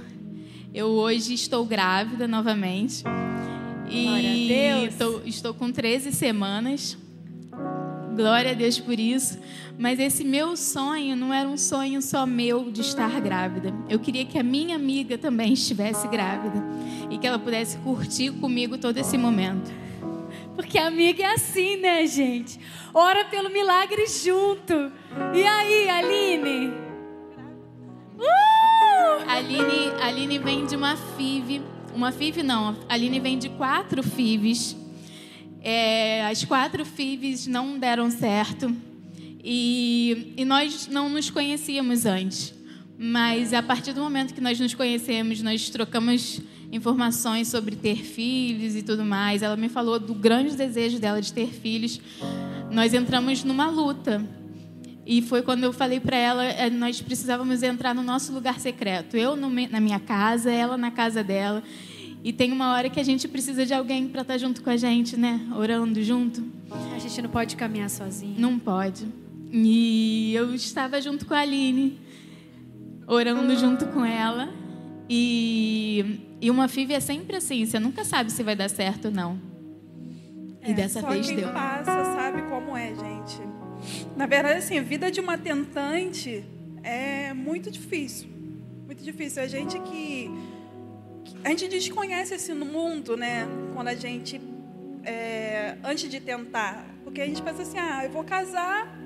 eu 0.74 0.88
hoje 0.88 1.32
estou 1.32 1.64
grávida 1.64 2.28
novamente. 2.28 3.04
E 3.88 4.04
Glória 4.04 4.30
a 4.30 4.34
Deus. 4.34 4.92
Estou, 4.92 5.22
estou 5.24 5.54
com 5.54 5.72
13 5.72 6.12
semanas. 6.12 6.98
Glória 8.14 8.50
a 8.50 8.54
Deus 8.54 8.78
por 8.78 9.00
isso. 9.00 9.38
Mas 9.76 9.98
esse 9.98 10.24
meu 10.24 10.56
sonho 10.56 11.16
não 11.16 11.34
era 11.34 11.48
um 11.48 11.56
sonho 11.56 12.00
só 12.00 12.24
meu 12.24 12.70
de 12.70 12.80
estar 12.80 13.20
grávida. 13.20 13.74
Eu 13.88 13.98
queria 13.98 14.24
que 14.24 14.38
a 14.38 14.42
minha 14.42 14.76
amiga 14.76 15.18
também 15.18 15.52
estivesse 15.52 16.06
grávida. 16.08 16.62
E 17.10 17.18
que 17.18 17.26
ela 17.26 17.38
pudesse 17.38 17.76
curtir 17.78 18.30
comigo 18.32 18.78
todo 18.78 18.96
esse 18.98 19.18
momento. 19.18 19.70
Porque 20.54 20.78
amiga 20.78 21.24
é 21.24 21.34
assim, 21.34 21.76
né, 21.76 22.06
gente? 22.06 22.58
Ora 22.92 23.24
pelo 23.24 23.50
milagre 23.50 24.06
junto. 24.06 24.92
E 25.34 25.44
aí, 25.44 25.90
Aline? 25.90 26.68
Uh! 28.16 29.28
Aline, 29.28 29.90
Aline 30.00 30.38
vem 30.38 30.64
de 30.64 30.76
uma 30.76 30.96
FIV. 30.96 31.62
Uma 31.94 32.12
FIV 32.12 32.42
não, 32.42 32.76
Aline 32.88 33.18
vem 33.18 33.38
de 33.38 33.48
quatro 33.48 34.02
FIVs. 34.02 34.76
É, 35.60 36.26
as 36.26 36.44
quatro 36.44 36.84
FIVs 36.84 37.46
não 37.46 37.78
deram 37.78 38.10
certo. 38.10 38.74
E, 39.44 40.32
e 40.38 40.44
nós 40.46 40.88
não 40.88 41.10
nos 41.10 41.28
conhecíamos 41.28 42.06
antes. 42.06 42.54
Mas 42.98 43.52
a 43.52 43.62
partir 43.62 43.92
do 43.92 44.00
momento 44.00 44.32
que 44.32 44.40
nós 44.40 44.58
nos 44.58 44.72
conhecemos, 44.72 45.42
nós 45.42 45.68
trocamos 45.68 46.40
informações 46.72 47.48
sobre 47.48 47.76
ter 47.76 47.96
filhos 47.96 48.74
e 48.74 48.82
tudo 48.82 49.04
mais. 49.04 49.42
Ela 49.42 49.56
me 49.56 49.68
falou 49.68 50.00
do 50.00 50.14
grande 50.14 50.56
desejo 50.56 50.98
dela 50.98 51.20
de 51.20 51.32
ter 51.32 51.48
filhos. 51.48 52.00
Nós 52.70 52.94
entramos 52.94 53.44
numa 53.44 53.68
luta. 53.68 54.24
E 55.06 55.20
foi 55.20 55.42
quando 55.42 55.64
eu 55.64 55.72
falei 55.72 56.00
para 56.00 56.16
ela, 56.16 56.44
eh, 56.44 56.70
nós 56.70 57.02
precisávamos 57.02 57.62
entrar 57.62 57.94
no 57.94 58.02
nosso 58.02 58.32
lugar 58.32 58.58
secreto. 58.58 59.16
Eu 59.16 59.36
na 59.36 59.80
minha 59.80 60.00
casa, 60.00 60.50
ela 60.50 60.78
na 60.78 60.90
casa 60.90 61.22
dela. 61.22 61.62
E 62.24 62.32
tem 62.32 62.50
uma 62.50 62.72
hora 62.72 62.88
que 62.88 62.98
a 62.98 63.04
gente 63.04 63.28
precisa 63.28 63.66
de 63.66 63.74
alguém 63.74 64.08
para 64.08 64.22
estar 64.22 64.38
junto 64.38 64.62
com 64.62 64.70
a 64.70 64.78
gente, 64.78 65.14
né? 65.14 65.46
Orando 65.54 66.02
junto. 66.02 66.42
A 66.94 66.98
gente 66.98 67.20
não 67.20 67.28
pode 67.28 67.54
caminhar 67.54 67.90
sozinho. 67.90 68.34
Não 68.38 68.58
pode. 68.58 69.06
E 69.56 70.34
eu 70.34 70.52
estava 70.52 71.00
junto 71.00 71.26
com 71.26 71.32
a 71.32 71.38
Aline, 71.38 72.00
orando 73.06 73.56
junto 73.56 73.86
com 73.86 74.04
ela. 74.04 74.52
E, 75.08 76.20
e 76.40 76.50
uma 76.50 76.66
FIV 76.66 76.94
é 76.94 77.00
sempre 77.00 77.36
assim, 77.36 77.64
você 77.64 77.78
nunca 77.78 78.04
sabe 78.04 78.32
se 78.32 78.42
vai 78.42 78.56
dar 78.56 78.68
certo 78.68 79.06
ou 79.06 79.10
não. 79.12 79.38
E 80.66 80.72
É, 80.72 80.74
dessa 80.74 81.00
só 81.00 81.08
vez 81.08 81.26
quem 81.28 81.36
deu. 81.36 81.52
passa 81.52 82.04
sabe 82.16 82.42
como 82.42 82.76
é, 82.76 82.94
gente. 82.96 83.38
Na 84.16 84.26
verdade, 84.26 84.58
assim, 84.58 84.76
a 84.78 84.82
vida 84.82 85.08
de 85.08 85.20
uma 85.20 85.38
tentante 85.38 86.44
é 86.82 87.32
muito 87.32 87.70
difícil. 87.70 88.28
Muito 88.86 89.04
difícil. 89.04 89.40
A 89.40 89.46
gente 89.46 89.78
que. 89.80 90.30
A 91.44 91.50
gente 91.50 91.68
desconhece 91.68 92.34
esse 92.34 92.52
mundo, 92.54 93.16
né? 93.16 93.46
Quando 93.72 93.88
a 93.88 93.94
gente. 93.94 94.40
é, 95.04 95.76
antes 95.84 96.10
de 96.10 96.18
tentar. 96.18 96.86
Porque 97.04 97.20
a 97.20 97.26
gente 97.26 97.42
pensa 97.42 97.62
assim: 97.62 97.78
ah, 97.78 98.04
eu 98.04 98.10
vou 98.10 98.24
casar, 98.24 98.98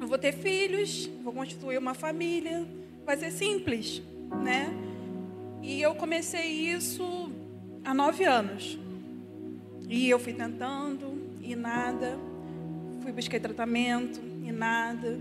eu 0.00 0.06
vou 0.06 0.18
ter 0.18 0.32
filhos, 0.32 1.08
vou 1.22 1.32
constituir 1.32 1.78
uma 1.78 1.94
família. 1.94 2.66
Vai 3.04 3.16
ser 3.16 3.30
simples, 3.30 4.02
né? 4.42 4.72
E 5.62 5.80
eu 5.80 5.94
comecei 5.94 6.50
isso 6.72 7.30
há 7.84 7.94
nove 7.94 8.24
anos. 8.24 8.78
E 9.88 10.08
eu 10.08 10.18
fui 10.18 10.32
tentando 10.32 11.38
e 11.40 11.54
nada. 11.54 12.18
Fui 13.02 13.12
buscar 13.12 13.40
tratamento 13.40 14.20
e 14.44 14.50
nada. 14.50 15.18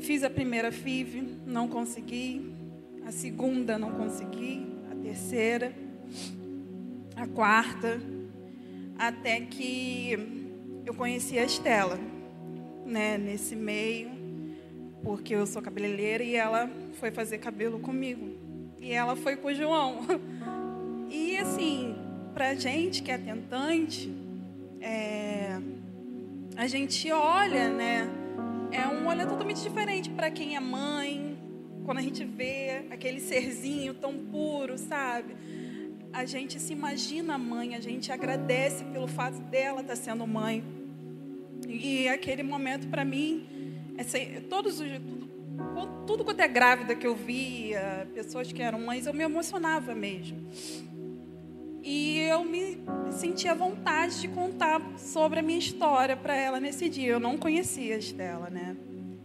Fiz 0.00 0.22
a 0.22 0.30
primeira 0.30 0.70
FIV, 0.70 1.22
não 1.46 1.68
consegui. 1.68 2.52
A 3.06 3.10
segunda, 3.10 3.78
não 3.78 3.92
consegui. 3.92 4.66
A 4.90 4.94
terceira. 4.94 5.72
A 7.16 7.26
quarta. 7.26 8.00
Até 8.98 9.40
que 9.40 10.40
eu 10.84 10.94
conheci 10.94 11.38
a 11.38 11.44
Estela, 11.44 11.98
né, 12.90 13.16
nesse 13.16 13.54
meio, 13.54 14.10
porque 15.02 15.34
eu 15.34 15.46
sou 15.46 15.62
cabeleireira 15.62 16.22
e 16.24 16.34
ela 16.34 16.68
foi 16.94 17.10
fazer 17.10 17.38
cabelo 17.38 17.78
comigo. 17.78 18.28
E 18.80 18.92
ela 18.92 19.14
foi 19.16 19.36
com 19.36 19.48
o 19.48 19.54
João. 19.54 20.06
E 21.12 21.36
assim, 21.38 21.96
pra 22.32 22.54
gente 22.54 23.02
que 23.02 23.10
é 23.10 23.18
tentante, 23.18 24.14
é, 24.80 25.58
a 26.54 26.68
gente 26.68 27.10
olha, 27.10 27.68
né? 27.68 28.08
É 28.70 28.86
um 28.86 29.08
olhar 29.08 29.26
totalmente 29.26 29.60
diferente 29.60 30.08
para 30.08 30.30
quem 30.30 30.54
é 30.54 30.60
mãe, 30.60 31.36
quando 31.84 31.98
a 31.98 32.00
gente 32.00 32.24
vê 32.24 32.84
aquele 32.90 33.18
serzinho 33.18 33.92
tão 33.92 34.14
puro, 34.16 34.78
sabe? 34.78 35.34
A 36.12 36.24
gente 36.24 36.60
se 36.60 36.72
imagina 36.72 37.36
mãe, 37.36 37.74
a 37.74 37.80
gente 37.80 38.12
agradece 38.12 38.84
pelo 38.84 39.08
fato 39.08 39.40
dela 39.40 39.80
estar 39.80 39.96
sendo 39.96 40.24
mãe. 40.28 40.62
E 41.70 42.08
aquele 42.08 42.42
momento 42.42 42.88
para 42.88 43.04
mim, 43.04 43.46
sem- 44.04 44.40
todos 44.42 44.80
os 44.80 44.86
tudo, 44.88 46.04
tudo 46.06 46.24
quanto 46.24 46.40
é 46.40 46.48
grávida 46.48 46.94
que 46.94 47.06
eu 47.06 47.14
via, 47.14 48.08
pessoas 48.14 48.50
que 48.50 48.62
eram 48.62 48.80
mães, 48.80 49.06
eu 49.06 49.12
me 49.14 49.22
emocionava 49.22 49.94
mesmo. 49.94 50.38
E 51.82 52.18
eu 52.20 52.44
me 52.44 52.78
sentia 53.10 53.54
vontade 53.54 54.20
de 54.20 54.28
contar 54.28 54.80
sobre 54.98 55.38
a 55.40 55.42
minha 55.42 55.58
história 55.58 56.16
para 56.16 56.34
ela 56.36 56.60
nesse 56.60 56.88
dia. 56.88 57.08
Eu 57.08 57.20
não 57.20 57.36
conhecia 57.38 57.94
a 57.94 57.98
Estela, 57.98 58.50
né? 58.50 58.76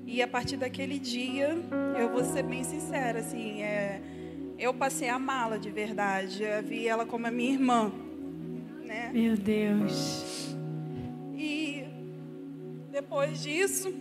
E 0.05 0.21
a 0.21 0.27
partir 0.27 0.55
daquele 0.57 0.99
dia, 0.99 1.57
eu 1.99 2.09
vou 2.09 2.23
ser 2.23 2.43
bem 2.43 2.63
sincera, 2.63 3.19
assim, 3.19 3.61
é, 3.63 3.99
eu 4.57 4.73
passei 4.73 5.09
a 5.09 5.15
amá-la 5.15 5.57
de 5.57 5.69
verdade. 5.71 6.43
Eu 6.43 6.63
vi 6.63 6.87
ela 6.87 7.05
como 7.05 7.27
a 7.27 7.31
minha 7.31 7.53
irmã, 7.53 7.91
né? 8.85 9.09
Meu 9.13 9.35
Deus. 9.35 10.55
E 11.35 11.84
depois 12.95 13.43
disso, 13.43 13.93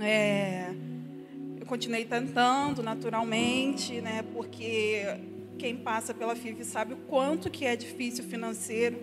é, 0.00 0.70
eu 1.60 1.66
continuei 1.66 2.06
tentando 2.06 2.82
naturalmente, 2.82 4.00
né? 4.00 4.24
Porque 4.32 5.02
quem 5.58 5.76
passa 5.76 6.14
pela 6.14 6.34
FIV 6.34 6.64
sabe 6.64 6.94
o 6.94 6.96
quanto 6.96 7.50
que 7.50 7.66
é 7.66 7.76
difícil 7.76 8.24
financeiro. 8.24 8.98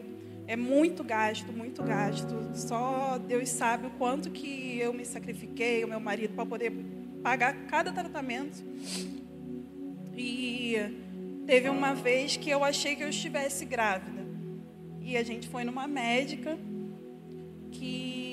É 0.47 0.56
muito 0.56 1.03
gasto, 1.03 1.53
muito 1.53 1.84
gasto. 1.84 2.49
Só 2.56 3.20
Deus 3.20 3.47
sabe 3.49 3.86
o 3.86 3.91
quanto 3.91 4.32
que 4.32 4.80
eu 4.80 4.91
me 4.91 5.06
sacrifiquei, 5.06 5.84
o 5.84 5.88
meu 5.88 5.99
marido, 5.99 6.34
para 6.34 6.45
poder 6.47 6.74
pagar 7.22 7.53
cada 7.68 7.91
tratamento. 7.91 8.58
E 10.18 10.78
teve 11.45 11.70
uma 11.70 11.93
vez 11.93 12.38
que 12.38 12.49
eu 12.49 12.64
achei 12.64 12.95
que 12.95 13.03
eu 13.03 13.10
estivesse 13.10 13.66
grávida. 13.66 14.26
E 14.99 15.16
a 15.16 15.22
gente 15.22 15.47
foi 15.47 15.64
numa 15.64 15.86
médica 15.86 16.58
que 17.72 18.24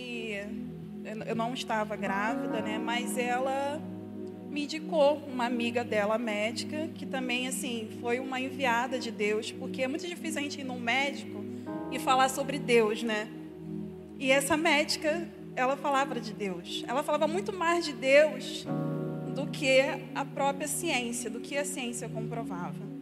eu- 1.27 1.35
não 1.35 1.55
estava 1.55 1.97
grávida, 1.97 2.61
né? 2.61 2.79
Mas 2.79 3.17
ela 3.17 3.81
me 4.51 4.65
indicou 4.65 5.17
uma 5.33 5.47
amiga 5.47 5.83
dela 5.83 6.19
médica 6.19 6.89
que 6.95 7.07
também 7.07 7.47
assim 7.49 7.89
foi 8.01 8.21
uma 8.21 8.39
enviada 8.41 8.99
de 8.99 9.11
Deus, 9.11 9.51
porque 9.51 9.83
é 9.83 9.89
muito 9.89 10.07
difícil 10.07 10.41
a 10.41 10.43
gente 10.43 10.61
ir 10.61 10.65
num 10.65 10.79
médico 10.79 11.43
e 11.91 11.99
falar 11.99 12.29
sobre 12.29 12.59
Deus, 12.59 13.03
né? 13.03 13.29
E 14.19 14.31
essa 14.31 14.57
médica, 14.57 15.29
ela 15.57 15.77
falava 15.77 16.21
de 16.21 16.33
Deus. 16.33 16.85
Ela 16.87 17.03
falava 17.03 17.27
muito 17.27 17.53
mais 17.53 17.85
de 17.85 17.93
Deus 17.93 18.67
do 19.35 19.47
que 19.47 19.81
a 20.15 20.25
própria 20.25 20.69
ciência, 20.69 21.31
do 21.31 21.41
que 21.41 21.57
a 21.57 21.65
ciência 21.65 22.09
comprovava. 22.09 22.93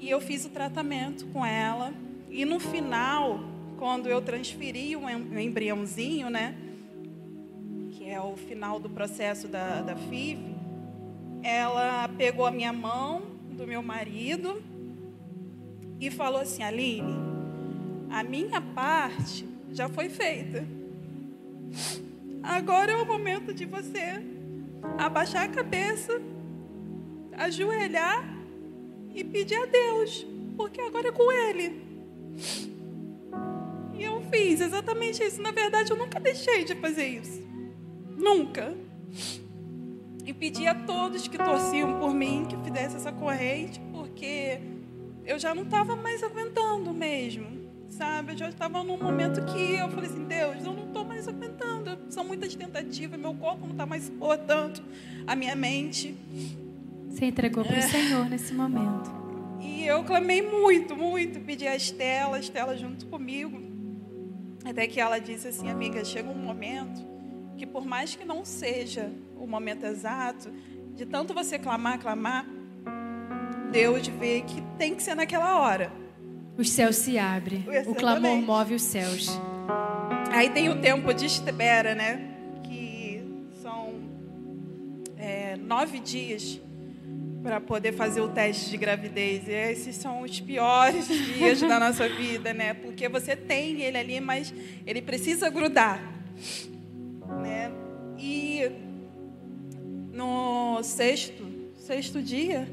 E 0.00 0.08
eu 0.08 0.20
fiz 0.20 0.44
o 0.44 0.48
tratamento 0.48 1.26
com 1.26 1.44
ela. 1.44 1.92
E 2.30 2.44
no 2.44 2.58
final, 2.58 3.40
quando 3.78 4.08
eu 4.08 4.20
transferi 4.22 4.96
o 4.96 5.08
embriãozinho, 5.38 6.30
né? 6.30 6.54
É 8.12 8.20
o 8.20 8.36
final 8.36 8.78
do 8.78 8.90
processo 8.90 9.48
da, 9.48 9.80
da 9.80 9.96
FIV, 9.96 10.54
ela 11.42 12.06
pegou 12.08 12.44
a 12.44 12.50
minha 12.50 12.70
mão 12.70 13.22
do 13.52 13.66
meu 13.66 13.82
marido 13.82 14.62
e 15.98 16.10
falou 16.10 16.42
assim: 16.42 16.62
Aline, 16.62 17.14
a 18.10 18.22
minha 18.22 18.60
parte 18.60 19.48
já 19.70 19.88
foi 19.88 20.10
feita. 20.10 20.62
Agora 22.42 22.92
é 22.92 22.96
o 22.98 23.06
momento 23.06 23.54
de 23.54 23.64
você 23.64 24.22
abaixar 24.98 25.44
a 25.44 25.48
cabeça, 25.48 26.20
ajoelhar 27.32 28.22
e 29.14 29.24
pedir 29.24 29.56
a 29.56 29.64
Deus, 29.64 30.26
porque 30.54 30.82
agora 30.82 31.08
é 31.08 31.12
com 31.12 31.32
Ele. 31.32 31.80
E 33.94 34.02
eu 34.02 34.20
fiz 34.30 34.60
exatamente 34.60 35.22
isso. 35.22 35.40
Na 35.40 35.50
verdade, 35.50 35.90
eu 35.90 35.96
nunca 35.96 36.20
deixei 36.20 36.62
de 36.62 36.74
fazer 36.74 37.06
isso. 37.06 37.51
Nunca. 38.22 38.72
E 40.24 40.32
pedi 40.32 40.68
a 40.68 40.74
todos 40.74 41.26
que 41.26 41.36
torciam 41.36 41.98
por 41.98 42.14
mim 42.14 42.46
que 42.48 42.56
fizesse 42.58 42.94
essa 42.94 43.10
corrente, 43.10 43.80
porque 43.92 44.60
eu 45.26 45.36
já 45.36 45.52
não 45.52 45.64
estava 45.64 45.96
mais 45.96 46.22
aguentando 46.22 46.94
mesmo, 46.94 47.68
sabe? 47.88 48.32
Eu 48.32 48.38
já 48.38 48.48
estava 48.48 48.84
num 48.84 48.96
momento 48.96 49.44
que 49.46 49.74
eu 49.74 49.88
falei 49.88 50.08
assim: 50.08 50.24
Deus, 50.24 50.64
eu 50.64 50.72
não 50.72 50.86
estou 50.86 51.04
mais 51.04 51.26
aguentando. 51.26 51.98
São 52.08 52.22
muitas 52.24 52.54
tentativas, 52.54 53.18
meu 53.18 53.34
corpo 53.34 53.64
não 53.64 53.72
está 53.72 53.84
mais 53.84 54.04
suportando, 54.04 54.80
a 55.26 55.34
minha 55.34 55.56
mente. 55.56 56.16
Você 57.08 57.26
entregou 57.26 57.64
para 57.64 57.80
o 57.80 57.82
Senhor 57.82 58.30
nesse 58.30 58.54
momento. 58.54 59.10
E 59.60 59.84
eu 59.84 60.04
clamei 60.04 60.40
muito, 60.42 60.96
muito, 60.96 61.40
pedi 61.40 61.66
a 61.66 61.74
Estela, 61.74 62.36
a 62.36 62.40
Estela 62.40 62.76
junto 62.76 63.06
comigo. 63.06 63.60
Até 64.64 64.86
que 64.86 65.00
ela 65.00 65.18
disse 65.18 65.48
assim, 65.48 65.68
amiga, 65.68 66.04
chega 66.04 66.30
um 66.30 66.38
momento 66.38 67.11
que 67.56 67.66
por 67.66 67.84
mais 67.84 68.14
que 68.14 68.24
não 68.24 68.44
seja 68.44 69.10
o 69.36 69.46
momento 69.46 69.84
exato, 69.84 70.50
de 70.94 71.06
tanto 71.06 71.32
você 71.32 71.58
clamar, 71.58 71.98
clamar, 71.98 72.46
Deus 73.70 74.06
vê 74.06 74.42
que 74.42 74.60
tem 74.78 74.94
que 74.94 75.02
ser 75.02 75.14
naquela 75.14 75.58
hora. 75.58 75.90
Os 76.56 76.70
céus 76.70 76.96
se 76.96 77.18
abrem. 77.18 77.64
O 77.86 77.94
clamor 77.94 78.36
move 78.36 78.74
os 78.74 78.82
céus. 78.82 79.28
Aí 80.30 80.50
tem 80.50 80.68
o 80.68 80.80
tempo 80.80 81.12
de 81.14 81.24
espera, 81.24 81.94
né? 81.94 82.20
Que 82.62 83.24
são 83.62 83.94
é, 85.16 85.56
nove 85.56 85.98
dias 85.98 86.60
para 87.42 87.60
poder 87.60 87.92
fazer 87.92 88.20
o 88.20 88.28
teste 88.28 88.70
de 88.70 88.76
gravidez. 88.76 89.48
E 89.48 89.52
esses 89.52 89.96
são 89.96 90.22
os 90.22 90.40
piores 90.40 91.08
dias 91.34 91.60
da 91.60 91.80
nossa 91.80 92.08
vida, 92.08 92.52
né? 92.52 92.74
Porque 92.74 93.08
você 93.08 93.34
tem 93.34 93.80
ele 93.80 93.96
ali, 93.96 94.20
mas 94.20 94.52
ele 94.86 95.00
precisa 95.00 95.48
grudar? 95.48 96.00
E 98.24 98.70
no 100.12 100.80
sexto, 100.84 101.44
sexto 101.74 102.22
dia, 102.22 102.68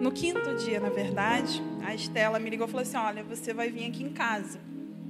no 0.00 0.12
quinto 0.12 0.54
dia, 0.54 0.78
na 0.78 0.88
verdade, 0.88 1.60
a 1.84 1.92
Estela 1.92 2.38
me 2.38 2.48
ligou 2.48 2.68
e 2.68 2.70
falou 2.70 2.82
assim: 2.82 2.96
Olha, 2.96 3.24
você 3.24 3.52
vai 3.52 3.72
vir 3.72 3.88
aqui 3.88 4.04
em 4.04 4.12
casa. 4.12 4.60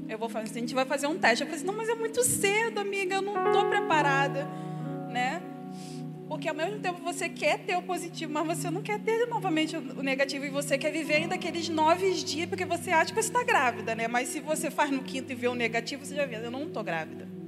Eu 0.08 0.16
vou 0.16 0.30
fazer, 0.30 0.56
a 0.56 0.60
gente 0.60 0.74
vai 0.74 0.86
fazer 0.86 1.06
um 1.06 1.18
teste. 1.18 1.44
Eu 1.44 1.46
falei 1.48 1.58
assim: 1.58 1.66
Não, 1.66 1.76
mas 1.76 1.90
é 1.90 1.94
muito 1.94 2.22
cedo, 2.22 2.78
amiga, 2.78 3.16
eu 3.16 3.20
não 3.20 3.46
estou 3.46 3.66
preparada, 3.66 4.48
né? 5.10 5.42
Porque 6.28 6.48
ao 6.48 6.54
mesmo 6.54 6.78
tempo 6.80 7.02
você 7.02 7.28
quer 7.28 7.58
ter 7.58 7.76
o 7.76 7.82
positivo, 7.82 8.32
mas 8.32 8.46
você 8.46 8.70
não 8.70 8.80
quer 8.80 8.98
ter 9.00 9.26
novamente 9.26 9.76
o 9.76 10.02
negativo 10.02 10.46
e 10.46 10.48
você 10.48 10.78
quer 10.78 10.90
viver 10.90 11.16
ainda 11.16 11.34
aqueles 11.34 11.68
nove 11.68 12.10
dias 12.22 12.48
porque 12.48 12.64
você 12.64 12.90
acha 12.90 13.12
que 13.12 13.22
você 13.22 13.28
está 13.28 13.44
grávida, 13.44 13.94
né? 13.94 14.08
Mas 14.08 14.28
se 14.28 14.40
você 14.40 14.70
faz 14.70 14.90
no 14.90 15.02
quinto 15.02 15.30
e 15.30 15.34
vê 15.34 15.46
o 15.46 15.54
negativo, 15.54 16.06
você 16.06 16.14
já 16.14 16.24
vê, 16.24 16.36
eu 16.36 16.50
não 16.50 16.62
estou 16.62 16.82
grávida. 16.82 17.41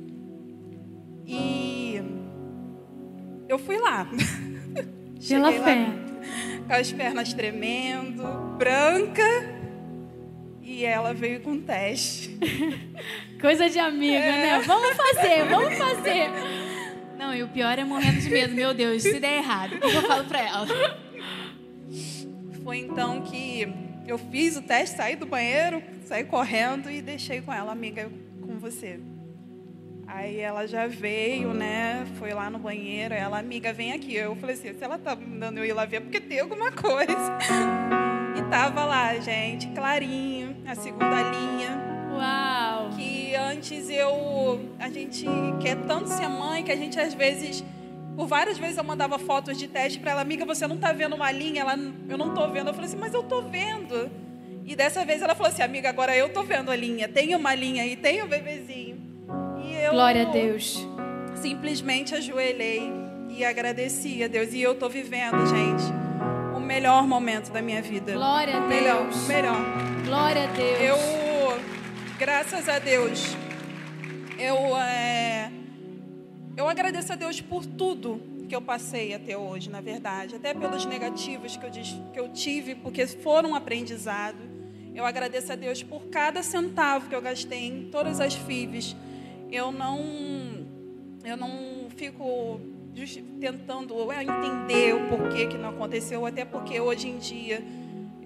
E 1.26 2.02
eu 3.48 3.58
fui 3.58 3.78
lá. 3.78 4.06
Pela 5.26 5.50
Cheguei 5.50 5.60
lá 5.60 5.64
fé. 5.64 5.86
com 6.66 6.72
as 6.74 6.92
pernas 6.92 7.32
tremendo, 7.32 8.22
branca, 8.58 9.22
e 10.62 10.84
ela 10.84 11.14
veio 11.14 11.40
com 11.40 11.60
teste. 11.60 12.38
Coisa 13.40 13.68
de 13.68 13.78
amiga, 13.78 14.18
né? 14.18 14.60
Vamos 14.66 14.96
fazer, 14.96 15.44
vamos 15.48 15.78
fazer. 15.78 16.30
Não, 17.18 17.34
e 17.34 17.42
o 17.42 17.48
pior 17.48 17.78
é 17.78 17.84
morrendo 17.84 18.20
de 18.20 18.28
medo. 18.28 18.54
Meu 18.54 18.74
Deus, 18.74 19.02
se 19.02 19.20
der 19.20 19.38
errado, 19.38 19.76
o 19.76 19.80
que 19.80 19.86
eu 19.86 20.02
falo 20.02 20.24
pra 20.24 20.40
ela? 20.40 20.66
Foi 22.62 22.78
então 22.78 23.20
que 23.22 23.68
eu 24.06 24.18
fiz 24.18 24.56
o 24.56 24.62
teste, 24.62 24.96
saí 24.96 25.16
do 25.16 25.26
banheiro, 25.26 25.82
saí 26.06 26.24
correndo 26.24 26.90
e 26.90 27.00
deixei 27.00 27.40
com 27.40 27.52
ela, 27.52 27.72
amiga, 27.72 28.10
com 28.40 28.58
você. 28.58 28.98
Aí 30.14 30.38
ela 30.38 30.64
já 30.64 30.86
veio, 30.86 31.52
né? 31.52 32.06
Foi 32.20 32.32
lá 32.32 32.48
no 32.48 32.56
banheiro, 32.56 33.12
ela, 33.12 33.36
amiga, 33.36 33.72
vem 33.72 33.92
aqui. 33.92 34.14
Eu 34.14 34.36
falei 34.36 34.54
assim, 34.54 34.72
se 34.72 34.84
ela 34.84 34.96
tá 34.96 35.16
me 35.16 35.40
dando 35.40 35.58
eu 35.58 35.64
ir 35.64 35.72
lá 35.72 35.84
ver, 35.84 35.96
é 35.96 36.00
porque 36.00 36.20
tem 36.20 36.38
alguma 36.38 36.70
coisa. 36.70 37.36
E 38.36 38.42
tava 38.48 38.84
lá, 38.84 39.16
gente, 39.16 39.66
clarinho, 39.70 40.56
a 40.64 40.76
segunda 40.76 41.20
linha. 41.20 41.76
Uau! 42.12 42.90
Que 42.90 43.34
antes 43.34 43.90
eu. 43.90 44.60
A 44.78 44.88
gente 44.88 45.26
quer 45.60 45.84
tanto 45.84 46.08
ser 46.08 46.28
mãe 46.28 46.62
que 46.62 46.70
a 46.70 46.76
gente 46.76 46.98
às 46.98 47.12
vezes. 47.12 47.64
Por 48.14 48.28
várias 48.28 48.56
vezes 48.56 48.78
eu 48.78 48.84
mandava 48.84 49.18
fotos 49.18 49.58
de 49.58 49.66
teste 49.66 49.98
para 49.98 50.12
ela, 50.12 50.20
amiga, 50.20 50.44
você 50.44 50.64
não 50.68 50.76
tá 50.76 50.92
vendo 50.92 51.16
uma 51.16 51.32
linha? 51.32 51.62
Ela, 51.62 51.76
eu 52.08 52.16
não 52.16 52.32
tô 52.32 52.46
vendo. 52.46 52.68
Eu 52.68 52.74
falei 52.74 52.88
assim, 52.88 52.98
mas 52.98 53.12
eu 53.14 53.24
tô 53.24 53.42
vendo. 53.42 54.08
E 54.64 54.76
dessa 54.76 55.04
vez 55.04 55.22
ela 55.22 55.34
falou 55.34 55.50
assim, 55.50 55.62
amiga, 55.62 55.88
agora 55.88 56.16
eu 56.16 56.32
tô 56.32 56.44
vendo 56.44 56.70
a 56.70 56.76
linha. 56.76 57.08
Tem 57.08 57.34
uma 57.34 57.52
linha 57.52 57.82
aí, 57.82 57.96
tem 57.96 58.22
o 58.22 58.26
um 58.26 58.28
bebezinho. 58.28 59.13
Eu 59.84 59.92
Glória 59.92 60.22
a 60.22 60.32
Deus. 60.32 60.78
Simplesmente 61.36 62.14
ajoelhei 62.14 62.90
e 63.28 63.44
agradeci 63.44 64.24
a 64.24 64.28
Deus. 64.28 64.54
E 64.54 64.62
eu 64.62 64.74
tô 64.74 64.88
vivendo, 64.88 65.46
gente, 65.46 65.84
o 66.56 66.58
melhor 66.58 67.06
momento 67.06 67.52
da 67.52 67.60
minha 67.60 67.82
vida. 67.82 68.14
Glória 68.14 68.56
a 68.56 68.60
Deus. 68.66 69.28
Melhor, 69.28 69.28
melhor. 69.28 70.06
Glória 70.06 70.44
a 70.44 70.46
Deus. 70.46 70.80
Eu, 70.80 70.96
graças 72.18 72.66
a 72.66 72.78
Deus, 72.78 73.36
eu, 74.38 74.74
é, 74.78 75.52
eu 76.56 76.66
agradeço 76.66 77.12
a 77.12 77.16
Deus 77.16 77.42
por 77.42 77.66
tudo 77.66 78.22
que 78.48 78.56
eu 78.56 78.62
passei 78.62 79.12
até 79.12 79.36
hoje, 79.36 79.68
na 79.68 79.82
verdade. 79.82 80.34
Até 80.36 80.54
pelos 80.54 80.86
negativos 80.86 81.58
que 81.58 81.66
eu, 81.66 81.70
que 81.70 82.20
eu 82.20 82.28
tive, 82.30 82.74
porque 82.74 83.06
foram 83.06 83.50
um 83.50 83.54
aprendizado. 83.54 84.38
Eu 84.94 85.04
agradeço 85.04 85.52
a 85.52 85.56
Deus 85.56 85.82
por 85.82 86.06
cada 86.06 86.42
centavo 86.42 87.06
que 87.10 87.14
eu 87.14 87.20
gastei 87.20 87.66
em 87.66 87.90
todas 87.90 88.18
as 88.18 88.34
FIVs. 88.34 88.96
Eu 89.54 89.70
não, 89.70 90.00
eu 91.24 91.36
não 91.36 91.88
fico 91.96 92.60
tentando 93.38 93.94
entender 94.12 94.96
o 94.96 95.08
porquê 95.08 95.46
que 95.46 95.56
não 95.56 95.68
aconteceu, 95.68 96.26
até 96.26 96.44
porque 96.44 96.80
hoje 96.80 97.08
em 97.08 97.18
dia 97.18 97.62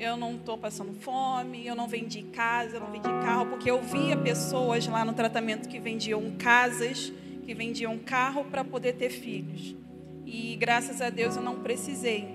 eu 0.00 0.16
não 0.16 0.36
estou 0.36 0.56
passando 0.56 0.94
fome, 0.94 1.66
eu 1.66 1.74
não 1.74 1.86
vendi 1.86 2.22
casa, 2.22 2.76
eu 2.76 2.80
não 2.80 2.90
vendi 2.90 3.10
carro, 3.10 3.44
porque 3.44 3.70
eu 3.70 3.82
via 3.82 4.16
pessoas 4.16 4.86
lá 4.86 5.04
no 5.04 5.12
tratamento 5.12 5.68
que 5.68 5.78
vendiam 5.78 6.32
casas, 6.38 7.12
que 7.44 7.52
vendiam 7.52 7.98
carro 7.98 8.44
para 8.44 8.64
poder 8.64 8.94
ter 8.94 9.10
filhos. 9.10 9.76
E 10.24 10.56
graças 10.56 11.02
a 11.02 11.10
Deus 11.10 11.36
eu 11.36 11.42
não 11.42 11.56
precisei. 11.56 12.26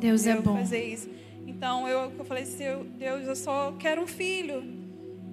Deus 0.00 0.26
é 0.26 0.40
bom. 0.40 0.56
Fazer 0.56 0.82
isso. 0.82 1.10
Então 1.46 1.86
eu, 1.86 2.10
eu 2.18 2.24
falei 2.24 2.44
assim, 2.44 2.64
Deus, 2.96 3.26
eu 3.26 3.36
só 3.36 3.72
quero 3.78 4.00
um 4.00 4.06
filho. 4.06 4.64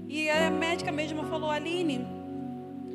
E 0.09 0.29
a 0.29 0.51
médica 0.51 0.91
mesmo 0.91 1.23
falou, 1.23 1.49
Aline, 1.49 2.05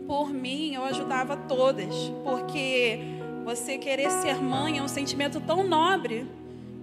por 0.07 0.33
mim 0.33 0.75
eu 0.75 0.85
ajudava 0.85 1.37
todas, 1.37 1.95
porque 2.23 3.01
você 3.45 3.79
querer 3.79 4.11
ser 4.11 4.37
mãe 4.37 4.79
é 4.79 4.83
um 4.83 4.89
sentimento 4.89 5.41
tão 5.41 5.67
nobre 5.67 6.27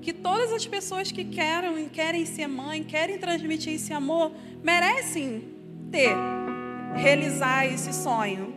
que 0.02 0.12
todas 0.12 0.52
as 0.52 0.66
pessoas 0.66 1.12
que 1.12 1.24
querem, 1.24 1.88
querem 1.88 2.26
ser 2.26 2.48
mãe, 2.48 2.84
querem 2.84 3.18
transmitir 3.18 3.74
esse 3.74 3.94
amor, 3.94 4.32
merecem 4.62 5.44
ter, 5.90 6.14
realizar 6.96 7.66
esse 7.66 7.94
sonho. 7.94 8.54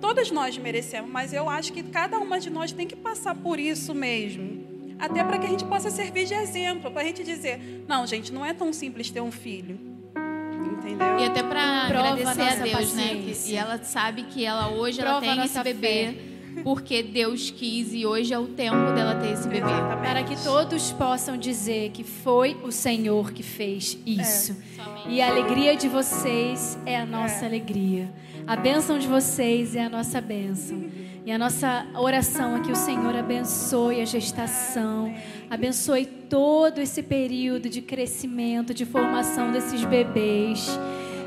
Todas 0.00 0.30
nós 0.30 0.58
merecemos, 0.58 1.10
mas 1.10 1.32
eu 1.32 1.48
acho 1.48 1.72
que 1.72 1.82
cada 1.82 2.18
uma 2.18 2.40
de 2.40 2.50
nós 2.50 2.72
tem 2.72 2.86
que 2.86 2.96
passar 2.96 3.34
por 3.34 3.58
isso 3.58 3.94
mesmo. 3.94 4.66
Até 4.98 5.22
para 5.22 5.38
que 5.38 5.46
a 5.46 5.48
gente 5.48 5.64
possa 5.64 5.90
servir 5.90 6.26
de 6.26 6.34
exemplo, 6.34 6.90
para 6.90 7.02
a 7.02 7.04
gente 7.04 7.22
dizer: 7.22 7.84
não, 7.86 8.04
gente, 8.06 8.32
não 8.32 8.44
é 8.44 8.52
tão 8.52 8.72
simples 8.72 9.10
ter 9.10 9.20
um 9.20 9.30
filho. 9.30 9.78
Entendeu? 10.64 11.18
E 11.18 11.24
até 11.24 11.42
para 11.42 11.86
agradecer 11.86 12.42
a 12.42 12.54
Deus, 12.56 12.94
né? 12.94 13.14
E 13.46 13.56
ela 13.56 13.82
sabe 13.82 14.24
que 14.24 14.44
ela 14.44 14.70
hoje 14.70 15.00
Prova 15.00 15.24
ela 15.24 15.36
tem 15.36 15.44
esse 15.44 15.62
bebê 15.62 16.28
porque 16.62 17.02
Deus 17.02 17.50
quis 17.50 17.92
e 17.92 18.04
hoje 18.04 18.32
é 18.32 18.38
o 18.38 18.46
tempo 18.46 18.92
dela 18.92 19.14
ter 19.14 19.32
esse 19.32 19.46
bebê. 19.46 19.66
Exatamente. 19.66 20.00
Para 20.00 20.22
que 20.22 20.36
todos 20.42 20.92
possam 20.92 21.36
dizer 21.36 21.90
que 21.90 22.04
foi 22.04 22.56
o 22.62 22.72
Senhor 22.72 23.32
que 23.32 23.42
fez 23.42 23.98
isso. 24.04 24.56
E 25.08 25.20
a 25.20 25.28
alegria 25.28 25.76
de 25.76 25.88
vocês 25.88 26.78
é 26.84 26.96
a 26.96 27.06
nossa 27.06 27.46
alegria. 27.46 28.10
A 28.46 28.56
bênção 28.56 28.98
de 28.98 29.06
vocês 29.06 29.76
é 29.76 29.84
a 29.84 29.88
nossa 29.88 30.20
bênção. 30.20 30.84
E 31.28 31.30
a 31.30 31.36
nossa 31.36 31.86
oração 31.94 32.56
é 32.56 32.60
que 32.60 32.72
o 32.72 32.74
Senhor 32.74 33.14
abençoe 33.14 34.00
a 34.00 34.06
gestação, 34.06 35.14
abençoe 35.50 36.06
todo 36.06 36.80
esse 36.80 37.02
período 37.02 37.68
de 37.68 37.82
crescimento, 37.82 38.72
de 38.72 38.86
formação 38.86 39.52
desses 39.52 39.84
bebês, 39.84 40.66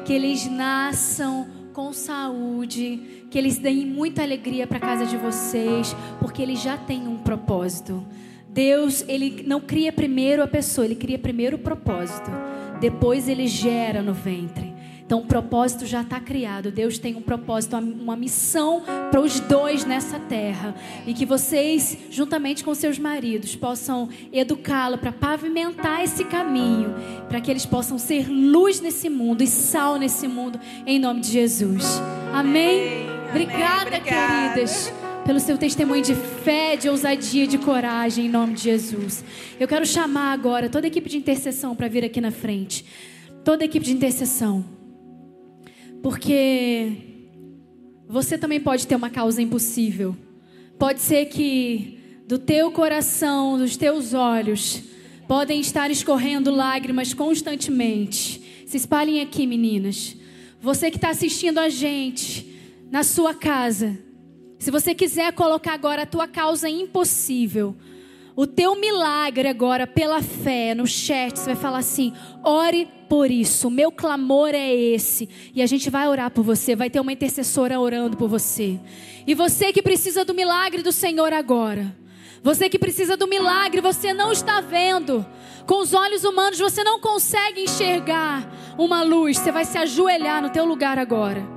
que 0.04 0.12
eles 0.12 0.50
nasçam 0.50 1.48
com 1.72 1.94
saúde, 1.94 3.28
que 3.30 3.38
eles 3.38 3.60
deem 3.60 3.86
muita 3.86 4.24
alegria 4.24 4.66
para 4.66 4.78
a 4.78 4.82
casa 4.82 5.06
de 5.06 5.18
vocês, 5.18 5.96
porque 6.20 6.42
eles 6.42 6.60
já 6.60 6.80
têm 6.80 7.08
um 7.08 7.20
propósito. 7.20 8.04
Deus, 8.50 9.06
ele 9.08 9.44
não 9.46 9.62
cria 9.62 9.94
primeiro 9.94 10.42
a 10.42 10.48
pessoa, 10.48 10.84
ele 10.84 10.96
cria 10.96 11.20
primeiro 11.20 11.58
o 11.58 11.60
propósito. 11.60 12.32
Depois 12.80 13.30
ele 13.30 13.46
gera 13.46 14.02
no 14.02 14.16
ventre. 14.16 14.74
Então 15.12 15.20
o 15.20 15.26
propósito 15.26 15.86
já 15.86 16.00
está 16.00 16.22
criado. 16.22 16.72
Deus 16.72 16.98
tem 16.98 17.18
um 17.18 17.22
propósito, 17.22 17.76
uma 17.76 18.16
missão 18.16 18.82
para 19.12 19.20
os 19.20 19.42
dois 19.42 19.84
nessa 19.84 20.18
terra. 20.18 20.74
E 21.06 21.14
que 21.14 21.26
vocês, 21.26 21.98
juntamente 22.10 22.64
com 22.64 22.74
seus 22.74 22.98
maridos, 22.98 23.54
possam 23.54 24.08
educá-lo 24.32 24.98
para 24.98 25.12
pavimentar 25.12 26.02
esse 26.02 26.24
caminho, 26.24 26.96
para 27.28 27.42
que 27.42 27.52
eles 27.52 27.66
possam 27.66 28.00
ser 28.00 28.30
luz 28.30 28.80
nesse 28.80 29.10
mundo 29.10 29.44
e 29.44 29.48
sal 29.48 29.98
nesse 29.98 30.30
mundo, 30.30 30.58
em 30.88 30.98
nome 30.98 31.20
de 31.20 31.28
Jesus. 31.28 32.02
Amém? 32.34 33.06
Obrigada, 33.32 33.98
Obrigada. 33.98 34.54
queridas 34.54 34.94
pelo 35.26 35.42
seu 35.42 35.58
testemunho 35.58 36.04
de 36.04 36.16
fé, 36.16 36.78
de 36.78 36.88
ousadia, 36.88 37.46
de 37.46 37.58
coragem, 37.58 38.28
em 38.28 38.30
nome 38.30 38.54
de 38.54 38.62
Jesus. 38.62 39.26
Eu 39.60 39.68
quero 39.68 39.86
chamar 39.86 40.32
agora 40.32 40.70
toda 40.70 40.88
a 40.88 40.90
equipe 40.90 41.10
de 41.10 41.18
intercessão 41.18 41.76
para 41.76 41.90
vir 41.90 42.06
aqui 42.06 42.22
na 42.22 42.32
frente. 42.32 42.86
Toda 43.44 43.62
a 43.62 43.66
equipe 43.66 43.86
de 43.86 43.92
intercessão. 43.92 44.80
Porque 46.02 46.92
você 48.08 48.38
também 48.38 48.60
pode 48.60 48.88
ter 48.88 48.96
uma 48.96 49.10
causa 49.10 49.42
impossível. 49.42 50.16
Pode 50.78 51.00
ser 51.00 51.26
que 51.26 52.00
do 52.28 52.40
teu 52.40 52.72
coração, 52.72 53.58
dos 53.58 53.78
teus 53.78 54.14
olhos, 54.14 54.84
podem 55.28 55.60
estar 55.60 55.92
escorrendo 55.92 56.50
lágrimas 56.50 57.14
constantemente. 57.14 58.64
Se 58.66 58.78
espalhem 58.78 59.22
aqui, 59.22 59.46
meninas. 59.46 60.16
Você 60.62 60.90
que 60.90 60.98
está 60.98 61.10
assistindo 61.10 61.58
a 61.58 61.70
gente 61.70 62.60
na 62.90 63.04
sua 63.04 63.34
casa, 63.34 63.98
se 64.60 64.70
você 64.70 64.94
quiser 64.94 65.34
colocar 65.34 65.74
agora 65.74 66.04
a 66.04 66.06
tua 66.06 66.28
causa 66.28 66.70
impossível, 66.70 67.76
o 68.42 68.48
teu 68.48 68.76
milagre 68.76 69.48
agora 69.48 69.86
pela 69.86 70.20
fé 70.20 70.74
no 70.74 70.88
chat, 70.88 71.38
você 71.38 71.54
vai 71.54 71.56
falar 71.56 71.78
assim: 71.78 72.12
ore 72.44 72.88
por 73.08 73.30
isso, 73.30 73.68
o 73.68 73.72
meu 73.72 73.92
clamor 73.92 74.50
é 74.56 74.74
esse. 74.74 75.30
E 75.54 75.62
a 75.62 75.68
gente 75.68 75.92
vai 75.92 76.08
orar 76.08 76.32
por 76.32 76.44
você, 76.44 76.76
vai 76.76 76.90
ter 76.90 77.00
uma 77.00 77.14
intercessora 77.14 77.80
orando 77.80 78.18
por 78.18 78.28
você. 78.28 78.80
E 79.28 79.36
você 79.36 79.72
que 79.72 79.80
precisa 79.80 80.26
do 80.26 80.34
milagre 80.34 80.82
do 80.82 80.92
Senhor 80.92 81.32
agora. 81.32 81.96
Você 82.42 82.68
que 82.68 82.80
precisa 82.80 83.16
do 83.16 83.28
milagre, 83.28 83.80
você 83.80 84.12
não 84.12 84.32
está 84.32 84.60
vendo. 84.60 85.24
Com 85.68 85.80
os 85.80 85.94
olhos 85.94 86.24
humanos 86.24 86.58
você 86.58 86.84
não 86.84 87.00
consegue 87.00 87.66
enxergar 87.66 88.76
uma 88.76 89.04
luz. 89.04 89.38
Você 89.38 89.52
vai 89.52 89.66
se 89.66 89.78
ajoelhar 89.78 90.42
no 90.42 90.50
teu 90.50 90.66
lugar 90.66 90.98
agora. 90.98 91.48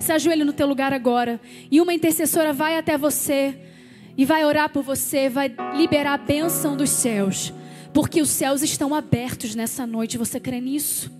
Se 0.00 0.10
ajoelhe 0.10 0.44
no 0.44 0.54
teu 0.54 0.66
lugar 0.66 0.94
agora. 0.94 1.38
E 1.70 1.78
uma 1.78 1.92
intercessora 1.92 2.54
vai 2.54 2.78
até 2.78 2.96
você 2.96 3.71
e 4.16 4.24
vai 4.24 4.44
orar 4.44 4.70
por 4.70 4.82
você, 4.82 5.28
vai 5.28 5.54
liberar 5.74 6.14
a 6.14 6.18
bênção 6.18 6.76
dos 6.76 6.90
céus. 6.90 7.52
Porque 7.92 8.22
os 8.22 8.30
céus 8.30 8.62
estão 8.62 8.94
abertos 8.94 9.54
nessa 9.54 9.86
noite, 9.86 10.18
você 10.18 10.40
crê 10.40 10.60
nisso? 10.60 11.10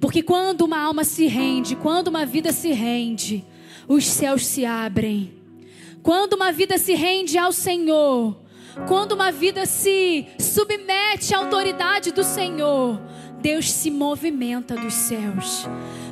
Porque 0.00 0.22
quando 0.22 0.62
uma 0.62 0.80
alma 0.80 1.04
se 1.04 1.26
rende, 1.26 1.76
quando 1.76 2.08
uma 2.08 2.26
vida 2.26 2.52
se 2.52 2.72
rende, 2.72 3.44
os 3.86 4.04
céus 4.04 4.44
se 4.44 4.64
abrem. 4.64 5.32
Quando 6.02 6.32
uma 6.32 6.50
vida 6.50 6.76
se 6.76 6.94
rende 6.94 7.38
ao 7.38 7.52
Senhor, 7.52 8.36
quando 8.88 9.12
uma 9.12 9.30
vida 9.30 9.64
se 9.64 10.26
submete 10.40 11.34
à 11.34 11.38
autoridade 11.38 12.10
do 12.10 12.24
Senhor, 12.24 13.00
Deus 13.42 13.68
se 13.68 13.90
movimenta 13.90 14.76
dos 14.76 14.94
céus. 14.94 15.66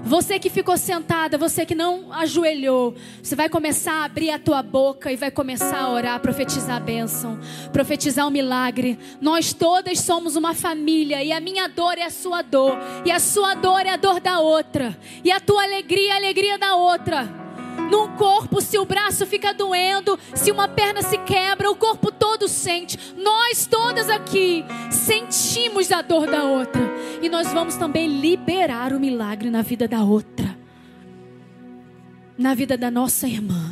Você 0.05 0.39
que 0.41 0.51
ficou 0.51 0.77
sentada, 0.77 1.39
você 1.39 1.65
que 1.65 1.75
não 1.75 2.13
ajoelhou, 2.13 2.97
você 3.23 3.37
vai 3.37 3.49
começar 3.49 3.93
a 3.93 4.05
abrir 4.05 4.31
a 4.31 4.39
tua 4.39 4.63
boca 4.63 5.13
e 5.13 5.17
vai 5.17 5.31
começar 5.31 5.79
a 5.79 5.91
orar, 5.91 6.19
profetizar 6.19 6.77
a 6.77 6.81
bênção, 6.81 7.39
profetizar 7.73 8.27
o 8.27 8.31
milagre. 8.31 8.99
Nós 9.21 9.53
todas 9.53 10.01
somos 10.01 10.35
uma 10.35 10.55
família 10.55 11.23
e 11.23 11.31
a 11.33 11.39
minha 11.39 11.69
dor 11.69 11.99
é 11.99 12.05
a 12.05 12.11
sua 12.11 12.43
dor, 12.43 12.77
e 13.05 13.13
a 13.13 13.21
sua 13.21 13.55
dor 13.55 13.87
é 13.87 13.91
a 13.91 13.97
dor 13.97 14.21
da 14.21 14.41
outra, 14.41 14.99
e 15.23 15.31
a 15.31 15.39
tua 15.39 15.63
alegria 15.63 16.11
é 16.11 16.13
a 16.13 16.17
alegria 16.17 16.59
da 16.59 16.75
outra. 16.75 17.40
Num 17.89 18.17
corpo, 18.17 18.61
se 18.61 18.77
o 18.79 18.85
braço 18.85 19.25
fica 19.27 19.55
doendo, 19.55 20.19
se 20.35 20.51
uma 20.51 20.69
perna 20.69 21.03
se 21.03 21.17
quebra, 21.19 21.71
o 21.71 21.77
corpo 21.77 22.11
todo 22.11 22.49
sente. 22.49 22.99
Nós 23.17 23.67
todas 23.67 24.11
aqui 24.11 24.65
sentimos 24.91 25.91
a 25.93 26.03
dor 26.03 26.27
da 26.27 26.45
outra. 26.45 26.83
E 27.23 27.29
nós 27.29 27.53
vamos 27.53 27.77
também 27.77 28.09
liberar 28.21 28.93
o 28.93 29.01
milagre 29.01 29.51
na 29.51 29.63
vida 29.63 29.87
da 29.87 30.03
outra. 30.03 30.59
Na 32.37 32.55
vida 32.55 32.77
da 32.77 32.91
nossa 32.91 33.29
irmã. 33.29 33.71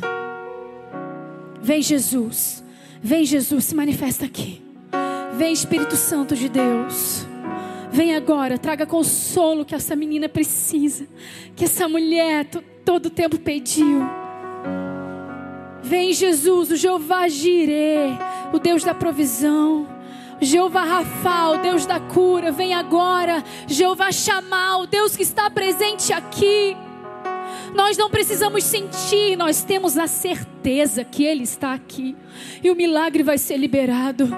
Vem 1.61 1.81
Jesus. 1.81 2.63
Vem 3.01 3.25
Jesus, 3.25 3.65
se 3.65 3.75
manifesta 3.75 4.25
aqui. 4.25 4.61
Vem 5.33 5.53
Espírito 5.53 5.95
Santo 5.95 6.35
de 6.35 6.49
Deus. 6.49 7.25
Vem 7.91 8.15
agora, 8.15 8.57
traga 8.57 8.85
consolo 8.85 9.65
que 9.65 9.73
essa 9.73 9.95
menina 9.95 10.29
precisa. 10.29 11.07
Que 11.55 11.65
essa 11.65 11.87
mulher 11.87 12.45
todo 12.89 13.05
o 13.05 13.11
tempo 13.11 13.37
pediu. 13.37 14.01
Vem 15.83 16.11
Jesus, 16.11 16.71
o 16.71 16.75
Jeová 16.75 17.27
Jireh, 17.27 18.17
o 18.51 18.57
Deus 18.57 18.83
da 18.83 18.95
provisão. 18.95 19.87
Jeová 20.41 20.83
Rafa, 20.83 21.49
o 21.49 21.57
Deus 21.57 21.85
da 21.85 21.99
cura, 21.99 22.51
vem 22.51 22.73
agora. 22.73 23.43
Jeová 23.67 24.11
Chamar, 24.11 24.79
o 24.79 24.87
Deus 24.87 25.15
que 25.15 25.21
está 25.21 25.51
presente 25.51 26.11
aqui. 26.11 26.75
Nós 27.75 27.95
não 27.95 28.09
precisamos 28.09 28.63
sentir, 28.63 29.37
nós 29.37 29.61
temos 29.61 29.95
a 29.95 30.07
certeza 30.07 31.03
que 31.03 31.23
Ele 31.23 31.43
está 31.43 31.73
aqui. 31.73 32.15
E 32.63 32.71
o 32.71 32.75
milagre 32.75 33.21
vai 33.21 33.37
ser 33.37 33.57
liberado. 33.57 34.35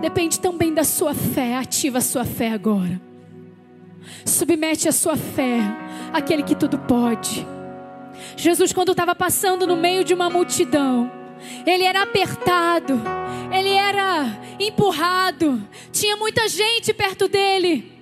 Depende 0.00 0.40
também 0.40 0.72
da 0.72 0.84
sua 0.84 1.12
fé. 1.12 1.56
Ativa 1.56 1.98
a 1.98 2.00
sua 2.00 2.24
fé 2.24 2.50
agora. 2.50 2.98
Submete 4.24 4.88
a 4.88 4.92
sua 4.92 5.18
fé 5.18 5.60
àquele 6.14 6.42
que 6.42 6.54
tudo 6.54 6.78
pode. 6.78 7.57
Jesus, 8.38 8.72
quando 8.72 8.92
estava 8.92 9.16
passando 9.16 9.66
no 9.66 9.76
meio 9.76 10.04
de 10.04 10.14
uma 10.14 10.30
multidão, 10.30 11.10
ele 11.66 11.82
era 11.82 12.02
apertado, 12.02 13.02
ele 13.52 13.70
era 13.70 14.38
empurrado, 14.60 15.60
tinha 15.90 16.16
muita 16.16 16.48
gente 16.48 16.94
perto 16.94 17.26
dele. 17.26 17.92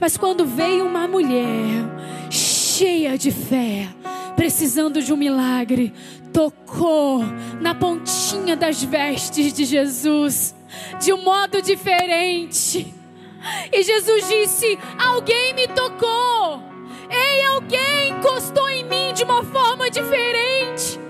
Mas 0.00 0.16
quando 0.16 0.44
veio 0.44 0.84
uma 0.84 1.06
mulher 1.06 1.84
cheia 2.28 3.16
de 3.16 3.30
fé, 3.30 3.88
precisando 4.34 5.00
de 5.00 5.12
um 5.12 5.16
milagre, 5.16 5.92
tocou 6.32 7.20
na 7.60 7.72
pontinha 7.72 8.56
das 8.56 8.82
vestes 8.82 9.52
de 9.52 9.64
Jesus, 9.64 10.56
de 11.00 11.12
um 11.12 11.22
modo 11.22 11.62
diferente. 11.62 12.92
E 13.72 13.82
Jesus 13.84 14.28
disse: 14.28 14.76
Alguém 14.98 15.54
me 15.54 15.68
tocou. 15.68 16.73
Ei, 17.10 17.44
alguém 17.44 18.10
encostou 18.10 18.68
em 18.68 18.84
mim 18.84 19.12
de 19.12 19.24
uma 19.24 19.42
forma 19.44 19.90
diferente. 19.90 21.00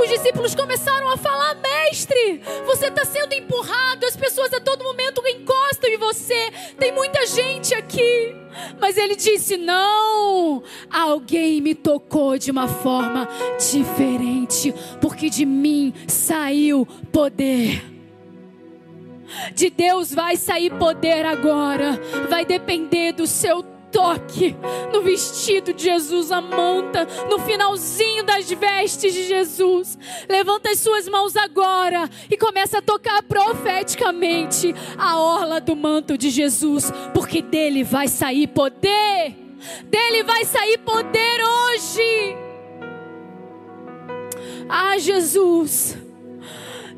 Os 0.00 0.08
discípulos 0.08 0.54
começaram 0.54 1.08
a 1.08 1.16
falar: 1.16 1.54
Mestre, 1.54 2.42
você 2.66 2.86
está 2.86 3.04
sendo 3.04 3.32
empurrado, 3.32 4.06
as 4.06 4.16
pessoas 4.16 4.52
a 4.52 4.60
todo 4.60 4.84
momento 4.84 5.22
encostam 5.26 5.90
em 5.90 5.96
você, 5.96 6.50
tem 6.78 6.92
muita 6.92 7.26
gente 7.26 7.74
aqui. 7.74 8.34
Mas 8.80 8.96
ele 8.96 9.16
disse: 9.16 9.56
Não, 9.56 10.62
alguém 10.90 11.60
me 11.60 11.74
tocou 11.74 12.36
de 12.36 12.50
uma 12.50 12.68
forma 12.68 13.28
diferente, 13.58 14.74
porque 15.00 15.30
de 15.30 15.46
mim 15.46 15.94
saiu 16.06 16.86
poder. 17.12 17.84
De 19.54 19.70
Deus 19.70 20.12
vai 20.12 20.36
sair 20.36 20.70
poder 20.70 21.24
agora, 21.24 22.00
vai 22.28 22.44
depender 22.44 23.12
do 23.12 23.26
seu 23.28 23.62
toque 23.90 24.56
no 24.92 25.02
vestido 25.02 25.72
de 25.72 25.84
Jesus, 25.84 26.30
a 26.32 26.40
manta, 26.40 27.06
no 27.28 27.38
finalzinho 27.38 28.24
das 28.24 28.50
vestes 28.50 29.12
de 29.12 29.24
Jesus. 29.24 29.98
Levanta 30.28 30.70
as 30.70 30.78
suas 30.78 31.08
mãos 31.08 31.36
agora 31.36 32.08
e 32.30 32.36
começa 32.36 32.78
a 32.78 32.82
tocar 32.82 33.22
profeticamente 33.22 34.74
a 34.96 35.18
orla 35.18 35.60
do 35.60 35.76
manto 35.76 36.16
de 36.16 36.30
Jesus, 36.30 36.92
porque 37.12 37.42
dele 37.42 37.84
vai 37.84 38.08
sair 38.08 38.46
poder. 38.46 39.36
Dele 39.84 40.22
vai 40.22 40.44
sair 40.44 40.78
poder 40.78 41.42
hoje. 41.44 42.36
Ah, 44.68 44.96
Jesus. 44.98 45.98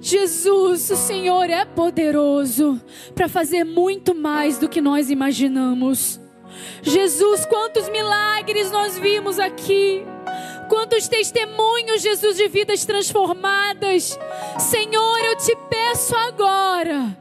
Jesus, 0.00 0.90
o 0.90 0.96
Senhor 0.96 1.48
é 1.48 1.64
poderoso 1.64 2.80
para 3.14 3.28
fazer 3.28 3.62
muito 3.62 4.14
mais 4.14 4.58
do 4.58 4.68
que 4.68 4.80
nós 4.80 5.10
imaginamos. 5.10 6.21
Jesus, 6.82 7.46
quantos 7.46 7.88
milagres 7.88 8.70
nós 8.70 8.98
vimos 8.98 9.38
aqui. 9.38 10.04
Quantos 10.68 11.06
testemunhos, 11.08 12.02
Jesus, 12.02 12.36
de 12.36 12.48
vidas 12.48 12.84
transformadas. 12.84 14.18
Senhor, 14.58 15.18
eu 15.24 15.36
te 15.36 15.54
peço 15.68 16.16
agora, 16.16 17.16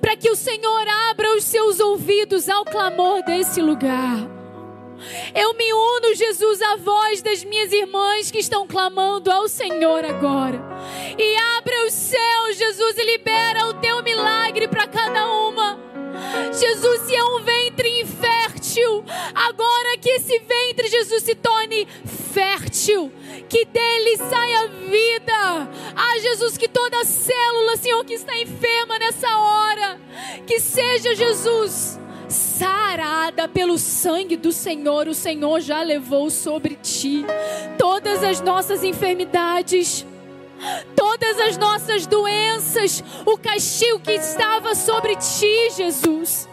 para 0.00 0.16
que 0.16 0.30
o 0.30 0.36
Senhor 0.36 0.88
abra 1.10 1.36
os 1.36 1.44
seus 1.44 1.78
ouvidos 1.78 2.48
ao 2.48 2.64
clamor 2.64 3.22
desse 3.24 3.60
lugar. 3.60 4.28
Eu 5.34 5.54
me 5.54 5.72
uno, 5.72 6.14
Jesus, 6.14 6.60
à 6.62 6.76
voz 6.76 7.22
das 7.22 7.42
minhas 7.44 7.72
irmãs 7.72 8.30
que 8.30 8.38
estão 8.38 8.66
clamando 8.66 9.30
ao 9.30 9.48
Senhor 9.48 10.04
agora. 10.04 10.60
E 11.18 11.36
abra 11.56 11.86
os 11.86 11.92
céus, 11.92 12.56
Jesus, 12.56 12.98
e 12.98 13.04
libera 13.04 13.66
o 13.66 13.74
teu 13.74 14.02
milagre 14.02 14.68
para 14.68 14.86
cada 14.86 15.28
uma. 15.28 15.78
Jesus, 16.52 17.00
se 17.02 17.14
é 17.14 17.24
um 17.24 17.38
ventre 17.38 17.61
infértil, 18.92 19.04
agora 19.34 19.98
que 19.98 20.10
esse 20.10 20.38
ventre, 20.38 20.88
Jesus, 20.88 21.22
se 21.22 21.34
torne 21.34 21.86
fértil, 22.32 23.10
que 23.48 23.64
dele 23.64 24.16
saia 24.18 24.68
vida. 24.68 25.68
Ah, 25.96 26.18
Jesus, 26.20 26.58
que 26.58 26.68
toda 26.68 27.04
célula, 27.04 27.76
Senhor, 27.76 28.04
que 28.04 28.14
está 28.14 28.36
enferma 28.36 28.98
nessa 28.98 29.28
hora, 29.38 30.00
que 30.46 30.60
seja, 30.60 31.14
Jesus, 31.14 31.98
sarada 32.28 33.48
pelo 33.48 33.78
sangue 33.78 34.36
do 34.36 34.52
Senhor, 34.52 35.08
o 35.08 35.14
Senhor 35.14 35.60
já 35.60 35.82
levou 35.82 36.28
sobre 36.30 36.76
ti 36.76 37.24
todas 37.78 38.22
as 38.22 38.40
nossas 38.40 38.84
enfermidades 38.84 40.06
todas 40.94 41.40
as 41.40 41.56
nossas 41.56 42.06
doenças, 42.06 43.02
o 43.26 43.36
castigo 43.36 43.98
que 43.98 44.12
estava 44.12 44.76
sobre 44.76 45.16
ti, 45.16 45.70
Jesus. 45.76 46.48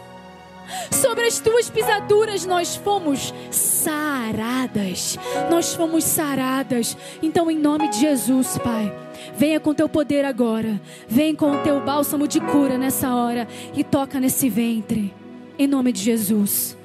Sobre 0.90 1.26
as 1.26 1.38
tuas 1.38 1.70
pisaduras 1.70 2.44
nós 2.46 2.76
fomos 2.76 3.32
saradas. 3.50 5.18
Nós 5.50 5.74
fomos 5.74 6.04
saradas. 6.04 6.96
Então, 7.22 7.50
em 7.50 7.58
nome 7.58 7.88
de 7.88 8.00
Jesus, 8.00 8.58
Pai, 8.58 8.92
venha 9.36 9.60
com 9.60 9.74
teu 9.74 9.88
poder 9.88 10.24
agora. 10.24 10.80
Vem 11.08 11.34
com 11.34 11.52
o 11.52 11.62
teu 11.62 11.80
bálsamo 11.80 12.26
de 12.26 12.40
cura 12.40 12.78
nessa 12.78 13.14
hora 13.14 13.46
e 13.74 13.82
toca 13.84 14.20
nesse 14.20 14.48
ventre. 14.48 15.12
Em 15.58 15.66
nome 15.66 15.92
de 15.92 16.00
Jesus. 16.00 16.76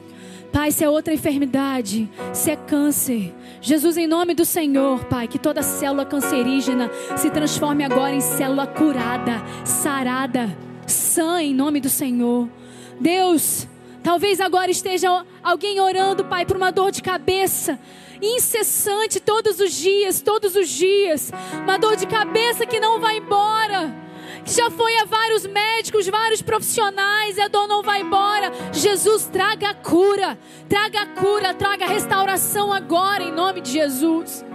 Pai, 0.51 0.71
se 0.71 0.85
é 0.85 0.89
outra 0.89 1.13
enfermidade, 1.13 2.09
se 2.31 2.49
é 2.49 2.55
câncer, 2.55 3.33
Jesus, 3.59 3.97
em 3.97 4.07
nome 4.07 4.33
do 4.33 4.45
Senhor, 4.45 5.03
Pai, 5.05 5.27
que 5.27 5.37
toda 5.37 5.61
célula 5.61 6.05
cancerígena 6.05 6.89
se 7.17 7.29
transforme 7.29 7.83
agora 7.83 8.15
em 8.15 8.21
célula 8.21 8.65
curada, 8.65 9.43
sarada, 9.65 10.55
sã 10.87 11.41
em 11.41 11.53
nome 11.53 11.81
do 11.81 11.89
Senhor. 11.89 12.47
Deus, 13.01 13.67
talvez 14.05 14.39
agora 14.39 14.69
esteja 14.69 15.25
alguém 15.43 15.79
orando, 15.79 16.23
Pai, 16.23 16.45
por 16.45 16.55
uma 16.55 16.71
dor 16.71 16.91
de 16.91 17.01
cabeça 17.01 17.79
incessante 18.21 19.19
todos 19.19 19.59
os 19.59 19.73
dias, 19.73 20.21
todos 20.21 20.55
os 20.55 20.69
dias, 20.69 21.31
uma 21.63 21.77
dor 21.77 21.95
de 21.95 22.05
cabeça 22.05 22.67
que 22.67 22.79
não 22.79 22.99
vai 22.99 23.17
embora 23.17 24.05
já 24.45 24.69
foi 24.69 24.95
a 24.97 25.05
vários 25.05 25.47
médicos, 25.47 26.07
vários 26.07 26.39
profissionais, 26.39 27.35
e 27.35 27.41
a 27.41 27.47
dor 27.47 27.67
não 27.67 27.81
vai 27.81 28.01
embora. 28.01 28.51
Jesus, 28.71 29.25
traga 29.25 29.69
a 29.69 29.73
cura, 29.73 30.37
traga 30.69 31.01
a 31.01 31.05
cura, 31.07 31.51
traga 31.53 31.85
a 31.85 31.87
restauração 31.87 32.71
agora, 32.71 33.23
em 33.23 33.31
nome 33.31 33.59
de 33.59 33.71
Jesus. 33.71 34.45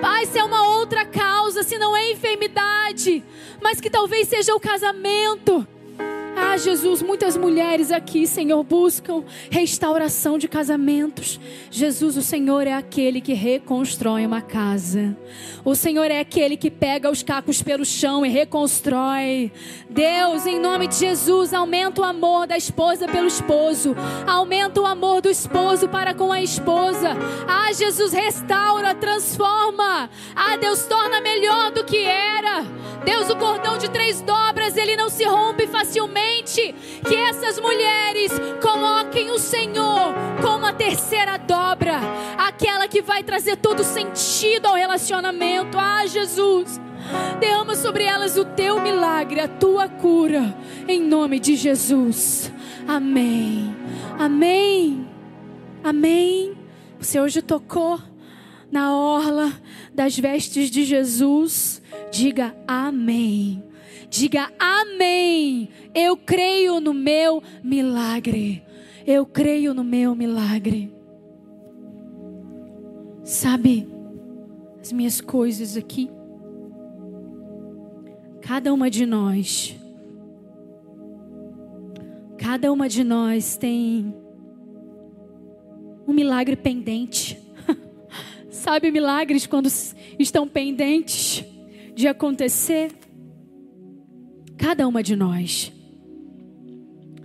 Pai, 0.00 0.26
se 0.26 0.36
é 0.38 0.42
uma 0.42 0.76
outra 0.76 1.04
causa, 1.04 1.62
se 1.62 1.78
não 1.78 1.96
é 1.96 2.10
enfermidade, 2.10 3.22
mas 3.62 3.80
que 3.80 3.88
talvez 3.88 4.26
seja 4.26 4.52
o 4.52 4.58
casamento. 4.58 5.64
Ah, 6.38 6.58
Jesus, 6.58 7.00
muitas 7.00 7.34
mulheres 7.34 7.90
aqui, 7.90 8.26
Senhor, 8.26 8.62
buscam 8.62 9.24
restauração 9.50 10.36
de 10.36 10.46
casamentos. 10.46 11.40
Jesus, 11.70 12.14
o 12.18 12.22
Senhor 12.22 12.66
é 12.66 12.74
aquele 12.74 13.22
que 13.22 13.32
reconstrói 13.32 14.26
uma 14.26 14.42
casa. 14.42 15.16
O 15.64 15.74
Senhor 15.74 16.10
é 16.10 16.20
aquele 16.20 16.58
que 16.58 16.70
pega 16.70 17.10
os 17.10 17.22
cacos 17.22 17.62
pelo 17.62 17.86
chão 17.86 18.24
e 18.24 18.28
reconstrói. 18.28 19.50
Deus, 19.88 20.44
em 20.44 20.60
nome 20.60 20.88
de 20.88 20.96
Jesus, 20.96 21.54
aumenta 21.54 22.02
o 22.02 22.04
amor 22.04 22.46
da 22.46 22.56
esposa 22.56 23.08
pelo 23.08 23.26
esposo. 23.26 23.96
Aumenta 24.26 24.78
o 24.82 24.86
amor 24.86 25.22
do 25.22 25.30
esposo 25.30 25.88
para 25.88 26.12
com 26.12 26.30
a 26.30 26.42
esposa. 26.42 27.16
Ah, 27.48 27.72
Jesus, 27.72 28.12
restaura, 28.12 28.94
transforma. 28.94 30.10
Ah, 30.34 30.56
Deus, 30.58 30.84
torna 30.84 31.18
melhor 31.22 31.72
do 31.72 31.82
que 31.82 32.04
era. 32.04 32.62
Deus, 33.06 33.30
o 33.30 33.36
cordão 33.36 33.78
de 33.78 33.88
três 33.88 34.20
dobras, 34.20 34.76
ele 34.76 34.96
não 34.96 35.08
se 35.08 35.22
rompe 35.22 35.68
facilmente. 35.68 36.74
Que 37.06 37.14
essas 37.14 37.56
mulheres 37.60 38.32
coloquem 38.60 39.30
o 39.30 39.38
Senhor 39.38 40.12
como 40.42 40.66
a 40.66 40.72
terceira 40.72 41.36
dobra, 41.36 42.00
aquela 42.36 42.88
que 42.88 43.00
vai 43.00 43.22
trazer 43.22 43.58
todo 43.58 43.84
sentido 43.84 44.66
ao 44.66 44.74
relacionamento. 44.74 45.78
Ah, 45.78 46.04
Jesus, 46.04 46.80
derrama 47.38 47.76
sobre 47.76 48.02
elas 48.02 48.36
o 48.36 48.44
teu 48.44 48.80
milagre, 48.80 49.38
a 49.38 49.46
tua 49.46 49.88
cura, 49.88 50.52
em 50.88 51.00
nome 51.00 51.38
de 51.38 51.54
Jesus. 51.54 52.50
Amém. 52.88 53.72
Amém. 54.18 55.08
Amém. 55.84 56.58
Você 56.98 57.20
hoje 57.20 57.40
tocou 57.40 58.00
na 58.70 58.96
orla 58.96 59.52
das 59.94 60.18
vestes 60.18 60.70
de 60.70 60.84
Jesus. 60.84 61.82
Diga 62.10 62.54
amém. 62.66 63.62
Diga 64.08 64.50
amém. 64.58 65.68
Eu 65.94 66.16
creio 66.16 66.80
no 66.80 66.92
meu 66.94 67.42
milagre. 67.62 68.62
Eu 69.06 69.24
creio 69.24 69.72
no 69.72 69.84
meu 69.84 70.14
milagre. 70.14 70.92
Sabe, 73.24 73.88
as 74.80 74.92
minhas 74.92 75.20
coisas 75.20 75.76
aqui. 75.76 76.10
Cada 78.40 78.72
uma 78.72 78.88
de 78.88 79.04
nós. 79.04 79.76
Cada 82.38 82.72
uma 82.72 82.88
de 82.88 83.02
nós 83.02 83.56
tem 83.56 84.14
um 86.06 86.12
milagre 86.12 86.54
pendente. 86.54 87.45
Sabe 88.56 88.90
milagres 88.90 89.46
quando 89.46 89.68
estão 90.18 90.48
pendentes 90.48 91.44
de 91.94 92.08
acontecer? 92.08 92.90
Cada 94.56 94.88
uma 94.88 95.02
de 95.02 95.14
nós. 95.14 95.70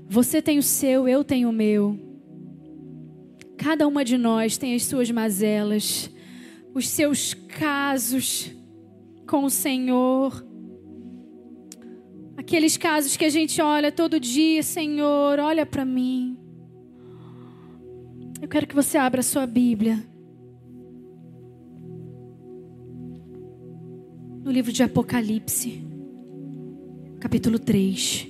Você 0.09 0.41
tem 0.41 0.59
o 0.59 0.63
seu, 0.63 1.07
eu 1.07 1.23
tenho 1.23 1.49
o 1.49 1.53
meu. 1.53 1.97
Cada 3.57 3.87
uma 3.87 4.03
de 4.03 4.17
nós 4.17 4.57
tem 4.57 4.75
as 4.75 4.83
suas 4.83 5.09
mazelas, 5.09 6.11
os 6.75 6.89
seus 6.89 7.33
casos 7.33 8.51
com 9.25 9.45
o 9.45 9.49
Senhor. 9.49 10.45
Aqueles 12.35 12.75
casos 12.75 13.15
que 13.15 13.23
a 13.23 13.29
gente 13.29 13.61
olha 13.61 13.89
todo 13.89 14.19
dia, 14.19 14.61
Senhor, 14.61 15.39
olha 15.39 15.65
para 15.65 15.85
mim. 15.85 16.37
Eu 18.41 18.49
quero 18.49 18.67
que 18.67 18.75
você 18.75 18.97
abra 18.97 19.21
a 19.21 19.23
sua 19.23 19.47
Bíblia. 19.47 20.10
No 24.43 24.49
livro 24.49 24.71
de 24.71 24.81
Apocalipse, 24.81 25.83
capítulo 27.19 27.59
3. 27.59 28.27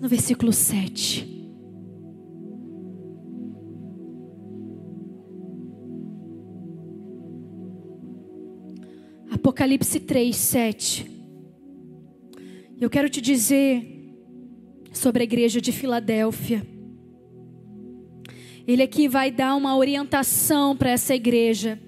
No 0.00 0.08
versículo 0.08 0.52
7. 0.52 1.48
Apocalipse 9.30 10.00
3, 10.00 10.34
7. 10.34 11.10
Eu 12.80 12.90
quero 12.90 13.08
te 13.08 13.20
dizer 13.20 14.16
sobre 14.92 15.22
a 15.22 15.24
igreja 15.24 15.60
de 15.60 15.70
Filadélfia. 15.70 16.66
Ele 18.66 18.82
aqui 18.82 19.06
vai 19.06 19.30
dar 19.30 19.54
uma 19.54 19.76
orientação 19.76 20.76
para 20.76 20.90
essa 20.90 21.14
igreja. 21.14 21.80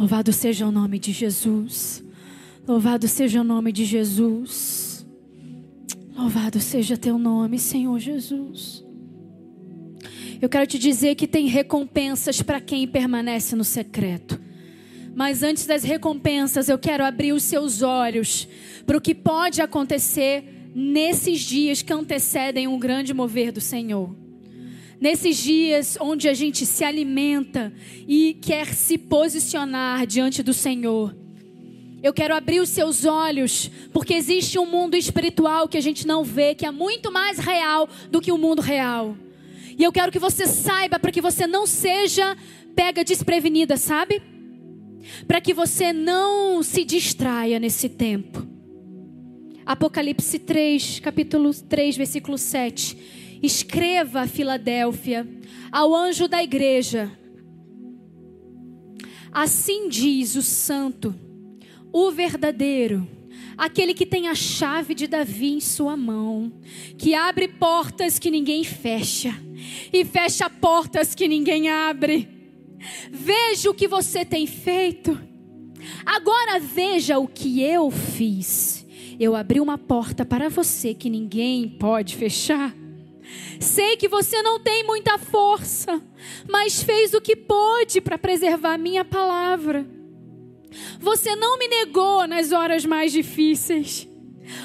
Louvado 0.00 0.32
seja 0.32 0.66
o 0.66 0.72
nome 0.72 0.98
de 0.98 1.12
Jesus. 1.12 2.02
Louvado 2.66 3.06
seja 3.06 3.42
o 3.42 3.44
nome 3.44 3.70
de 3.70 3.84
Jesus. 3.84 5.06
Louvado 6.16 6.58
seja 6.58 6.96
teu 6.96 7.18
nome, 7.18 7.58
Senhor 7.58 7.98
Jesus. 7.98 8.82
Eu 10.40 10.48
quero 10.48 10.66
te 10.66 10.78
dizer 10.78 11.16
que 11.16 11.28
tem 11.28 11.48
recompensas 11.48 12.40
para 12.40 12.62
quem 12.62 12.88
permanece 12.88 13.54
no 13.54 13.62
secreto. 13.62 14.40
Mas 15.14 15.42
antes 15.42 15.66
das 15.66 15.84
recompensas, 15.84 16.70
eu 16.70 16.78
quero 16.78 17.04
abrir 17.04 17.34
os 17.34 17.42
seus 17.42 17.82
olhos 17.82 18.48
para 18.86 18.96
o 18.96 19.02
que 19.02 19.14
pode 19.14 19.60
acontecer 19.60 20.70
nesses 20.74 21.40
dias 21.42 21.82
que 21.82 21.92
antecedem 21.92 22.66
um 22.66 22.78
grande 22.78 23.12
mover 23.12 23.52
do 23.52 23.60
Senhor. 23.60 24.16
Nesses 25.00 25.38
dias 25.38 25.96
onde 25.98 26.28
a 26.28 26.34
gente 26.34 26.66
se 26.66 26.84
alimenta 26.84 27.72
e 28.06 28.34
quer 28.34 28.66
se 28.74 28.98
posicionar 28.98 30.06
diante 30.06 30.42
do 30.42 30.52
Senhor. 30.52 31.16
Eu 32.02 32.12
quero 32.12 32.34
abrir 32.34 32.60
os 32.60 32.68
seus 32.68 33.04
olhos, 33.04 33.70
porque 33.92 34.14
existe 34.14 34.58
um 34.58 34.66
mundo 34.66 34.96
espiritual 34.96 35.68
que 35.68 35.78
a 35.78 35.80
gente 35.80 36.06
não 36.06 36.22
vê, 36.22 36.54
que 36.54 36.66
é 36.66 36.70
muito 36.70 37.10
mais 37.10 37.38
real 37.38 37.88
do 38.10 38.20
que 38.20 38.32
o 38.32 38.38
mundo 38.38 38.60
real. 38.60 39.16
E 39.78 39.82
eu 39.82 39.92
quero 39.92 40.12
que 40.12 40.18
você 40.18 40.46
saiba 40.46 40.98
para 40.98 41.10
que 41.10 41.20
você 41.20 41.46
não 41.46 41.66
seja 41.66 42.36
pega 42.74 43.02
desprevenida, 43.02 43.76
sabe? 43.76 44.22
Para 45.26 45.40
que 45.40 45.54
você 45.54 45.92
não 45.92 46.62
se 46.62 46.84
distraia 46.84 47.58
nesse 47.58 47.88
tempo. 47.88 48.46
Apocalipse 49.64 50.38
3, 50.38 51.00
capítulo 51.00 51.54
3, 51.54 51.96
versículo 51.96 52.36
7. 52.36 52.96
Escreva 53.42 54.22
a 54.22 54.26
Filadélfia, 54.26 55.26
ao 55.72 55.94
anjo 55.94 56.28
da 56.28 56.42
igreja. 56.42 57.10
Assim 59.32 59.88
diz 59.88 60.34
o 60.34 60.42
santo, 60.42 61.14
o 61.92 62.10
verdadeiro, 62.10 63.06
aquele 63.56 63.94
que 63.94 64.04
tem 64.04 64.28
a 64.28 64.34
chave 64.34 64.94
de 64.94 65.06
Davi 65.06 65.52
em 65.52 65.60
sua 65.60 65.96
mão, 65.96 66.52
que 66.98 67.14
abre 67.14 67.46
portas 67.46 68.18
que 68.18 68.30
ninguém 68.30 68.64
fecha 68.64 69.34
e 69.92 70.04
fecha 70.04 70.50
portas 70.50 71.14
que 71.14 71.28
ninguém 71.28 71.68
abre. 71.68 72.28
Veja 73.10 73.70
o 73.70 73.74
que 73.74 73.86
você 73.86 74.24
tem 74.24 74.46
feito. 74.46 75.18
Agora 76.04 76.58
veja 76.58 77.18
o 77.18 77.28
que 77.28 77.62
eu 77.62 77.90
fiz. 77.90 78.86
Eu 79.18 79.36
abri 79.36 79.60
uma 79.60 79.76
porta 79.76 80.24
para 80.24 80.48
você 80.48 80.94
que 80.94 81.10
ninguém 81.10 81.68
pode 81.68 82.16
fechar. 82.16 82.74
Sei 83.60 83.96
que 83.96 84.08
você 84.08 84.42
não 84.42 84.58
tem 84.58 84.84
muita 84.84 85.18
força, 85.18 86.02
mas 86.48 86.82
fez 86.82 87.12
o 87.14 87.20
que 87.20 87.36
pôde 87.36 88.00
para 88.00 88.18
preservar 88.18 88.78
minha 88.78 89.04
palavra. 89.04 89.86
Você 90.98 91.34
não 91.36 91.58
me 91.58 91.68
negou 91.68 92.26
nas 92.26 92.52
horas 92.52 92.84
mais 92.84 93.12
difíceis. 93.12 94.08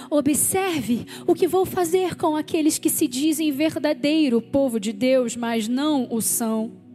Observe 0.09 1.05
o 1.27 1.35
que 1.35 1.47
vou 1.47 1.65
fazer 1.65 2.15
com 2.15 2.35
aqueles 2.35 2.79
que 2.79 2.89
se 2.89 3.07
dizem 3.07 3.51
verdadeiro 3.51 4.41
povo 4.41 4.79
de 4.79 4.91
Deus, 4.91 5.35
mas 5.35 5.67
não 5.67 6.07
o 6.09 6.21
são. 6.21 6.85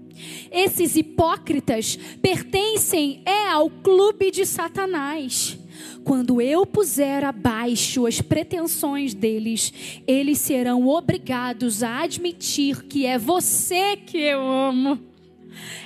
Esses 0.51 0.97
hipócritas 0.97 1.97
pertencem 2.20 3.22
é 3.24 3.48
ao 3.48 3.70
clube 3.70 4.30
de 4.30 4.44
Satanás. 4.44 5.59
Quando 6.05 6.40
eu 6.40 6.66
puser 6.66 7.24
abaixo 7.24 8.06
as 8.06 8.20
pretensões 8.20 9.14
deles, 9.14 10.02
eles 10.06 10.39
serão 10.39 10.86
obrigados 10.86 11.82
a 11.82 12.01
admitir 12.02 12.85
que 12.85 13.06
é 13.06 13.18
você 13.18 13.97
que 13.97 14.18
eu 14.18 14.40
amo. 14.40 14.98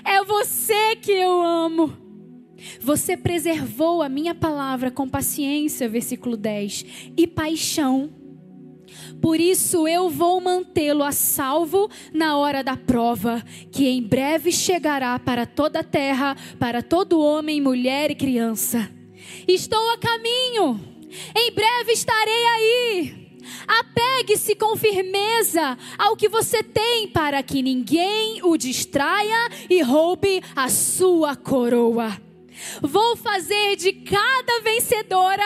É 0.04 0.22
você 0.24 0.96
que 0.96 1.12
eu 1.12 1.40
amo. 1.42 1.96
Você 2.80 3.16
preservou 3.16 4.02
a 4.02 4.08
minha 4.08 4.34
palavra 4.34 4.90
com 4.90 5.08
paciência, 5.08 5.88
versículo 5.88 6.36
10, 6.36 7.12
e 7.16 7.26
paixão. 7.26 8.10
Por 9.20 9.40
isso 9.40 9.88
eu 9.88 10.08
vou 10.08 10.40
mantê-lo 10.40 11.02
a 11.02 11.12
salvo 11.12 11.90
na 12.12 12.36
hora 12.36 12.62
da 12.62 12.76
prova, 12.76 13.42
que 13.70 13.88
em 13.88 14.02
breve 14.02 14.52
chegará 14.52 15.18
para 15.18 15.46
toda 15.46 15.80
a 15.80 15.84
terra, 15.84 16.36
para 16.58 16.82
todo 16.82 17.20
homem, 17.20 17.60
mulher 17.60 18.10
e 18.10 18.14
criança. 18.14 18.90
Estou 19.46 19.90
a 19.90 19.98
caminho, 19.98 20.80
em 21.36 21.50
breve 21.52 21.92
estarei 21.92 22.44
aí. 22.46 23.24
Apegue-se 23.66 24.54
com 24.54 24.76
firmeza 24.76 25.76
ao 25.98 26.16
que 26.16 26.28
você 26.28 26.62
tem, 26.62 27.08
para 27.08 27.42
que 27.42 27.62
ninguém 27.62 28.40
o 28.42 28.56
distraia 28.56 29.48
e 29.68 29.82
roube 29.82 30.42
a 30.56 30.68
sua 30.68 31.36
coroa. 31.36 32.16
Vou 32.80 33.16
fazer 33.16 33.76
de 33.76 33.92
cada 33.92 34.60
vencedora 34.62 35.44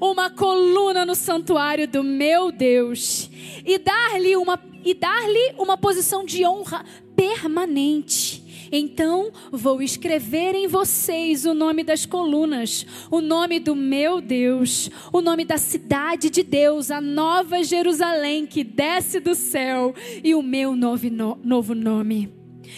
uma 0.00 0.30
coluna 0.30 1.04
no 1.04 1.14
santuário 1.14 1.88
do 1.88 2.02
meu 2.02 2.52
Deus 2.52 3.30
e 3.64 3.78
dar-lhe 3.78 4.36
uma, 4.36 4.62
e 4.84 4.94
dar-lhe 4.94 5.54
uma 5.58 5.76
posição 5.76 6.24
de 6.24 6.46
honra 6.46 6.84
permanente. 7.16 8.43
Então 8.70 9.32
vou 9.50 9.82
escrever 9.82 10.54
em 10.54 10.66
vocês 10.66 11.44
o 11.44 11.54
nome 11.54 11.82
das 11.82 12.06
colunas, 12.06 12.86
o 13.10 13.20
nome 13.20 13.60
do 13.60 13.74
meu 13.74 14.20
Deus, 14.20 14.90
o 15.12 15.20
nome 15.20 15.44
da 15.44 15.58
cidade 15.58 16.30
de 16.30 16.42
Deus, 16.42 16.90
a 16.90 17.00
nova 17.00 17.62
Jerusalém 17.62 18.46
que 18.46 18.64
desce 18.64 19.20
do 19.20 19.34
céu 19.34 19.94
e 20.22 20.34
o 20.34 20.42
meu 20.42 20.74
novo, 20.74 21.06
novo 21.42 21.74
nome. 21.74 22.32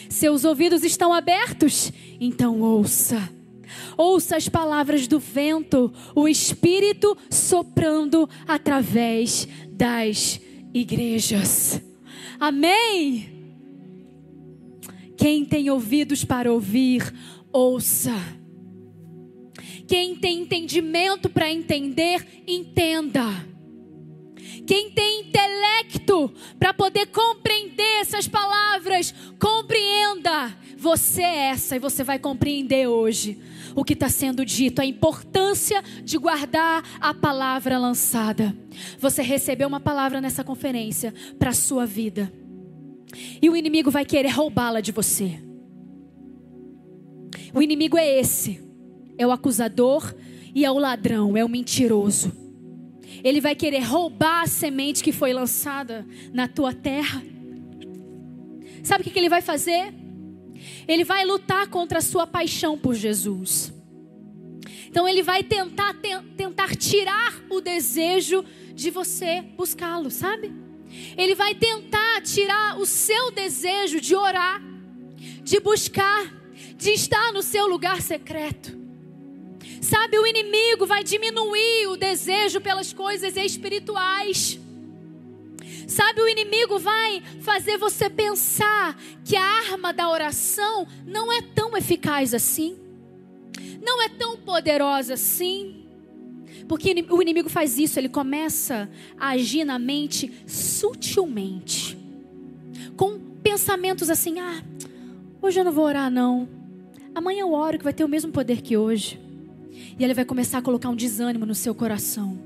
Seus 0.08 0.44
ouvidos 0.44 0.84
estão 0.84 1.12
abertos? 1.12 1.92
Então 2.20 2.60
ouça. 2.60 3.30
Ouça 3.96 4.36
as 4.36 4.48
palavras 4.48 5.06
do 5.06 5.18
vento, 5.18 5.92
o 6.14 6.28
Espírito 6.28 7.16
soprando 7.30 8.28
através 8.46 9.48
das 9.70 10.40
igrejas. 10.72 11.80
Amém? 12.38 13.35
Quem 15.26 15.44
tem 15.44 15.68
ouvidos 15.70 16.24
para 16.24 16.52
ouvir, 16.52 17.12
ouça. 17.52 18.14
Quem 19.88 20.14
tem 20.14 20.42
entendimento 20.42 21.28
para 21.28 21.50
entender, 21.50 22.44
entenda. 22.46 23.24
Quem 24.64 24.92
tem 24.92 25.22
intelecto 25.22 26.32
para 26.60 26.72
poder 26.72 27.06
compreender 27.06 28.02
essas 28.02 28.28
palavras, 28.28 29.12
compreenda. 29.36 30.56
Você 30.76 31.22
é 31.22 31.48
essa 31.48 31.74
e 31.74 31.80
você 31.80 32.04
vai 32.04 32.20
compreender 32.20 32.86
hoje 32.86 33.36
o 33.74 33.82
que 33.82 33.94
está 33.94 34.08
sendo 34.08 34.44
dito, 34.44 34.80
a 34.80 34.86
importância 34.86 35.82
de 36.04 36.16
guardar 36.18 36.84
a 37.00 37.12
palavra 37.12 37.76
lançada. 37.78 38.56
Você 39.00 39.22
recebeu 39.22 39.66
uma 39.66 39.80
palavra 39.80 40.20
nessa 40.20 40.44
conferência 40.44 41.12
para 41.36 41.50
a 41.50 41.52
sua 41.52 41.84
vida. 41.84 42.32
E 43.40 43.48
o 43.48 43.56
inimigo 43.56 43.90
vai 43.90 44.04
querer 44.04 44.30
roubá-la 44.30 44.80
de 44.80 44.92
você. 44.92 45.40
O 47.54 47.62
inimigo 47.62 47.96
é 47.96 48.18
esse: 48.18 48.60
é 49.16 49.26
o 49.26 49.32
acusador 49.32 50.14
e 50.54 50.64
é 50.64 50.70
o 50.70 50.78
ladrão, 50.78 51.36
é 51.36 51.44
o 51.44 51.48
mentiroso. 51.48 52.32
Ele 53.22 53.40
vai 53.40 53.54
querer 53.54 53.80
roubar 53.80 54.42
a 54.42 54.46
semente 54.46 55.02
que 55.02 55.12
foi 55.12 55.32
lançada 55.32 56.06
na 56.32 56.48
tua 56.48 56.72
terra. 56.72 57.22
Sabe 58.82 59.02
o 59.02 59.04
que 59.04 59.18
ele 59.18 59.28
vai 59.28 59.42
fazer? 59.42 59.92
Ele 60.86 61.04
vai 61.04 61.24
lutar 61.24 61.68
contra 61.68 61.98
a 61.98 62.02
sua 62.02 62.26
paixão 62.26 62.78
por 62.78 62.94
Jesus. 62.94 63.72
Então 64.88 65.08
ele 65.08 65.22
vai 65.22 65.42
tentar 65.42 65.94
tentar 66.36 66.76
tirar 66.76 67.42
o 67.50 67.60
desejo 67.60 68.44
de 68.74 68.90
você 68.90 69.42
buscá-lo, 69.42 70.10
sabe? 70.10 70.65
Ele 71.16 71.34
vai 71.34 71.54
tentar 71.54 72.20
tirar 72.22 72.78
o 72.78 72.86
seu 72.86 73.30
desejo 73.30 74.00
de 74.00 74.14
orar, 74.14 74.62
de 75.42 75.60
buscar, 75.60 76.32
de 76.76 76.90
estar 76.90 77.32
no 77.32 77.42
seu 77.42 77.66
lugar 77.66 78.00
secreto. 78.00 78.76
Sabe, 79.80 80.18
o 80.18 80.26
inimigo 80.26 80.86
vai 80.86 81.04
diminuir 81.04 81.86
o 81.88 81.96
desejo 81.96 82.60
pelas 82.60 82.92
coisas 82.92 83.36
espirituais. 83.36 84.58
Sabe, 85.86 86.20
o 86.20 86.28
inimigo 86.28 86.78
vai 86.78 87.22
fazer 87.40 87.78
você 87.78 88.10
pensar 88.10 88.98
que 89.24 89.36
a 89.36 89.44
arma 89.44 89.92
da 89.92 90.10
oração 90.10 90.86
não 91.06 91.32
é 91.32 91.40
tão 91.40 91.76
eficaz 91.76 92.34
assim, 92.34 92.76
não 93.80 94.02
é 94.02 94.08
tão 94.08 94.36
poderosa 94.36 95.14
assim. 95.14 95.75
Porque 96.68 97.06
o 97.10 97.22
inimigo 97.22 97.48
faz 97.48 97.78
isso, 97.78 97.98
ele 97.98 98.08
começa 98.08 98.88
a 99.18 99.28
agir 99.28 99.64
na 99.64 99.78
mente 99.78 100.32
sutilmente, 100.46 101.96
com 102.96 103.18
pensamentos 103.42 104.10
assim: 104.10 104.40
ah, 104.40 104.62
hoje 105.40 105.60
eu 105.60 105.64
não 105.64 105.72
vou 105.72 105.84
orar, 105.84 106.10
não. 106.10 106.48
Amanhã 107.14 107.40
eu 107.40 107.52
oro 107.52 107.78
que 107.78 107.84
vai 107.84 107.92
ter 107.92 108.04
o 108.04 108.08
mesmo 108.08 108.32
poder 108.32 108.60
que 108.60 108.76
hoje. 108.76 109.20
E 109.98 110.04
ele 110.04 110.14
vai 110.14 110.24
começar 110.24 110.58
a 110.58 110.62
colocar 110.62 110.88
um 110.88 110.96
desânimo 110.96 111.46
no 111.46 111.54
seu 111.54 111.74
coração. 111.74 112.38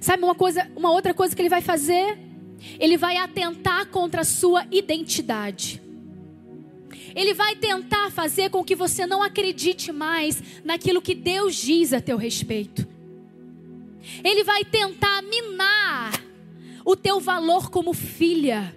Sabe 0.00 0.24
uma 0.24 0.34
coisa, 0.34 0.68
uma 0.76 0.90
outra 0.90 1.14
coisa 1.14 1.34
que 1.34 1.40
ele 1.40 1.48
vai 1.48 1.62
fazer? 1.62 2.18
Ele 2.78 2.96
vai 2.96 3.16
atentar 3.16 3.86
contra 3.86 4.22
a 4.22 4.24
sua 4.24 4.66
identidade. 4.70 5.81
Ele 7.14 7.34
vai 7.34 7.56
tentar 7.56 8.10
fazer 8.10 8.50
com 8.50 8.64
que 8.64 8.74
você 8.74 9.06
não 9.06 9.22
acredite 9.22 9.92
mais 9.92 10.42
naquilo 10.64 11.02
que 11.02 11.14
Deus 11.14 11.54
diz 11.54 11.92
a 11.92 12.00
teu 12.00 12.16
respeito. 12.16 12.86
Ele 14.24 14.42
vai 14.42 14.64
tentar 14.64 15.22
minar 15.22 16.22
o 16.84 16.96
teu 16.96 17.20
valor 17.20 17.70
como 17.70 17.92
filha. 17.92 18.74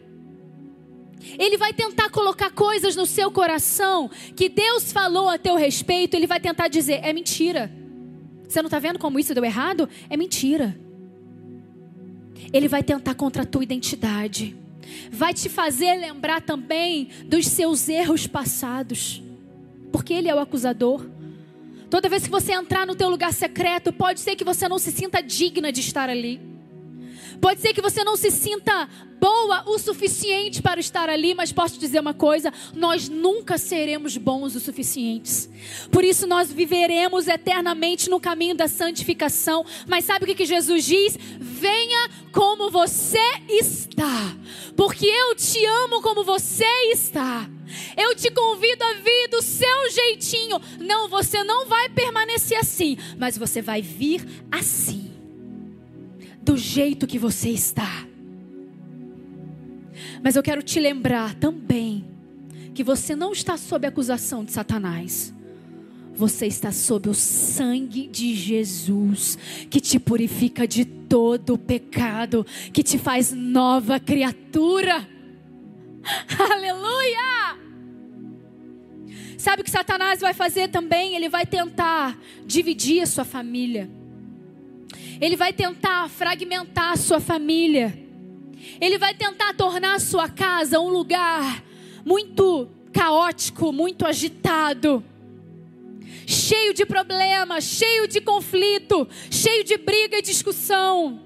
Ele 1.39 1.57
vai 1.57 1.73
tentar 1.73 2.09
colocar 2.09 2.51
coisas 2.51 2.95
no 2.95 3.05
seu 3.05 3.31
coração 3.31 4.09
que 4.35 4.47
Deus 4.47 4.91
falou 4.91 5.27
a 5.27 5.37
teu 5.37 5.55
respeito. 5.55 6.15
Ele 6.15 6.27
vai 6.27 6.39
tentar 6.39 6.67
dizer: 6.67 6.99
é 7.03 7.11
mentira. 7.11 7.71
Você 8.47 8.61
não 8.61 8.67
está 8.67 8.79
vendo 8.79 8.99
como 8.99 9.19
isso 9.19 9.33
deu 9.33 9.43
errado? 9.43 9.89
É 10.09 10.15
mentira. 10.15 10.77
Ele 12.53 12.67
vai 12.67 12.83
tentar 12.83 13.15
contra 13.15 13.43
a 13.43 13.45
tua 13.45 13.63
identidade. 13.63 14.55
Vai 15.11 15.33
te 15.33 15.49
fazer 15.49 15.95
lembrar 15.95 16.41
também 16.41 17.09
dos 17.25 17.47
seus 17.47 17.87
erros 17.89 18.27
passados. 18.27 19.21
Porque 19.91 20.13
ele 20.13 20.29
é 20.29 20.35
o 20.35 20.39
acusador. 20.39 21.05
Toda 21.89 22.09
vez 22.09 22.23
que 22.23 22.29
você 22.29 22.53
entrar 22.53 22.85
no 22.85 22.95
teu 22.95 23.09
lugar 23.09 23.31
secreto, 23.31 23.93
pode 23.93 24.19
ser 24.19 24.35
que 24.35 24.43
você 24.43 24.67
não 24.67 24.79
se 24.79 24.91
sinta 24.91 25.21
digna 25.21 25.71
de 25.71 25.79
estar 25.79 26.09
ali. 26.09 26.54
Pode 27.39 27.61
ser 27.61 27.73
que 27.73 27.81
você 27.81 28.03
não 28.03 28.15
se 28.15 28.31
sinta 28.31 28.89
boa 29.19 29.63
o 29.65 29.79
suficiente 29.79 30.61
para 30.61 30.79
estar 30.79 31.09
ali, 31.09 31.33
mas 31.33 31.51
posso 31.51 31.79
dizer 31.79 31.99
uma 31.99 32.13
coisa: 32.13 32.53
nós 32.73 33.09
nunca 33.09 33.57
seremos 33.57 34.17
bons 34.17 34.55
o 34.55 34.59
suficientes. 34.59 35.49
Por 35.91 36.03
isso 36.03 36.27
nós 36.27 36.51
viveremos 36.51 37.27
eternamente 37.27 38.09
no 38.09 38.19
caminho 38.19 38.55
da 38.55 38.67
santificação. 38.67 39.65
Mas 39.87 40.05
sabe 40.05 40.25
o 40.25 40.27
que, 40.27 40.35
que 40.35 40.45
Jesus 40.45 40.85
diz? 40.85 41.17
Venha 41.39 42.09
como 42.31 42.69
você 42.69 43.17
está, 43.49 44.35
porque 44.75 45.07
eu 45.07 45.35
te 45.35 45.65
amo 45.65 46.01
como 46.01 46.23
você 46.23 46.65
está. 46.91 47.49
Eu 47.97 48.15
te 48.15 48.29
convido 48.29 48.83
a 48.83 48.93
vir 48.93 49.27
do 49.29 49.41
seu 49.41 49.89
jeitinho. 49.89 50.61
Não, 50.79 51.09
você 51.09 51.43
não 51.43 51.65
vai 51.65 51.89
permanecer 51.89 52.57
assim, 52.57 52.95
mas 53.17 53.37
você 53.37 53.61
vai 53.61 53.81
vir 53.81 54.23
assim 54.51 55.04
do 56.45 56.55
jeito 56.55 57.07
que 57.07 57.17
você 57.17 57.49
está. 57.49 58.05
Mas 60.23 60.35
eu 60.35 60.43
quero 60.43 60.61
te 60.61 60.79
lembrar 60.79 61.33
também 61.33 62.05
que 62.73 62.83
você 62.83 63.15
não 63.15 63.31
está 63.31 63.57
sob 63.57 63.87
acusação 63.87 64.45
de 64.45 64.51
Satanás. 64.51 65.33
Você 66.13 66.45
está 66.45 66.71
sob 66.71 67.09
o 67.09 67.13
sangue 67.13 68.07
de 68.07 68.33
Jesus, 68.35 69.37
que 69.69 69.81
te 69.81 69.99
purifica 69.99 70.67
de 70.67 70.85
todo 70.85 71.55
o 71.55 71.57
pecado, 71.57 72.45
que 72.71 72.83
te 72.83 72.97
faz 72.97 73.33
nova 73.33 73.99
criatura. 73.99 75.07
Aleluia! 76.39 77.57
Sabe 79.37 79.61
o 79.61 79.65
que 79.65 79.71
Satanás 79.71 80.21
vai 80.21 80.33
fazer 80.33 80.69
também? 80.69 81.15
Ele 81.15 81.27
vai 81.27 81.45
tentar 81.45 82.17
dividir 82.45 83.01
a 83.01 83.05
sua 83.05 83.25
família. 83.25 83.89
Ele 85.19 85.35
vai 85.35 85.53
tentar 85.53 86.09
fragmentar 86.09 86.93
a 86.93 86.97
sua 86.97 87.19
família. 87.19 87.97
Ele 88.79 88.97
vai 88.97 89.13
tentar 89.13 89.53
tornar 89.53 89.95
a 89.95 89.99
sua 89.99 90.27
casa 90.27 90.79
um 90.79 90.89
lugar 90.89 91.63
muito 92.05 92.69
caótico, 92.91 93.73
muito 93.73 94.05
agitado, 94.05 95.03
cheio 96.25 96.73
de 96.73 96.85
problemas, 96.85 97.63
cheio 97.63 98.07
de 98.07 98.21
conflito, 98.21 99.07
cheio 99.29 99.63
de 99.63 99.77
briga 99.77 100.17
e 100.17 100.21
discussão. 100.21 101.21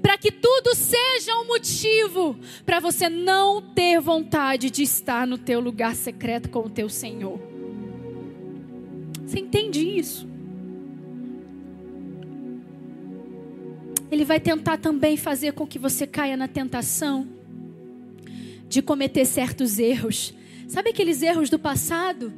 Para 0.00 0.16
que 0.16 0.30
tudo 0.30 0.74
seja 0.74 1.34
um 1.36 1.46
motivo 1.46 2.38
para 2.64 2.80
você 2.80 3.08
não 3.08 3.60
ter 3.60 4.00
vontade 4.00 4.70
de 4.70 4.82
estar 4.82 5.26
no 5.26 5.36
teu 5.36 5.60
lugar 5.60 5.94
secreto 5.94 6.48
com 6.48 6.60
o 6.60 6.70
teu 6.70 6.88
Senhor. 6.88 7.40
Você 9.26 9.40
entende 9.40 9.80
isso? 9.80 10.35
Ele 14.10 14.24
vai 14.24 14.40
tentar 14.40 14.78
também 14.78 15.16
fazer 15.16 15.52
com 15.52 15.66
que 15.66 15.78
você 15.78 16.06
caia 16.06 16.36
na 16.36 16.48
tentação 16.48 17.26
de 18.68 18.82
cometer 18.82 19.24
certos 19.24 19.78
erros. 19.78 20.34
Sabe 20.68 20.90
aqueles 20.90 21.22
erros 21.22 21.50
do 21.50 21.58
passado 21.58 22.32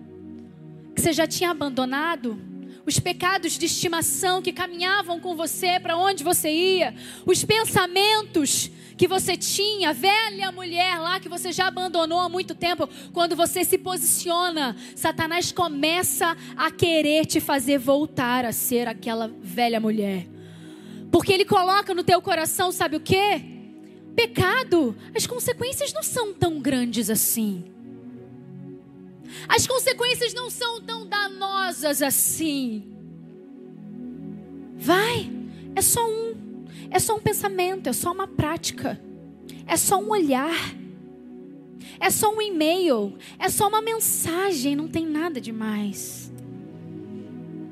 que 0.95 1.01
você 1.01 1.13
já 1.13 1.27
tinha 1.27 1.51
abandonado? 1.51 2.49
os 2.89 2.99
pecados 2.99 3.59
de 3.59 3.67
estimação 3.67 4.41
que 4.41 4.51
caminhavam 4.51 5.21
com 5.21 5.37
você 5.37 5.79
para 5.79 5.99
onde 5.99 6.25
você 6.25 6.51
ia, 6.51 6.95
os 7.27 7.45
pensamentos 7.45 8.71
que 8.97 9.07
você 9.07 9.37
tinha, 9.37 9.93
velha 9.93 10.51
mulher 10.51 10.99
lá 10.99 11.21
que 11.21 11.29
você 11.29 11.53
já 11.53 11.69
abandonou 11.69 12.19
há 12.19 12.31
muito 12.31 12.55
tempo, 12.55 12.89
quando 13.13 13.37
você 13.37 13.63
se 13.63 13.77
posiciona, 13.77 14.75
Satanás 14.97 15.53
começa 15.53 16.35
a 16.57 16.71
querer 16.71 17.27
te 17.27 17.41
fazer 17.41 17.79
voltar 17.79 18.47
a 18.47 18.53
ser 18.53 18.89
aquela 18.89 19.31
velha 19.43 19.79
mulher. 19.79 20.38
Porque 21.11 21.33
ele 21.33 21.45
coloca 21.45 21.95
no 21.95 22.05
teu 22.05 22.21
coração, 22.21 22.71
sabe 22.71 22.97
o 22.97 23.01
quê? 23.01 23.43
Pecado. 24.15 24.97
As 25.15 25.27
consequências 25.27 25.93
não 25.93 26.03
são 26.03 26.35
tão 26.35 26.61
grandes 26.61 27.09
assim. 27.09 27.65
As 29.49 29.67
consequências 29.67 30.35
não 30.35 30.51
são 30.51 30.81
tão 30.81 31.07
danosas 31.07 32.03
assim. 32.03 32.95
Vai, 34.77 35.31
é 35.75 35.83
só 35.83 36.09
um, 36.09 36.65
é 36.91 36.99
só 36.99 37.17
um 37.17 37.21
pensamento, 37.21 37.89
é 37.89 37.93
só 37.93 38.13
uma 38.13 38.29
prática, 38.29 39.01
é 39.67 39.77
só 39.77 40.01
um 40.01 40.11
olhar, 40.11 40.75
é 41.99 42.11
só 42.11 42.33
um 42.33 42.41
e-mail, 42.41 43.17
é 43.39 43.49
só 43.49 43.69
uma 43.69 43.83
mensagem, 43.83 44.77
não 44.77 44.87
tem 44.89 45.07
nada 45.07 45.41
demais. 45.41 46.33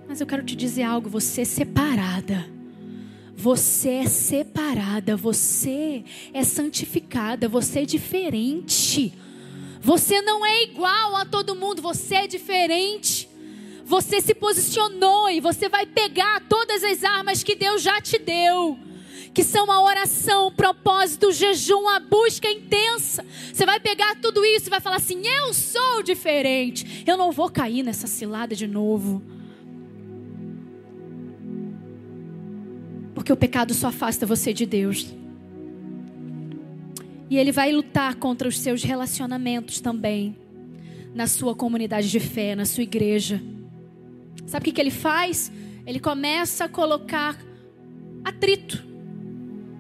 Mas 0.09 0.21
eu 0.21 0.27
quero 0.27 0.43
te 0.43 0.57
dizer 0.57 0.83
algo, 0.83 1.09
você 1.09 1.43
é 1.43 1.45
separada. 1.45 2.56
Você 3.37 3.91
é 3.91 4.07
separada, 4.07 5.15
você 5.15 6.03
é 6.33 6.43
santificada, 6.43 7.47
você 7.49 7.81
é 7.81 7.85
diferente. 7.85 9.13
Você 9.83 10.23
não 10.23 10.45
é 10.45 10.65
igual 10.65 11.15
a 11.17 11.27
todo 11.27 11.55
mundo, 11.55 11.83
você 11.83 12.15
é 12.15 12.27
diferente. 12.27 13.29
Você 13.85 14.23
se 14.23 14.35
posicionou 14.35 15.29
e 15.29 15.39
você 15.39 15.69
vai 15.69 15.85
pegar 15.85 16.41
todas 16.49 16.83
as 16.83 17.05
armas 17.05 17.43
que 17.43 17.55
Deus 17.55 17.83
já 17.83 18.01
te 18.01 18.19
deu. 18.19 18.79
Que 19.35 19.45
são 19.45 19.71
a 19.71 19.83
oração, 19.83 20.47
o 20.47 20.53
propósito, 20.53 21.27
o 21.27 21.33
jejum, 21.33 21.87
a 21.91 22.01
busca 22.01 22.51
intensa. 22.51 23.23
Você 23.53 23.67
vai 23.67 23.79
pegar 23.79 24.17
tudo 24.17 24.47
isso 24.47 24.69
e 24.69 24.71
vai 24.71 24.81
falar 24.81 24.97
assim: 24.97 25.23
Eu 25.27 25.53
sou 25.53 26.03
diferente. 26.03 27.05
Eu 27.07 27.19
não 27.19 27.31
vou 27.31 27.51
cair 27.51 27.83
nessa 27.83 28.07
cilada 28.07 28.57
de 28.57 28.67
novo. 28.67 29.36
Porque 33.17 33.33
o 33.33 33.37
pecado 33.37 33.73
só 33.73 33.89
afasta 33.89 34.27
você 34.27 34.53
de 34.53 34.67
Deus. 34.67 35.07
E 37.31 37.39
ele 37.39 37.51
vai 37.51 37.73
lutar 37.73 38.15
contra 38.17 38.47
os 38.47 38.59
seus 38.59 38.83
relacionamentos 38.83 39.81
também. 39.81 40.37
Na 41.15 41.27
sua 41.27 41.55
comunidade 41.55 42.11
de 42.11 42.21
fé, 42.21 42.55
na 42.55 42.67
sua 42.67 42.83
igreja. 42.83 43.43
Sabe 44.47 44.69
o 44.69 44.73
que, 44.73 44.79
ele 44.79 44.91
faz? 44.91 45.51
Ele 45.87 45.99
começa 45.99 46.67
a 46.67 46.69
colocar 46.69 47.43
atrito. 48.23 48.85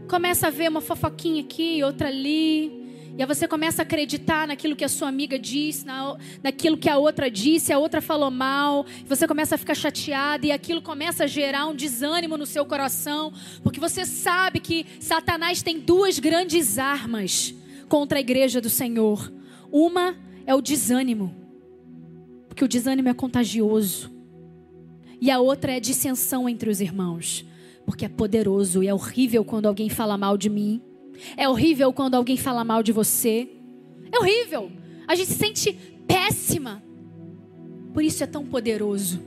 Começa 0.09 0.47
a 0.47 0.51
ver 0.51 0.71
uma 0.71 0.81
fofoquinha 0.81 1.43
aqui, 1.43 1.85
outra 1.85 2.09
ali. 2.09 2.86
E 3.17 3.23
aí 3.23 3.27
você 3.27 3.49
começa 3.49 3.81
a 3.81 3.85
acreditar 3.85 4.47
naquilo 4.47 4.77
que 4.77 4.85
a 4.85 4.89
sua 4.91 5.09
amiga 5.09 5.39
disse, 5.39 5.87
na, 5.87 6.19
naquilo 6.43 6.77
que 6.77 6.89
a 6.89 6.99
outra 6.99 7.31
disse, 7.31 7.73
a 7.73 7.79
outra 7.79 8.03
falou 8.03 8.31
mal. 8.31 8.85
Você 9.07 9.27
começa 9.27 9.55
a 9.55 9.59
ficar 9.59 9.75
chateada 9.75 10.47
e 10.47 10.53
aquilo 10.53 10.83
começa 10.83 11.25
a 11.25 11.27
gerar 11.27 11.67
um 11.67 11.75
desânimo 11.75 12.37
no 12.37 12.45
seu 12.45 12.67
coração, 12.67 13.33
porque 13.63 13.81
você 13.81 14.05
sabe 14.05 14.61
que 14.61 14.85
Satanás 15.01 15.63
tem 15.63 15.81
duas 15.81 16.19
grandes 16.19 16.79
armas 16.79 17.55
contra 17.89 18.19
a 18.19 18.21
igreja 18.21 18.61
do 18.61 18.69
Senhor. 18.69 19.33
Uma 19.73 20.15
é 20.45 20.55
o 20.55 20.61
desânimo, 20.61 21.35
porque 22.49 22.65
o 22.65 22.69
desânimo 22.69 23.09
é 23.09 23.15
contagioso. 23.15 24.15
E 25.19 25.31
a 25.31 25.41
outra 25.41 25.73
é 25.73 25.77
a 25.77 25.81
dissensão 25.81 26.47
entre 26.47 26.69
os 26.69 26.83
irmãos, 26.83 27.47
porque 27.87 28.05
é 28.05 28.09
poderoso 28.11 28.83
e 28.83 28.89
é 28.89 28.93
horrível 28.93 29.43
quando 29.43 29.65
alguém 29.65 29.89
fala 29.89 30.19
mal 30.19 30.37
de 30.37 30.51
mim. 30.51 30.83
É 31.37 31.49
horrível 31.49 31.93
quando 31.93 32.15
alguém 32.15 32.37
fala 32.37 32.65
mal 32.65 32.83
de 32.83 32.93
você. 32.93 33.49
É 34.13 34.19
horrível. 34.19 34.71
A 35.07 35.15
gente 35.15 35.29
se 35.33 35.39
sente 35.39 35.73
péssima. 36.07 36.83
Por 37.93 38.03
isso 38.03 38.23
é 38.23 38.27
tão 38.27 38.45
poderoso. 38.45 39.23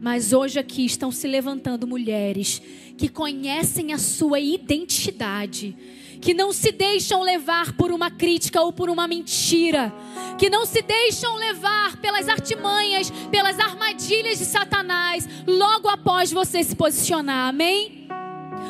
Mas 0.00 0.32
hoje 0.32 0.58
aqui 0.58 0.84
estão 0.84 1.12
se 1.12 1.28
levantando 1.28 1.86
mulheres 1.86 2.60
que 2.98 3.08
conhecem 3.08 3.92
a 3.92 3.98
sua 3.98 4.40
identidade, 4.40 5.76
que 6.20 6.34
não 6.34 6.52
se 6.52 6.72
deixam 6.72 7.22
levar 7.22 7.72
por 7.76 7.92
uma 7.92 8.10
crítica 8.10 8.60
ou 8.60 8.72
por 8.72 8.90
uma 8.90 9.06
mentira, 9.06 9.94
que 10.38 10.50
não 10.50 10.66
se 10.66 10.82
deixam 10.82 11.36
levar 11.36 11.96
pelas 11.98 12.28
artimanhas, 12.28 13.10
pelas 13.30 13.58
armadilhas 13.58 14.38
de 14.38 14.44
Satanás, 14.44 15.28
logo 15.46 15.88
após 15.88 16.32
você 16.32 16.64
se 16.64 16.74
posicionar, 16.74 17.48
amém? 17.48 18.08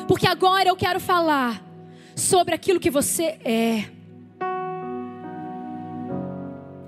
Porque 0.07 0.27
agora 0.27 0.69
eu 0.69 0.77
quero 0.77 1.01
falar 1.01 1.72
sobre 2.23 2.55
aquilo 2.55 2.79
que 2.79 2.91
você 2.91 3.37
é. 3.45 3.85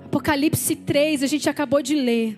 Apocalipse 0.05 0.75
3, 0.75 1.23
a 1.23 1.27
gente 1.27 1.49
acabou 1.49 1.81
de 1.81 1.93
ler. 1.93 2.37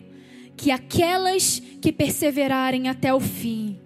Que 0.58 0.72
aquelas 0.72 1.62
que 1.80 1.92
perseverarem 1.92 2.90
até 2.90 3.14
o 3.14 3.20
fim, 3.20 3.80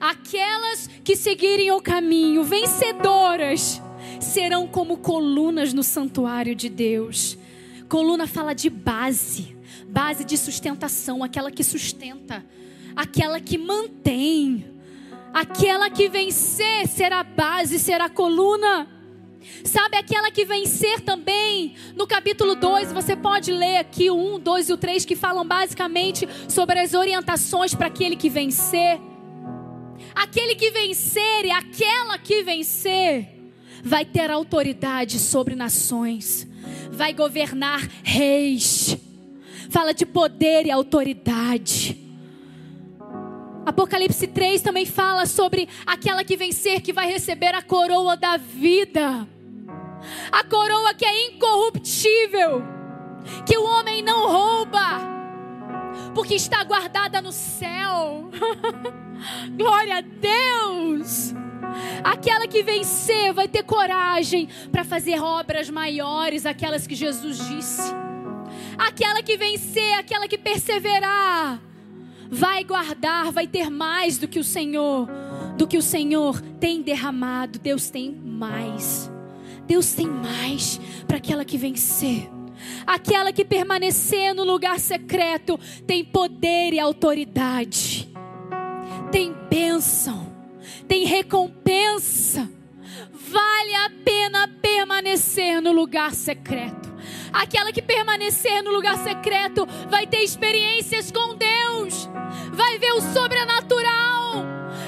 aquelas 0.00 0.88
que 1.04 1.14
seguirem 1.14 1.70
o 1.70 1.82
caminho, 1.82 2.42
vencedoras, 2.42 3.82
serão 4.18 4.66
como 4.66 4.96
colunas 4.96 5.74
no 5.74 5.82
santuário 5.82 6.54
de 6.54 6.70
Deus. 6.70 7.36
Coluna 7.86 8.26
fala 8.26 8.54
de 8.54 8.70
base, 8.70 9.54
base 9.86 10.24
de 10.24 10.38
sustentação, 10.38 11.22
aquela 11.22 11.50
que 11.50 11.62
sustenta, 11.62 12.42
aquela 12.96 13.38
que 13.38 13.58
mantém. 13.58 14.73
Aquela 15.34 15.90
que 15.90 16.08
vencer 16.08 16.86
será 16.86 17.24
base, 17.24 17.80
será 17.80 18.08
coluna. 18.08 18.86
Sabe 19.64 19.96
aquela 19.96 20.30
que 20.30 20.44
vencer 20.44 21.00
também? 21.00 21.74
No 21.96 22.06
capítulo 22.06 22.54
2, 22.54 22.92
você 22.92 23.16
pode 23.16 23.50
ler 23.50 23.78
aqui 23.78 24.08
o 24.10 24.36
1, 24.36 24.38
2 24.38 24.68
e 24.68 24.72
o 24.72 24.76
3 24.76 25.04
que 25.04 25.16
falam 25.16 25.44
basicamente 25.44 26.28
sobre 26.48 26.78
as 26.78 26.94
orientações 26.94 27.74
para 27.74 27.88
aquele 27.88 28.14
que 28.14 28.30
vencer. 28.30 29.00
Aquele 30.14 30.54
que 30.54 30.70
vencer 30.70 31.44
e 31.44 31.50
aquela 31.50 32.16
que 32.16 32.44
vencer 32.44 33.28
vai 33.82 34.04
ter 34.04 34.30
autoridade 34.30 35.18
sobre 35.18 35.56
nações, 35.56 36.46
vai 36.92 37.12
governar 37.12 37.80
reis. 38.04 38.96
Fala 39.68 39.92
de 39.92 40.06
poder 40.06 40.64
e 40.66 40.70
autoridade. 40.70 42.03
Apocalipse 43.66 44.26
3 44.26 44.60
também 44.60 44.84
fala 44.84 45.24
sobre 45.24 45.68
aquela 45.86 46.22
que 46.22 46.36
vencer, 46.36 46.82
que 46.82 46.92
vai 46.92 47.10
receber 47.10 47.54
a 47.54 47.62
coroa 47.62 48.16
da 48.16 48.36
vida. 48.36 49.26
A 50.30 50.44
coroa 50.44 50.92
que 50.92 51.04
é 51.04 51.28
incorruptível, 51.28 52.62
que 53.46 53.56
o 53.56 53.64
homem 53.64 54.02
não 54.02 54.28
rouba, 54.28 55.00
porque 56.14 56.34
está 56.34 56.62
guardada 56.62 57.22
no 57.22 57.32
céu. 57.32 58.30
Glória 59.56 59.96
a 59.96 60.00
Deus! 60.02 61.32
Aquela 62.04 62.46
que 62.46 62.62
vencer 62.62 63.32
vai 63.32 63.48
ter 63.48 63.62
coragem 63.62 64.46
para 64.70 64.84
fazer 64.84 65.18
obras 65.20 65.70
maiores, 65.70 66.44
aquelas 66.44 66.86
que 66.86 66.94
Jesus 66.94 67.38
disse. 67.48 67.94
Aquela 68.76 69.22
que 69.22 69.38
vencer, 69.38 69.94
aquela 69.94 70.28
que 70.28 70.36
perseverar 70.36 71.60
vai 72.30 72.64
guardar, 72.64 73.30
vai 73.30 73.46
ter 73.46 73.70
mais 73.70 74.18
do 74.18 74.28
que 74.28 74.38
o 74.38 74.44
Senhor, 74.44 75.08
do 75.56 75.66
que 75.66 75.76
o 75.76 75.82
Senhor 75.82 76.40
tem 76.60 76.82
derramado. 76.82 77.58
Deus 77.58 77.90
tem 77.90 78.10
mais. 78.10 79.10
Deus 79.66 79.92
tem 79.92 80.06
mais 80.06 80.80
para 81.06 81.16
aquela 81.16 81.44
que 81.44 81.56
vencer. 81.56 82.30
Aquela 82.86 83.32
que 83.32 83.44
permanecer 83.44 84.34
no 84.34 84.44
lugar 84.44 84.78
secreto 84.78 85.58
tem 85.86 86.04
poder 86.04 86.72
e 86.72 86.80
autoridade. 86.80 88.08
Tem 89.10 89.34
bênção, 89.50 90.32
tem 90.88 91.04
recompensa. 91.04 92.50
Vale 93.12 93.74
a 93.74 93.90
pena 94.04 94.48
permanecer 94.48 95.60
no 95.60 95.72
lugar 95.72 96.14
secreto. 96.14 96.83
Aquela 97.32 97.72
que 97.72 97.82
permanecer 97.82 98.62
no 98.62 98.70
lugar 98.70 98.96
secreto 98.98 99.66
vai 99.88 100.06
ter 100.06 100.22
experiências 100.22 101.10
com 101.10 101.34
Deus, 101.34 102.08
vai 102.52 102.78
ver 102.78 102.92
o 102.92 103.00
sobrenatural, 103.00 104.44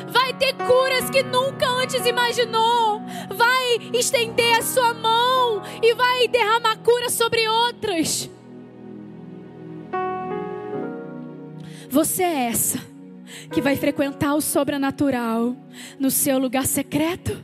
vai 0.08 0.32
ter 0.34 0.54
curas 0.54 1.10
que 1.10 1.22
nunca 1.22 1.68
antes 1.68 2.04
imaginou, 2.06 3.02
vai 3.34 3.90
estender 3.92 4.58
a 4.58 4.62
sua 4.62 4.94
mão 4.94 5.62
e 5.82 5.94
vai 5.94 6.28
derramar 6.28 6.76
cura 6.78 7.10
sobre 7.10 7.48
outras. 7.48 8.30
Você 11.88 12.22
é 12.22 12.48
essa 12.48 12.78
que 13.52 13.60
vai 13.60 13.76
frequentar 13.76 14.34
o 14.34 14.40
sobrenatural 14.40 15.56
no 15.98 16.10
seu 16.10 16.38
lugar 16.38 16.66
secreto? 16.66 17.42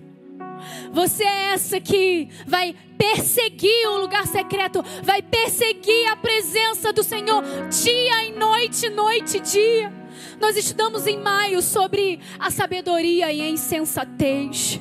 Você 0.93 1.25
é 1.25 1.53
essa 1.55 1.81
que 1.81 2.29
vai 2.47 2.75
perseguir 3.03 3.89
o 3.89 3.97
lugar 3.97 4.29
secreto, 4.29 4.81
vai 5.03 5.21
perseguir 5.21 6.07
a 6.09 6.15
presença 6.15 6.93
do 6.93 7.03
Senhor 7.03 7.43
dia 7.69 8.25
e 8.25 8.33
noite, 8.39 8.89
noite 8.89 9.39
e 9.39 9.41
dia. 9.41 9.93
Nós 10.41 10.57
estudamos 10.57 11.09
em 11.09 11.19
maio 11.19 11.61
sobre 11.61 12.21
a 12.39 12.49
sabedoria 12.49 13.33
e 13.33 13.41
a 13.41 13.49
insensatez. 13.49 14.81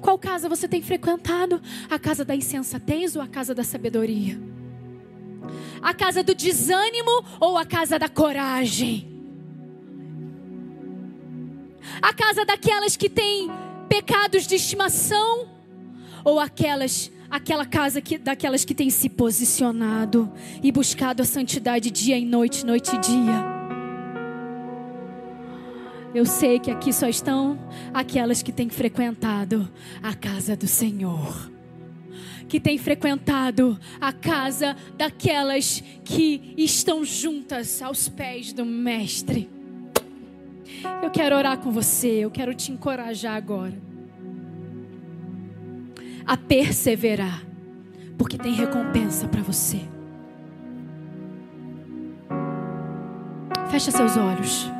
Qual 0.00 0.16
casa 0.16 0.48
você 0.48 0.68
tem 0.68 0.80
frequentado? 0.80 1.60
A 1.90 1.98
casa 1.98 2.24
da 2.24 2.36
insensatez 2.36 3.16
ou 3.16 3.22
a 3.22 3.26
casa 3.26 3.52
da 3.52 3.64
sabedoria? 3.64 4.40
A 5.82 5.92
casa 5.92 6.22
do 6.22 6.36
desânimo 6.36 7.24
ou 7.40 7.58
a 7.58 7.66
casa 7.66 7.98
da 7.98 8.08
coragem? 8.08 9.08
A 12.00 12.14
casa 12.14 12.44
daquelas 12.44 12.96
que 12.96 13.10
têm 13.10 13.50
pecados 13.88 14.46
de 14.46 14.54
estimação 14.54 15.48
ou 16.24 16.38
aquelas 16.38 17.11
aquela 17.32 17.64
casa 17.64 18.02
que, 18.02 18.18
daquelas 18.18 18.62
que 18.62 18.74
têm 18.74 18.90
se 18.90 19.08
posicionado 19.08 20.30
e 20.62 20.70
buscado 20.70 21.22
a 21.22 21.24
santidade 21.24 21.90
dia 21.90 22.18
e 22.18 22.26
noite, 22.26 22.66
noite 22.66 22.94
e 22.94 22.98
dia? 22.98 23.52
Eu 26.14 26.26
sei 26.26 26.60
que 26.60 26.70
aqui 26.70 26.92
só 26.92 27.08
estão 27.08 27.58
aquelas 27.94 28.42
que 28.42 28.52
têm 28.52 28.68
frequentado 28.68 29.66
a 30.02 30.12
casa 30.12 30.54
do 30.54 30.66
Senhor. 30.66 31.50
Que 32.46 32.60
têm 32.60 32.76
frequentado 32.76 33.80
a 33.98 34.12
casa 34.12 34.76
daquelas 34.98 35.82
que 36.04 36.52
estão 36.58 37.02
juntas 37.02 37.80
aos 37.80 38.10
pés 38.10 38.52
do 38.52 38.66
Mestre. 38.66 39.48
Eu 41.02 41.10
quero 41.10 41.34
orar 41.34 41.56
com 41.56 41.72
você, 41.72 42.10
eu 42.10 42.30
quero 42.30 42.54
te 42.54 42.70
encorajar 42.70 43.36
agora 43.36 43.91
a 46.26 46.36
perseverar, 46.36 47.42
porque 48.16 48.38
tem 48.38 48.52
recompensa 48.52 49.28
para 49.28 49.42
você. 49.42 49.80
Fecha 53.70 53.90
seus 53.90 54.16
olhos. 54.16 54.70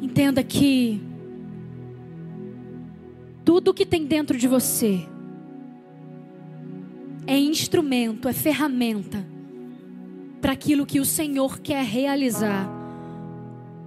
Entenda 0.00 0.42
que 0.42 1.00
tudo 3.44 3.74
que 3.74 3.84
tem 3.84 4.06
dentro 4.06 4.38
de 4.38 4.48
você 4.48 5.06
é 7.26 7.38
instrumento, 7.38 8.28
é 8.28 8.32
ferramenta 8.32 9.26
para 10.40 10.52
aquilo 10.52 10.86
que 10.86 11.00
o 11.00 11.04
Senhor 11.04 11.58
quer 11.58 11.84
realizar 11.84 12.68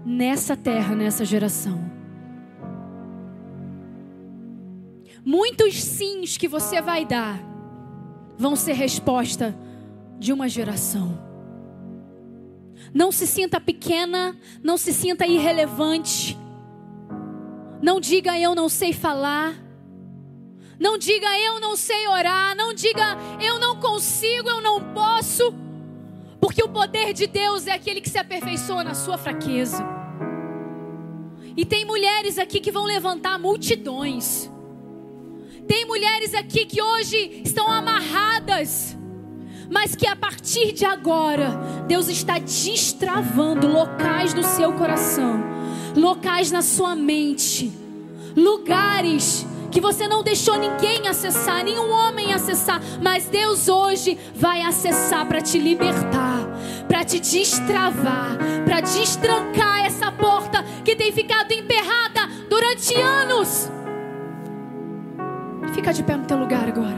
nessa 0.05 0.57
terra, 0.57 0.95
nessa 0.95 1.23
geração. 1.23 1.98
Muitos 5.25 5.75
sims 5.81 6.37
que 6.37 6.47
você 6.47 6.81
vai 6.81 7.05
dar 7.05 7.39
vão 8.37 8.55
ser 8.55 8.73
resposta 8.73 9.55
de 10.17 10.31
uma 10.31 10.47
geração. 10.47 11.29
Não 12.93 13.11
se 13.11 13.27
sinta 13.27 13.59
pequena, 13.59 14.37
não 14.63 14.77
se 14.77 14.93
sinta 14.93 15.27
irrelevante. 15.27 16.37
Não 17.81 17.99
diga 17.99 18.39
eu 18.39 18.55
não 18.55 18.69
sei 18.69 18.93
falar. 18.93 19.55
Não 20.79 20.97
diga 20.97 21.27
eu 21.39 21.59
não 21.59 21.75
sei 21.75 22.07
orar. 22.07 22.55
Não 22.55 22.73
diga 22.73 23.17
eu 23.41 23.59
não 23.59 23.79
consigo, 23.79 24.49
eu 24.49 24.61
não 24.61 24.93
posso. 24.93 25.53
Porque 26.39 26.63
o 26.63 26.69
poder 26.69 27.13
de 27.13 27.27
Deus 27.27 27.67
é 27.67 27.73
aquele 27.73 28.01
que 28.01 28.09
se 28.09 28.17
aperfeiçoa 28.17 28.83
na 28.83 28.93
sua 28.93 29.17
fraqueza. 29.17 29.85
E 31.55 31.65
tem 31.65 31.83
mulheres 31.83 32.37
aqui 32.37 32.59
que 32.59 32.71
vão 32.71 32.85
levantar 32.85 33.37
multidões. 33.37 34.49
Tem 35.69 35.85
mulheres 35.85 36.33
aqui 36.33 36.65
que 36.65 36.81
hoje 36.81 37.43
estão 37.45 37.71
amarradas 37.71 38.97
mas 39.71 39.95
que 39.95 40.07
a 40.07 40.15
partir 40.15 40.71
de 40.71 40.83
agora, 40.83 41.51
Deus 41.87 42.07
está 42.07 42.39
destravando 42.39 43.67
locais 43.67 44.33
no 44.33 44.43
seu 44.43 44.73
coração, 44.73 45.43
locais 45.95 46.49
na 46.49 46.63
sua 46.63 46.95
mente, 46.95 47.71
lugares 48.35 49.45
que 49.71 49.79
você 49.79 50.07
não 50.07 50.23
deixou 50.23 50.57
ninguém 50.57 51.07
acessar, 51.07 51.63
nenhum 51.63 51.91
homem 51.91 52.33
acessar, 52.33 52.81
mas 52.99 53.27
Deus 53.27 53.67
hoje 53.67 54.17
vai 54.33 54.63
acessar 54.63 55.27
para 55.27 55.39
te 55.39 55.59
libertar, 55.59 56.47
para 56.87 57.05
te 57.05 57.19
destravar, 57.19 58.39
para 58.65 58.81
destrancar 58.81 59.85
essa 59.85 60.11
porta 60.11 60.63
que 60.83 60.95
tem 60.95 61.11
ficado 61.11 61.51
emperrada 61.51 62.27
durante 62.49 62.95
anos. 62.95 63.69
Fica 65.73 65.93
de 65.93 66.03
pé 66.03 66.15
no 66.15 66.25
teu 66.25 66.37
lugar 66.37 66.67
agora. 66.67 66.97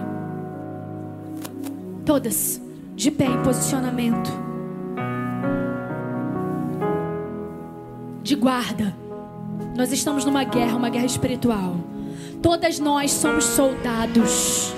Todas 2.06 2.62
de 2.96 3.12
pé 3.12 3.26
em 3.26 3.42
posicionamento. 3.44 4.32
De 8.24 8.36
guarda. 8.36 8.96
Nós 9.76 9.92
estamos 9.92 10.26
numa 10.26 10.44
guerra, 10.44 10.76
uma 10.78 10.90
guerra 10.90 11.06
espiritual. 11.06 11.76
Todas 12.42 12.80
nós 12.80 13.12
somos 13.12 13.44
soldados. 13.44 14.74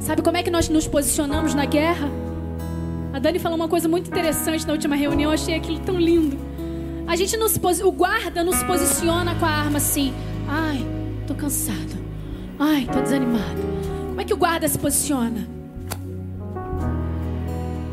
Sabe 0.00 0.22
como 0.22 0.38
é 0.38 0.42
que 0.42 0.50
nós 0.50 0.68
nos 0.68 0.86
posicionamos 0.86 1.54
na 1.54 1.66
guerra? 1.66 2.08
A 3.12 3.18
Dani 3.18 3.38
falou 3.38 3.56
uma 3.56 3.68
coisa 3.68 3.88
muito 3.88 4.08
interessante 4.08 4.66
na 4.66 4.72
última 4.72 4.96
reunião, 4.96 5.30
eu 5.30 5.34
achei 5.34 5.54
aquilo 5.54 5.78
tão 5.80 6.00
lindo. 6.00 6.47
A 7.08 7.16
gente 7.16 7.38
não 7.38 7.48
se 7.48 7.58
o 7.82 7.90
guarda 7.90 8.44
não 8.44 8.52
se 8.52 8.62
posiciona 8.66 9.34
com 9.36 9.46
a 9.46 9.48
arma 9.48 9.78
assim. 9.78 10.12
Ai, 10.46 10.84
tô 11.26 11.34
cansado. 11.34 11.96
Ai, 12.58 12.86
tô 12.92 13.00
desanimado. 13.00 13.62
Como 14.08 14.20
é 14.20 14.24
que 14.24 14.34
o 14.34 14.36
guarda 14.36 14.68
se 14.68 14.78
posiciona? 14.78 15.48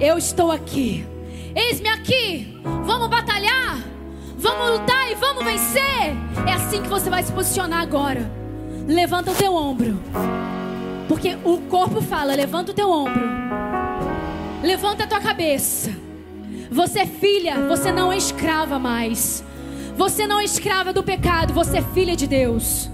Eu 0.02 0.18
estou 0.18 0.52
aqui. 0.52 1.08
Eis-me 1.56 1.88
aqui. 1.88 2.60
Vamos 2.84 3.08
batalhar. 3.08 3.82
Vamos 4.38 4.80
lutar 4.80 5.10
e 5.10 5.16
vamos 5.16 5.46
vencer. 5.46 6.14
É 6.46 6.52
assim 6.52 6.82
que 6.82 6.90
você 6.90 7.10
vai 7.10 7.24
se 7.24 7.32
posicionar 7.32 7.80
agora. 7.80 8.30
Levanta 8.86 9.32
o 9.32 9.36
teu 9.36 9.56
ombro. 9.56 9.98
Porque 11.08 11.38
o 11.46 11.60
corpo 11.70 12.02
fala: 12.02 12.36
levanta 12.36 12.74
o 12.74 12.76
teu 12.76 12.92
ombro. 12.92 13.24
Levanta 14.62 15.06
a 15.06 15.08
tua 15.08 15.22
cabeça. 15.22 16.05
Você 16.72 17.00
é 17.00 17.06
filha, 17.06 17.68
você 17.68 17.92
não 17.92 18.12
é 18.12 18.18
escrava 18.18 18.80
mais. 18.80 19.44
Você 19.96 20.28
não 20.28 20.40
é 20.40 20.44
escrava 20.44 20.92
do 20.92 21.04
pecado, 21.04 21.54
você 21.54 21.78
é 21.78 21.82
filha 21.82 22.16
de 22.16 22.28
Deus. 22.28 22.90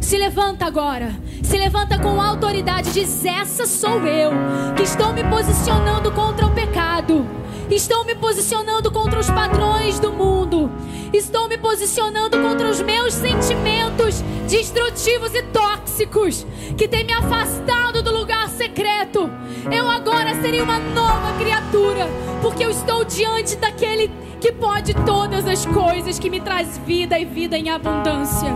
Se 0.00 0.16
levanta 0.16 0.64
agora. 0.64 1.14
Se 1.42 1.56
levanta 1.56 1.98
com 1.98 2.20
autoridade. 2.20 2.92
Diz: 2.92 3.24
Essa 3.24 3.66
sou 3.66 4.06
eu, 4.06 4.30
que 4.76 4.82
estou 4.82 5.12
me 5.12 5.24
posicionando 5.24 6.12
contra 6.12 6.46
o 6.46 6.54
pecado. 6.54 7.26
Estou 7.70 8.02
me 8.04 8.14
posicionando 8.14 8.90
contra 8.90 9.20
os 9.20 9.28
padrões 9.28 10.00
do 10.00 10.10
mundo. 10.10 10.70
Estou 11.12 11.48
me 11.48 11.58
posicionando 11.58 12.38
contra 12.38 12.68
os 12.68 12.80
meus 12.80 13.12
sentimentos 13.12 14.22
destrutivos 14.48 15.34
e 15.34 15.42
tóxicos 15.42 16.46
que 16.78 16.88
têm 16.88 17.04
me 17.04 17.12
afastado 17.12 18.02
do 18.02 18.10
lugar 18.10 18.48
secreto. 18.48 19.30
Eu 19.70 19.88
agora 19.88 20.34
serei 20.40 20.62
uma 20.62 20.78
nova 20.78 21.38
criatura, 21.38 22.08
porque 22.40 22.64
eu 22.64 22.70
estou 22.70 23.04
diante 23.04 23.56
daquele 23.56 24.10
que 24.40 24.50
pode 24.50 24.94
todas 25.04 25.46
as 25.46 25.66
coisas, 25.66 26.18
que 26.18 26.30
me 26.30 26.40
traz 26.40 26.78
vida 26.78 27.18
e 27.18 27.24
vida 27.26 27.58
em 27.58 27.68
abundância. 27.68 28.52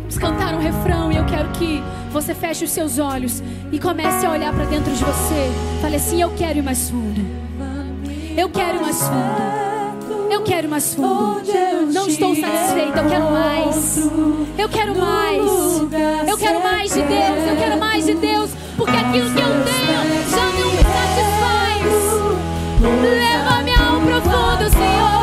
Vamos 0.00 0.18
cantar 0.18 0.54
um 0.54 0.58
refrão 0.58 1.10
e 1.10 1.16
eu 1.16 1.24
quero 1.24 1.48
que 1.52 1.82
você 2.12 2.34
feche 2.34 2.64
os 2.64 2.70
seus 2.70 2.98
olhos 2.98 3.42
e 3.72 3.78
comece 3.78 4.26
a 4.26 4.30
olhar 4.30 4.52
para 4.52 4.66
dentro 4.66 4.92
de 4.92 5.02
você. 5.02 5.50
Fale 5.80 5.96
assim: 5.96 6.20
Eu 6.20 6.30
quero 6.36 6.58
ir 6.58 6.62
mais 6.62 6.90
fundo. 6.90 7.20
Eu 8.36 8.48
quero 8.50 8.76
ir 8.78 8.80
mais 8.82 9.02
fundo. 9.02 9.62
Eu 10.30 10.42
quero 10.42 10.66
ir 10.66 10.70
mais 10.70 10.94
fundo. 10.94 11.42
Não 11.92 12.06
estou 12.06 12.34
satisfeita, 12.34 13.00
eu 13.00 13.08
quero 13.08 13.30
mais. 13.30 14.10
Eu 14.58 14.68
quero 14.68 14.94
mais. 14.96 15.42
Eu 16.28 16.38
quero 16.38 16.62
mais 16.62 16.92
de 16.92 17.02
Deus. 17.02 17.48
Eu 17.48 17.56
quero 17.56 17.80
mais 17.80 18.06
de 18.06 18.14
Deus. 18.14 18.50
Porque 18.76 18.96
aquilo 18.96 19.30
que 19.30 19.40
eu 19.40 19.64
tenho 19.64 20.30
já 20.30 20.46
não 20.46 20.70
me 20.70 20.82
satisfaz. 20.96 21.92
Leva-me 23.02 23.74
ao 23.74 24.00
profundo, 24.00 24.70
Senhor. 24.70 25.21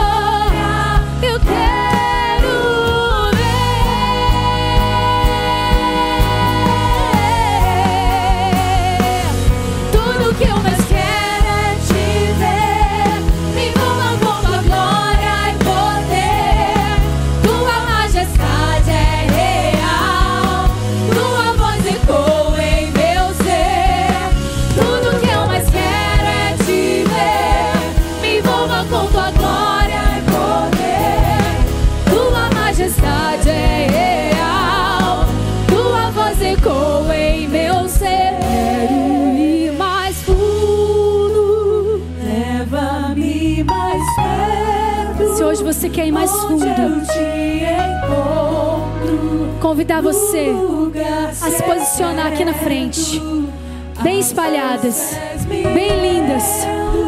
Convidar 49.90 50.02
você 50.02 50.52
a 51.42 51.50
se 51.50 51.64
posicionar 51.64 52.28
aqui 52.28 52.46
na 52.46 52.54
frente, 52.54 53.20
bem 54.04 54.20
espalhadas, 54.20 55.18
bem 55.48 56.00
lindas. 56.00 56.44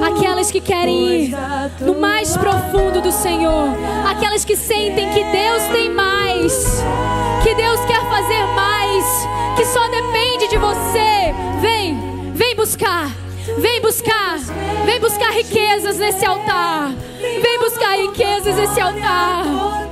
Aquelas 0.03 0.49
que 0.49 0.59
querem 0.59 1.25
ir 1.25 1.37
no 1.81 1.99
mais 1.99 2.35
profundo 2.35 2.99
do 2.99 3.11
Senhor, 3.11 3.69
aquelas 4.09 4.43
que 4.43 4.55
sentem 4.55 5.09
que 5.11 5.23
Deus 5.23 5.63
tem 5.71 5.91
mais, 5.91 6.83
que 7.43 7.53
Deus 7.53 7.79
quer 7.81 8.01
fazer 8.09 8.45
mais, 8.55 9.05
que 9.55 9.65
só 9.65 9.87
depende 9.87 10.47
de 10.47 10.57
você. 10.57 11.35
Vem, 11.61 12.33
vem 12.33 12.55
buscar, 12.55 13.11
vem 13.59 13.79
buscar, 13.79 14.39
vem 14.85 14.99
buscar 14.99 15.29
riquezas 15.29 15.99
nesse 15.99 16.25
altar, 16.25 16.91
vem 17.19 17.59
buscar 17.59 17.95
riquezas 17.95 18.55
nesse 18.55 18.81
altar. 18.81 19.90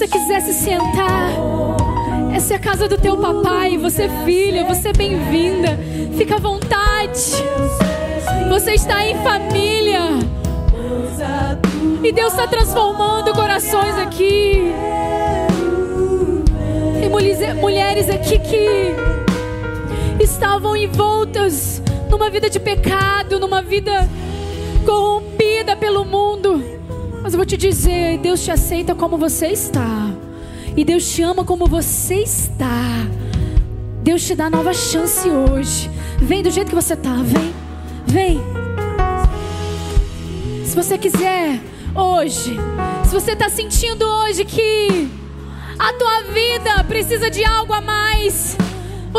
Você 0.00 0.08
quiser 0.08 0.40
se 0.40 0.54
sentar, 0.54 1.28
essa 2.34 2.54
é 2.54 2.56
a 2.56 2.58
casa 2.58 2.88
do 2.88 2.96
teu 2.96 3.18
papai. 3.18 3.76
Você 3.76 4.04
é 4.04 4.08
filha, 4.24 4.64
você 4.64 4.88
é 4.88 4.92
bem-vinda. 4.94 5.78
Fica 6.16 6.36
à 6.36 6.38
vontade. 6.38 7.34
Você 8.48 8.72
está 8.72 9.04
em 9.04 9.14
família. 9.22 10.00
E 12.02 12.12
Deus 12.12 12.32
está 12.32 12.46
transformando 12.46 13.34
corações 13.34 13.94
aqui. 13.98 14.72
Tem 16.98 17.10
mulher- 17.10 17.54
mulheres 17.56 18.08
aqui 18.08 18.38
que 18.38 18.94
estavam 20.18 20.74
envoltas 20.78 21.82
numa 22.08 22.30
vida 22.30 22.48
de 22.48 22.58
pecado, 22.58 23.38
numa 23.38 23.60
vida 23.60 24.08
corrompida 24.86 25.76
pelo 25.76 26.06
mundo. 26.06 26.49
Mas 27.30 27.34
eu 27.34 27.38
vou 27.38 27.46
te 27.46 27.56
dizer, 27.56 28.18
Deus 28.18 28.42
te 28.42 28.50
aceita 28.50 28.92
como 28.92 29.16
você 29.16 29.46
está. 29.46 30.10
E 30.76 30.84
Deus 30.84 31.08
te 31.08 31.22
ama 31.22 31.44
como 31.44 31.64
você 31.64 32.16
está. 32.16 33.06
Deus 34.02 34.26
te 34.26 34.34
dá 34.34 34.50
nova 34.50 34.74
chance 34.74 35.30
hoje. 35.30 35.88
Vem 36.18 36.42
do 36.42 36.50
jeito 36.50 36.70
que 36.70 36.74
você 36.74 36.96
tá, 36.96 37.14
vem. 37.22 37.54
Vem. 38.04 38.40
Se 40.64 40.74
você 40.74 40.98
quiser 40.98 41.60
hoje, 41.94 42.56
se 43.04 43.14
você 43.14 43.30
está 43.30 43.48
sentindo 43.48 44.04
hoje 44.04 44.44
que 44.44 45.08
a 45.78 45.92
tua 45.92 46.22
vida 46.32 46.82
precisa 46.82 47.30
de 47.30 47.44
algo 47.44 47.72
a 47.72 47.80
mais, 47.80 48.56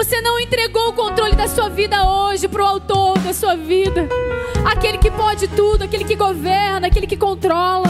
você 0.04 0.20
não 0.20 0.40
entregou 0.40 0.90
o 0.90 0.94
controle 0.94 1.36
da 1.36 1.48
sua 1.48 1.70
vida 1.70 2.04
hoje 2.04 2.48
para 2.48 2.64
o 2.64 2.66
autor 2.66 3.20
da 3.20 3.32
sua 3.34 3.56
vida, 3.56 4.10
aquele 4.66 4.98
que 4.98 5.12
pode 5.12 5.48
tudo, 5.50 5.84
aquele 5.84 6.04
que 6.04 6.16
governa, 6.16 6.88
aquele 6.88 7.06
que 7.06 7.16
controla, 7.16 7.88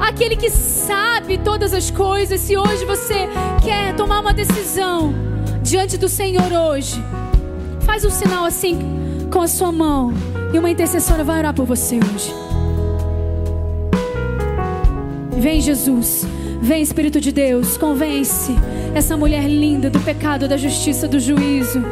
aquele 0.00 0.34
que 0.34 0.50
sabe 0.50 1.38
todas 1.38 1.72
as 1.72 1.92
coisas. 1.92 2.40
Se 2.40 2.56
hoje 2.56 2.84
você 2.84 3.28
quer 3.64 3.94
tomar 3.94 4.18
uma 4.18 4.34
decisão 4.34 5.14
diante 5.62 5.96
do 5.96 6.08
Senhor 6.08 6.52
hoje, 6.52 7.00
faz 7.82 8.04
um 8.04 8.10
sinal 8.10 8.44
assim 8.44 8.76
com 9.30 9.40
a 9.40 9.46
sua 9.46 9.70
mão 9.70 10.12
e 10.52 10.58
uma 10.58 10.70
intercessora 10.70 11.22
vai 11.22 11.38
orar 11.38 11.54
por 11.54 11.66
você 11.66 12.00
hoje. 12.00 12.34
Vem, 15.38 15.60
Jesus. 15.60 16.26
Vem, 16.60 16.82
Espírito 16.82 17.20
de 17.20 17.32
Deus. 17.32 17.76
Convence 17.76 18.52
essa 18.94 19.16
mulher 19.16 19.48
linda 19.48 19.90
do 19.90 20.00
pecado, 20.00 20.48
da 20.48 20.56
justiça, 20.56 21.06
do 21.06 21.20
juízo. 21.20 21.82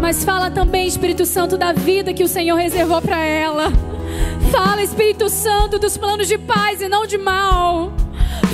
Mas 0.00 0.24
fala 0.24 0.50
também, 0.50 0.86
Espírito 0.86 1.26
Santo, 1.26 1.56
da 1.56 1.72
vida 1.72 2.12
que 2.12 2.24
o 2.24 2.28
Senhor 2.28 2.56
reservou 2.56 3.00
para 3.00 3.18
ela. 3.18 3.72
Fala, 4.50 4.82
Espírito 4.82 5.28
Santo, 5.28 5.78
dos 5.78 5.96
planos 5.96 6.26
de 6.26 6.38
paz 6.38 6.80
e 6.80 6.88
não 6.88 7.06
de 7.06 7.18
mal. 7.18 7.92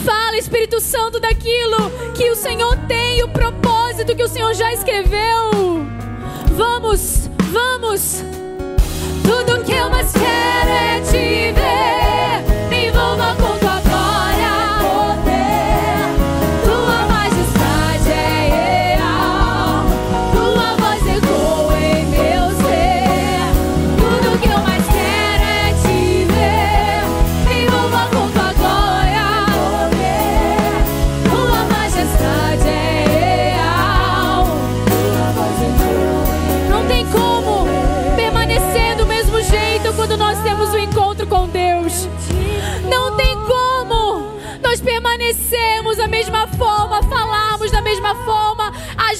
Fala, 0.04 0.36
Espírito 0.36 0.80
Santo, 0.80 1.18
daquilo 1.18 1.90
que 2.14 2.30
o 2.30 2.36
Senhor 2.36 2.76
tem, 2.86 3.22
o 3.22 3.28
propósito 3.28 4.14
que 4.14 4.22
o 4.22 4.28
Senhor 4.28 4.54
já 4.54 4.72
escreveu. 4.72 5.86
Vamos, 6.56 7.28
vamos. 7.50 8.24
Tudo 9.22 9.64
que 9.64 9.72
eu 9.72 9.90
mais 9.90 10.12
quero 10.12 10.70
é 10.70 11.00
te 11.00 11.52
ver. 11.52 12.05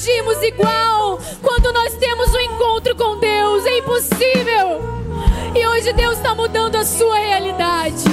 Agirmos 0.07 0.41
igual 0.41 1.19
quando 1.41 1.73
nós 1.73 1.93
temos 1.95 2.33
um 2.33 2.39
encontro 2.39 2.95
com 2.95 3.17
Deus. 3.19 3.65
É 3.65 3.79
impossível. 3.79 4.81
E 5.53 5.67
hoje 5.67 5.91
Deus 5.91 6.15
está 6.15 6.33
mudando 6.33 6.77
a 6.77 6.85
sua 6.85 7.17
realidade. 7.17 8.05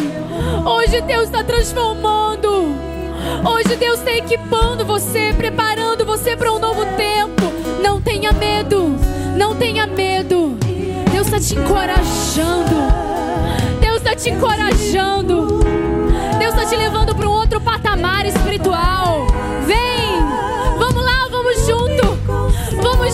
Hoje 0.66 1.00
Deus 1.02 1.24
está 1.24 1.44
transformando. 1.44 2.74
Hoje 3.48 3.76
Deus 3.76 4.00
está 4.00 4.10
equipando 4.12 4.84
você, 4.84 5.32
preparando 5.36 6.04
você 6.04 6.36
para 6.36 6.52
um 6.52 6.58
novo 6.58 6.84
tempo. 6.96 7.44
Não 7.80 8.00
tenha 8.00 8.32
medo. 8.32 8.96
Não 9.36 9.54
tenha 9.54 9.86
medo. 9.86 10.58
Deus 11.12 11.26
está 11.28 11.38
te 11.38 11.54
encorajando. 11.54 12.74
Deus 13.80 13.98
está 13.98 14.16
te 14.16 14.30
encorajando. 14.30 15.60
Deus 16.40 16.54
está 16.54 16.66
te 16.66 16.76
levando 16.76 17.14
para 17.14 17.28
um 17.28 17.32
outro 17.32 17.60
patamar 17.60 18.26
espiritual. 18.26 19.28
Vem, 19.64 20.03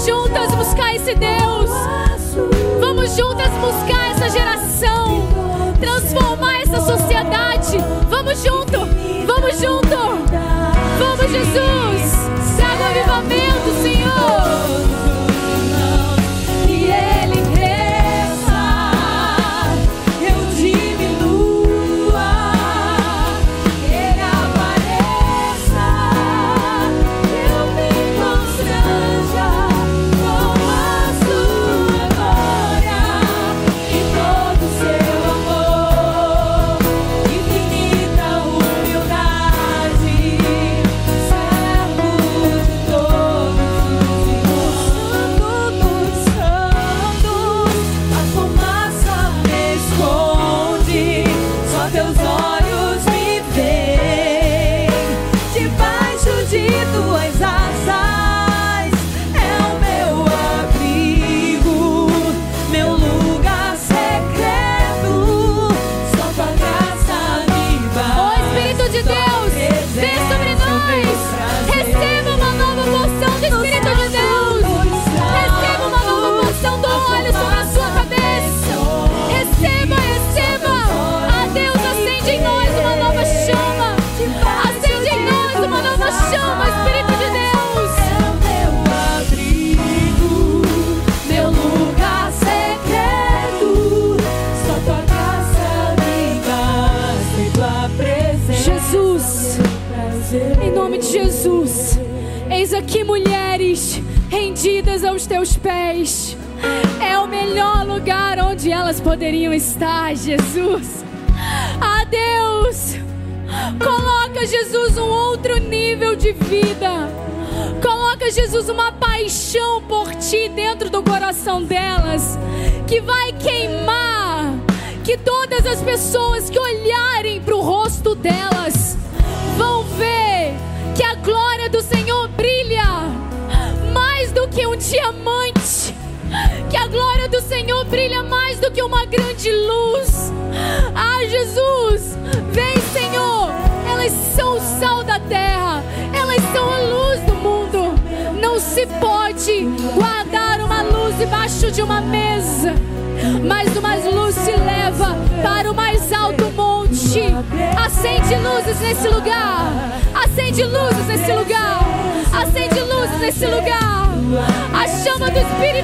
Vamos 0.01 0.07
juntas 0.07 0.55
buscar 0.55 0.95
esse 0.95 1.15
Deus. 1.15 1.71
Vamos 2.81 3.15
juntas 3.15 3.51
buscar 3.61 4.13
essa 4.13 4.31
geração. 4.31 5.29
Transformar 5.79 6.63
essa 6.63 6.81
sociedade. 6.81 7.77
Vamos 8.09 8.43
junto, 8.43 8.79
vamos 9.27 9.61
junto. 9.61 9.99
Vamos, 10.99 11.31
Jesus. 11.31 11.90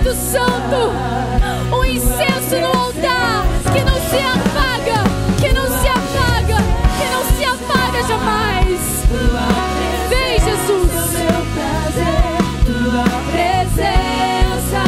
Espírito 0.06 0.14
Santo, 0.14 1.74
o 1.74 1.84
incenso 1.84 2.56
no 2.60 2.66
altar 2.66 3.44
que 3.72 3.82
não 3.82 3.94
se 3.94 4.18
apaga, 4.18 5.02
que 5.40 5.52
não 5.52 5.66
se 5.66 5.88
apaga, 5.88 6.58
que 6.96 7.06
não 7.10 7.24
se 7.36 7.44
apaga 7.44 8.02
jamais. 8.06 8.80
Vem, 10.08 10.38
Jesus. 10.38 10.92
Presença. 13.32 14.82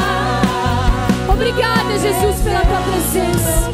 Obrigada, 1.32 1.98
Jesus, 1.98 2.40
pela 2.42 2.60
tua 2.60 2.80
presença. 2.82 3.72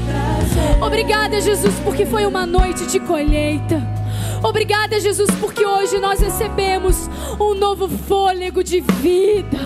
Obrigada, 0.81 1.41
Jesus, 1.41 1.75
porque 1.85 2.07
foi 2.07 2.25
uma 2.27 2.47
noite 2.47 2.87
de 2.87 2.99
colheita. 3.01 3.83
Obrigada, 4.43 4.99
Jesus, 5.01 5.31
porque 5.41 5.65
hoje 5.65 5.99
nós 5.99 6.21
recebemos 6.21 7.09
um 7.41 7.55
novo 7.55 7.89
fôlego 7.89 8.63
de 8.63 8.81
vida, 8.81 9.59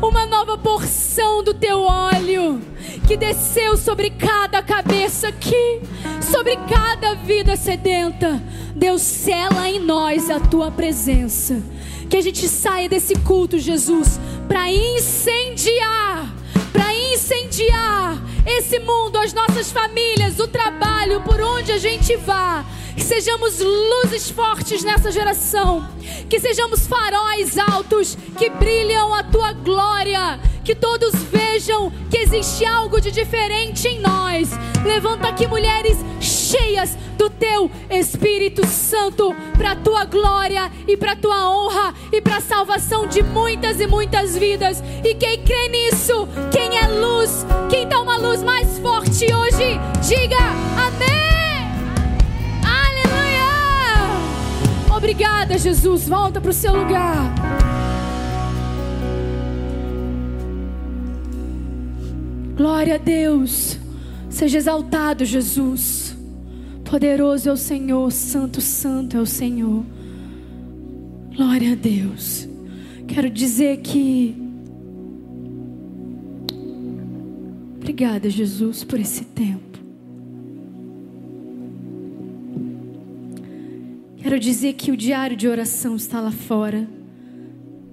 uma 0.00 0.24
nova 0.24 0.56
porção 0.56 0.87
do 1.48 1.54
teu 1.54 1.80
óleo 1.80 2.60
que 3.06 3.16
desceu 3.16 3.74
sobre 3.74 4.10
cada 4.10 4.62
cabeça 4.62 5.28
aqui, 5.28 5.80
sobre 6.20 6.54
cada 6.68 7.14
vida 7.14 7.56
sedenta. 7.56 8.42
Deus, 8.76 9.00
sela 9.00 9.66
em 9.66 9.80
nós 9.80 10.28
a 10.28 10.38
tua 10.38 10.70
presença. 10.70 11.62
Que 12.10 12.18
a 12.18 12.20
gente 12.20 12.46
saia 12.46 12.86
desse 12.86 13.14
culto, 13.14 13.58
Jesus, 13.58 14.20
para 14.46 14.70
incendiar, 14.70 16.34
para 16.70 16.94
incendiar 16.94 18.18
esse 18.44 18.78
mundo, 18.80 19.16
as 19.16 19.32
nossas 19.32 19.72
famílias, 19.72 20.38
o 20.38 20.46
trabalho, 20.46 21.22
por 21.22 21.40
onde 21.40 21.72
a 21.72 21.78
gente 21.78 22.14
vá. 22.16 22.62
Que 22.94 23.02
sejamos 23.02 23.58
luzes 23.60 24.28
fortes 24.28 24.84
nessa 24.84 25.10
geração. 25.10 25.88
Que 26.28 26.38
sejamos 26.40 26.86
faróis 26.86 27.56
altos 27.56 28.18
que 28.36 28.50
brilham 28.50 29.14
a 29.14 29.22
tua 29.22 29.54
glória. 29.54 30.38
Que 30.68 30.74
todos 30.74 31.14
vejam 31.32 31.90
que 32.10 32.18
existe 32.18 32.62
algo 32.62 33.00
de 33.00 33.10
diferente 33.10 33.88
em 33.88 34.00
nós. 34.00 34.50
Levanta 34.84 35.28
aqui 35.28 35.46
mulheres 35.46 35.96
cheias 36.20 36.94
do 37.16 37.30
teu 37.30 37.70
Espírito 37.88 38.66
Santo 38.66 39.34
para 39.56 39.70
a 39.70 39.76
tua 39.76 40.04
glória 40.04 40.70
e 40.86 40.94
para 40.94 41.12
a 41.12 41.16
tua 41.16 41.50
honra 41.50 41.94
e 42.12 42.20
para 42.20 42.36
a 42.36 42.42
salvação 42.42 43.06
de 43.06 43.22
muitas 43.22 43.80
e 43.80 43.86
muitas 43.86 44.36
vidas. 44.36 44.84
E 45.02 45.14
quem 45.14 45.42
crê 45.42 45.68
nisso, 45.68 46.28
quem 46.52 46.76
é 46.76 46.86
luz, 46.86 47.46
quem 47.70 47.88
dá 47.88 48.02
uma 48.02 48.18
luz 48.18 48.42
mais 48.42 48.78
forte 48.78 49.24
hoje, 49.32 49.80
diga 50.06 50.36
amém. 50.76 51.64
Aleluia! 52.62 53.48
Obrigada, 54.94 55.56
Jesus. 55.56 56.06
Volta 56.06 56.42
para 56.42 56.50
o 56.50 56.52
seu 56.52 56.76
lugar. 56.76 57.67
Glória 62.58 62.96
a 62.96 62.98
Deus. 62.98 63.78
Seja 64.28 64.58
exaltado, 64.58 65.24
Jesus. 65.24 66.16
Poderoso 66.84 67.48
é 67.48 67.52
o 67.52 67.56
Senhor, 67.56 68.10
santo, 68.10 68.60
santo 68.60 69.16
é 69.16 69.20
o 69.20 69.26
Senhor. 69.26 69.84
Glória 71.36 71.74
a 71.74 71.74
Deus. 71.76 72.48
Quero 73.06 73.30
dizer 73.30 73.76
que. 73.76 74.36
Obrigada, 77.76 78.28
Jesus, 78.28 78.82
por 78.82 78.98
esse 78.98 79.24
tempo. 79.24 79.78
Quero 84.16 84.40
dizer 84.40 84.72
que 84.72 84.90
o 84.90 84.96
diário 84.96 85.36
de 85.36 85.46
oração 85.46 85.94
está 85.94 86.20
lá 86.20 86.32
fora. 86.32 86.88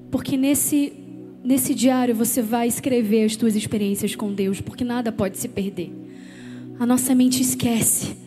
Porque 0.10 0.36
nesse, 0.36 1.05
nesse 1.46 1.76
diário 1.76 2.16
você 2.16 2.42
vai 2.42 2.68
escrever 2.68 3.26
as 3.26 3.36
tuas 3.36 3.56
experiências 3.56 4.16
com 4.16 4.34
Deus, 4.34 4.60
porque 4.60 4.84
nada 4.84 5.12
pode 5.12 5.38
se 5.38 5.48
perder. 5.48 5.92
A 6.80 6.86
nossa 6.86 7.14
mente 7.14 7.42
esquece. 7.42 8.18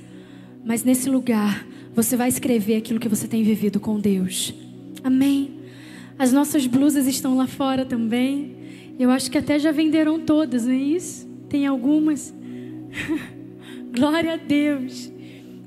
Mas 0.65 0.85
nesse 0.85 1.11
lugar, 1.11 1.67
você 1.95 2.17
vai 2.17 2.29
escrever 2.29 2.77
aquilo 2.77 3.01
que 3.01 3.09
você 3.09 3.27
tem 3.27 3.43
vivido 3.43 3.81
com 3.81 3.99
Deus. 3.99 4.55
Amém. 5.03 5.59
As 6.19 6.33
nossas 6.33 6.67
blusas 6.67 7.07
estão 7.07 7.37
lá 7.37 7.47
fora 7.47 7.85
também. 7.85 8.57
Eu 8.99 9.11
acho 9.11 9.31
que 9.31 9.39
até 9.39 9.59
já 9.59 9.71
venderam 9.73 10.21
todas, 10.21 10.65
não 10.65 10.73
é 10.73 10.77
isso? 10.77 11.27
Tem 11.49 11.67
algumas. 11.67 12.35
Glória 13.95 14.35
a 14.35 14.37
Deus. 14.37 15.13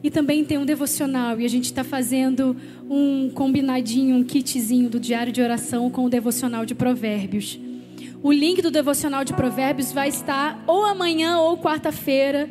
E 0.03 0.09
também 0.09 0.43
tem 0.43 0.57
um 0.57 0.65
devocional. 0.65 1.39
E 1.39 1.45
a 1.45 1.49
gente 1.49 1.65
está 1.65 1.83
fazendo 1.83 2.55
um 2.93 3.29
combinadinho, 3.29 4.17
um 4.17 4.23
kitzinho 4.23 4.89
do 4.89 4.99
diário 4.99 5.31
de 5.31 5.41
oração 5.41 5.89
com 5.89 6.03
o 6.03 6.09
devocional 6.09 6.65
de 6.65 6.75
Provérbios. 6.75 7.57
O 8.21 8.33
link 8.33 8.61
do 8.61 8.69
devocional 8.69 9.23
de 9.23 9.31
Provérbios 9.31 9.93
vai 9.93 10.09
estar 10.09 10.61
ou 10.67 10.83
amanhã 10.83 11.39
ou 11.39 11.57
quarta-feira 11.57 12.49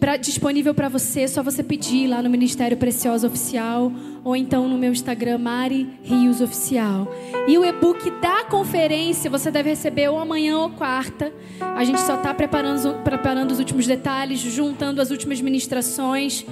pra, 0.00 0.16
disponível 0.16 0.74
para 0.74 0.88
você. 0.88 1.28
Só 1.28 1.40
você 1.40 1.62
pedir 1.62 2.08
lá 2.08 2.20
no 2.20 2.28
Ministério 2.28 2.76
Preciosa 2.76 3.28
Oficial 3.28 3.92
ou 4.24 4.34
então 4.34 4.68
no 4.68 4.76
meu 4.76 4.90
Instagram, 4.90 5.38
Mari 5.38 5.88
Rios 6.02 6.40
Oficial. 6.40 7.06
E 7.46 7.56
o 7.56 7.64
e-book 7.64 8.10
da 8.20 8.42
conferência 8.46 9.30
você 9.30 9.52
deve 9.52 9.70
receber 9.70 10.08
ou 10.08 10.18
amanhã 10.18 10.58
ou 10.58 10.70
quarta. 10.70 11.32
A 11.60 11.84
gente 11.84 12.00
só 12.00 12.16
está 12.16 12.34
preparando, 12.34 13.04
preparando 13.04 13.52
os 13.52 13.60
últimos 13.60 13.86
detalhes, 13.86 14.40
juntando 14.40 15.00
as 15.00 15.12
últimas 15.12 15.40
ministrações. 15.40 16.44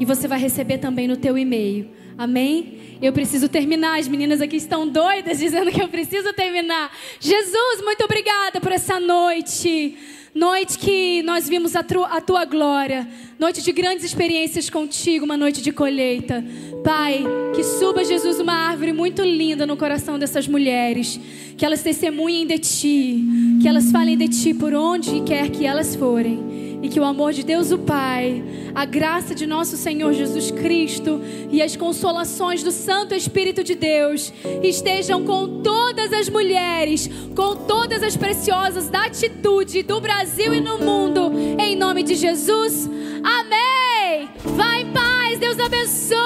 E 0.00 0.06
você 0.06 0.26
vai 0.26 0.38
receber 0.40 0.78
também 0.78 1.06
no 1.06 1.18
teu 1.18 1.36
e-mail. 1.36 2.00
Amém? 2.16 2.98
Eu 3.00 3.12
preciso 3.12 3.48
terminar. 3.48 3.98
As 3.98 4.08
meninas 4.08 4.40
aqui 4.40 4.56
estão 4.56 4.88
doidas 4.88 5.38
dizendo 5.38 5.70
que 5.70 5.82
eu 5.82 5.88
preciso 5.88 6.32
terminar. 6.32 6.90
Jesus, 7.20 7.82
muito 7.82 8.04
obrigada 8.04 8.60
por 8.60 8.72
essa 8.72 9.00
noite. 9.00 9.96
Noite 10.34 10.78
que 10.78 11.22
nós 11.24 11.46
vimos 11.46 11.76
a, 11.76 11.80
a 11.80 12.20
tua 12.20 12.46
glória. 12.46 13.06
Noite 13.38 13.60
de 13.60 13.70
grandes 13.70 14.02
experiências 14.02 14.70
contigo, 14.70 15.26
uma 15.26 15.36
noite 15.36 15.60
de 15.60 15.70
colheita. 15.72 16.42
Pai, 16.82 17.22
que 17.54 17.62
suba, 17.62 18.02
Jesus, 18.02 18.40
uma 18.40 18.54
árvore 18.54 18.94
muito 18.94 19.22
linda 19.22 19.66
no 19.66 19.76
coração 19.76 20.18
dessas 20.18 20.48
mulheres. 20.48 21.20
Que 21.56 21.66
elas 21.66 21.82
testemunhem 21.82 22.46
de 22.46 22.58
ti. 22.58 23.24
Que 23.60 23.68
elas 23.68 23.90
falem 23.90 24.16
de 24.16 24.28
ti 24.28 24.54
por 24.54 24.72
onde 24.72 25.20
quer 25.20 25.50
que 25.50 25.66
elas 25.66 25.94
forem. 25.94 26.71
E 26.82 26.88
que 26.88 26.98
o 26.98 27.04
amor 27.04 27.32
de 27.32 27.44
Deus, 27.44 27.70
o 27.70 27.78
Pai, 27.78 28.42
a 28.74 28.84
graça 28.84 29.34
de 29.34 29.46
nosso 29.46 29.76
Senhor 29.76 30.12
Jesus 30.12 30.50
Cristo 30.50 31.20
e 31.48 31.62
as 31.62 31.76
consolações 31.76 32.62
do 32.62 32.72
Santo 32.72 33.14
Espírito 33.14 33.62
de 33.62 33.76
Deus 33.76 34.32
estejam 34.62 35.24
com 35.24 35.62
todas 35.62 36.12
as 36.12 36.28
mulheres, 36.28 37.08
com 37.36 37.54
todas 37.54 38.02
as 38.02 38.16
preciosas 38.16 38.88
da 38.88 39.04
atitude 39.04 39.84
do 39.84 40.00
Brasil 40.00 40.52
e 40.52 40.60
no 40.60 40.78
mundo, 40.78 41.32
em 41.56 41.76
nome 41.76 42.02
de 42.02 42.16
Jesus. 42.16 42.90
Amém. 43.22 44.28
Vai 44.56 44.82
em 44.82 44.92
paz, 44.92 45.38
Deus 45.38 45.58
abençoe. 45.60 46.22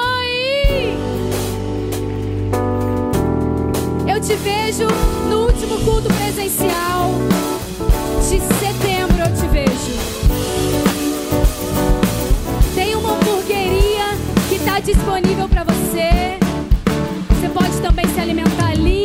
Eu 4.09 4.21
te 4.21 4.35
vejo 4.37 4.87
no 5.29 5.47
último 5.47 5.79
culto 5.85 6.09
presencial 6.15 7.11
de 8.23 8.41
setembro 8.41 8.76
tem 12.87 12.95
uma 12.95 13.15
hamburgueria 13.15 14.17
que 14.49 14.55
está 14.55 14.79
disponível 14.79 15.49
para 15.49 15.65
você. 15.65 16.39
Você 17.31 17.49
pode 17.49 17.81
também 17.83 18.07
se 18.07 18.21
alimentar 18.21 18.71
ali. 18.71 19.03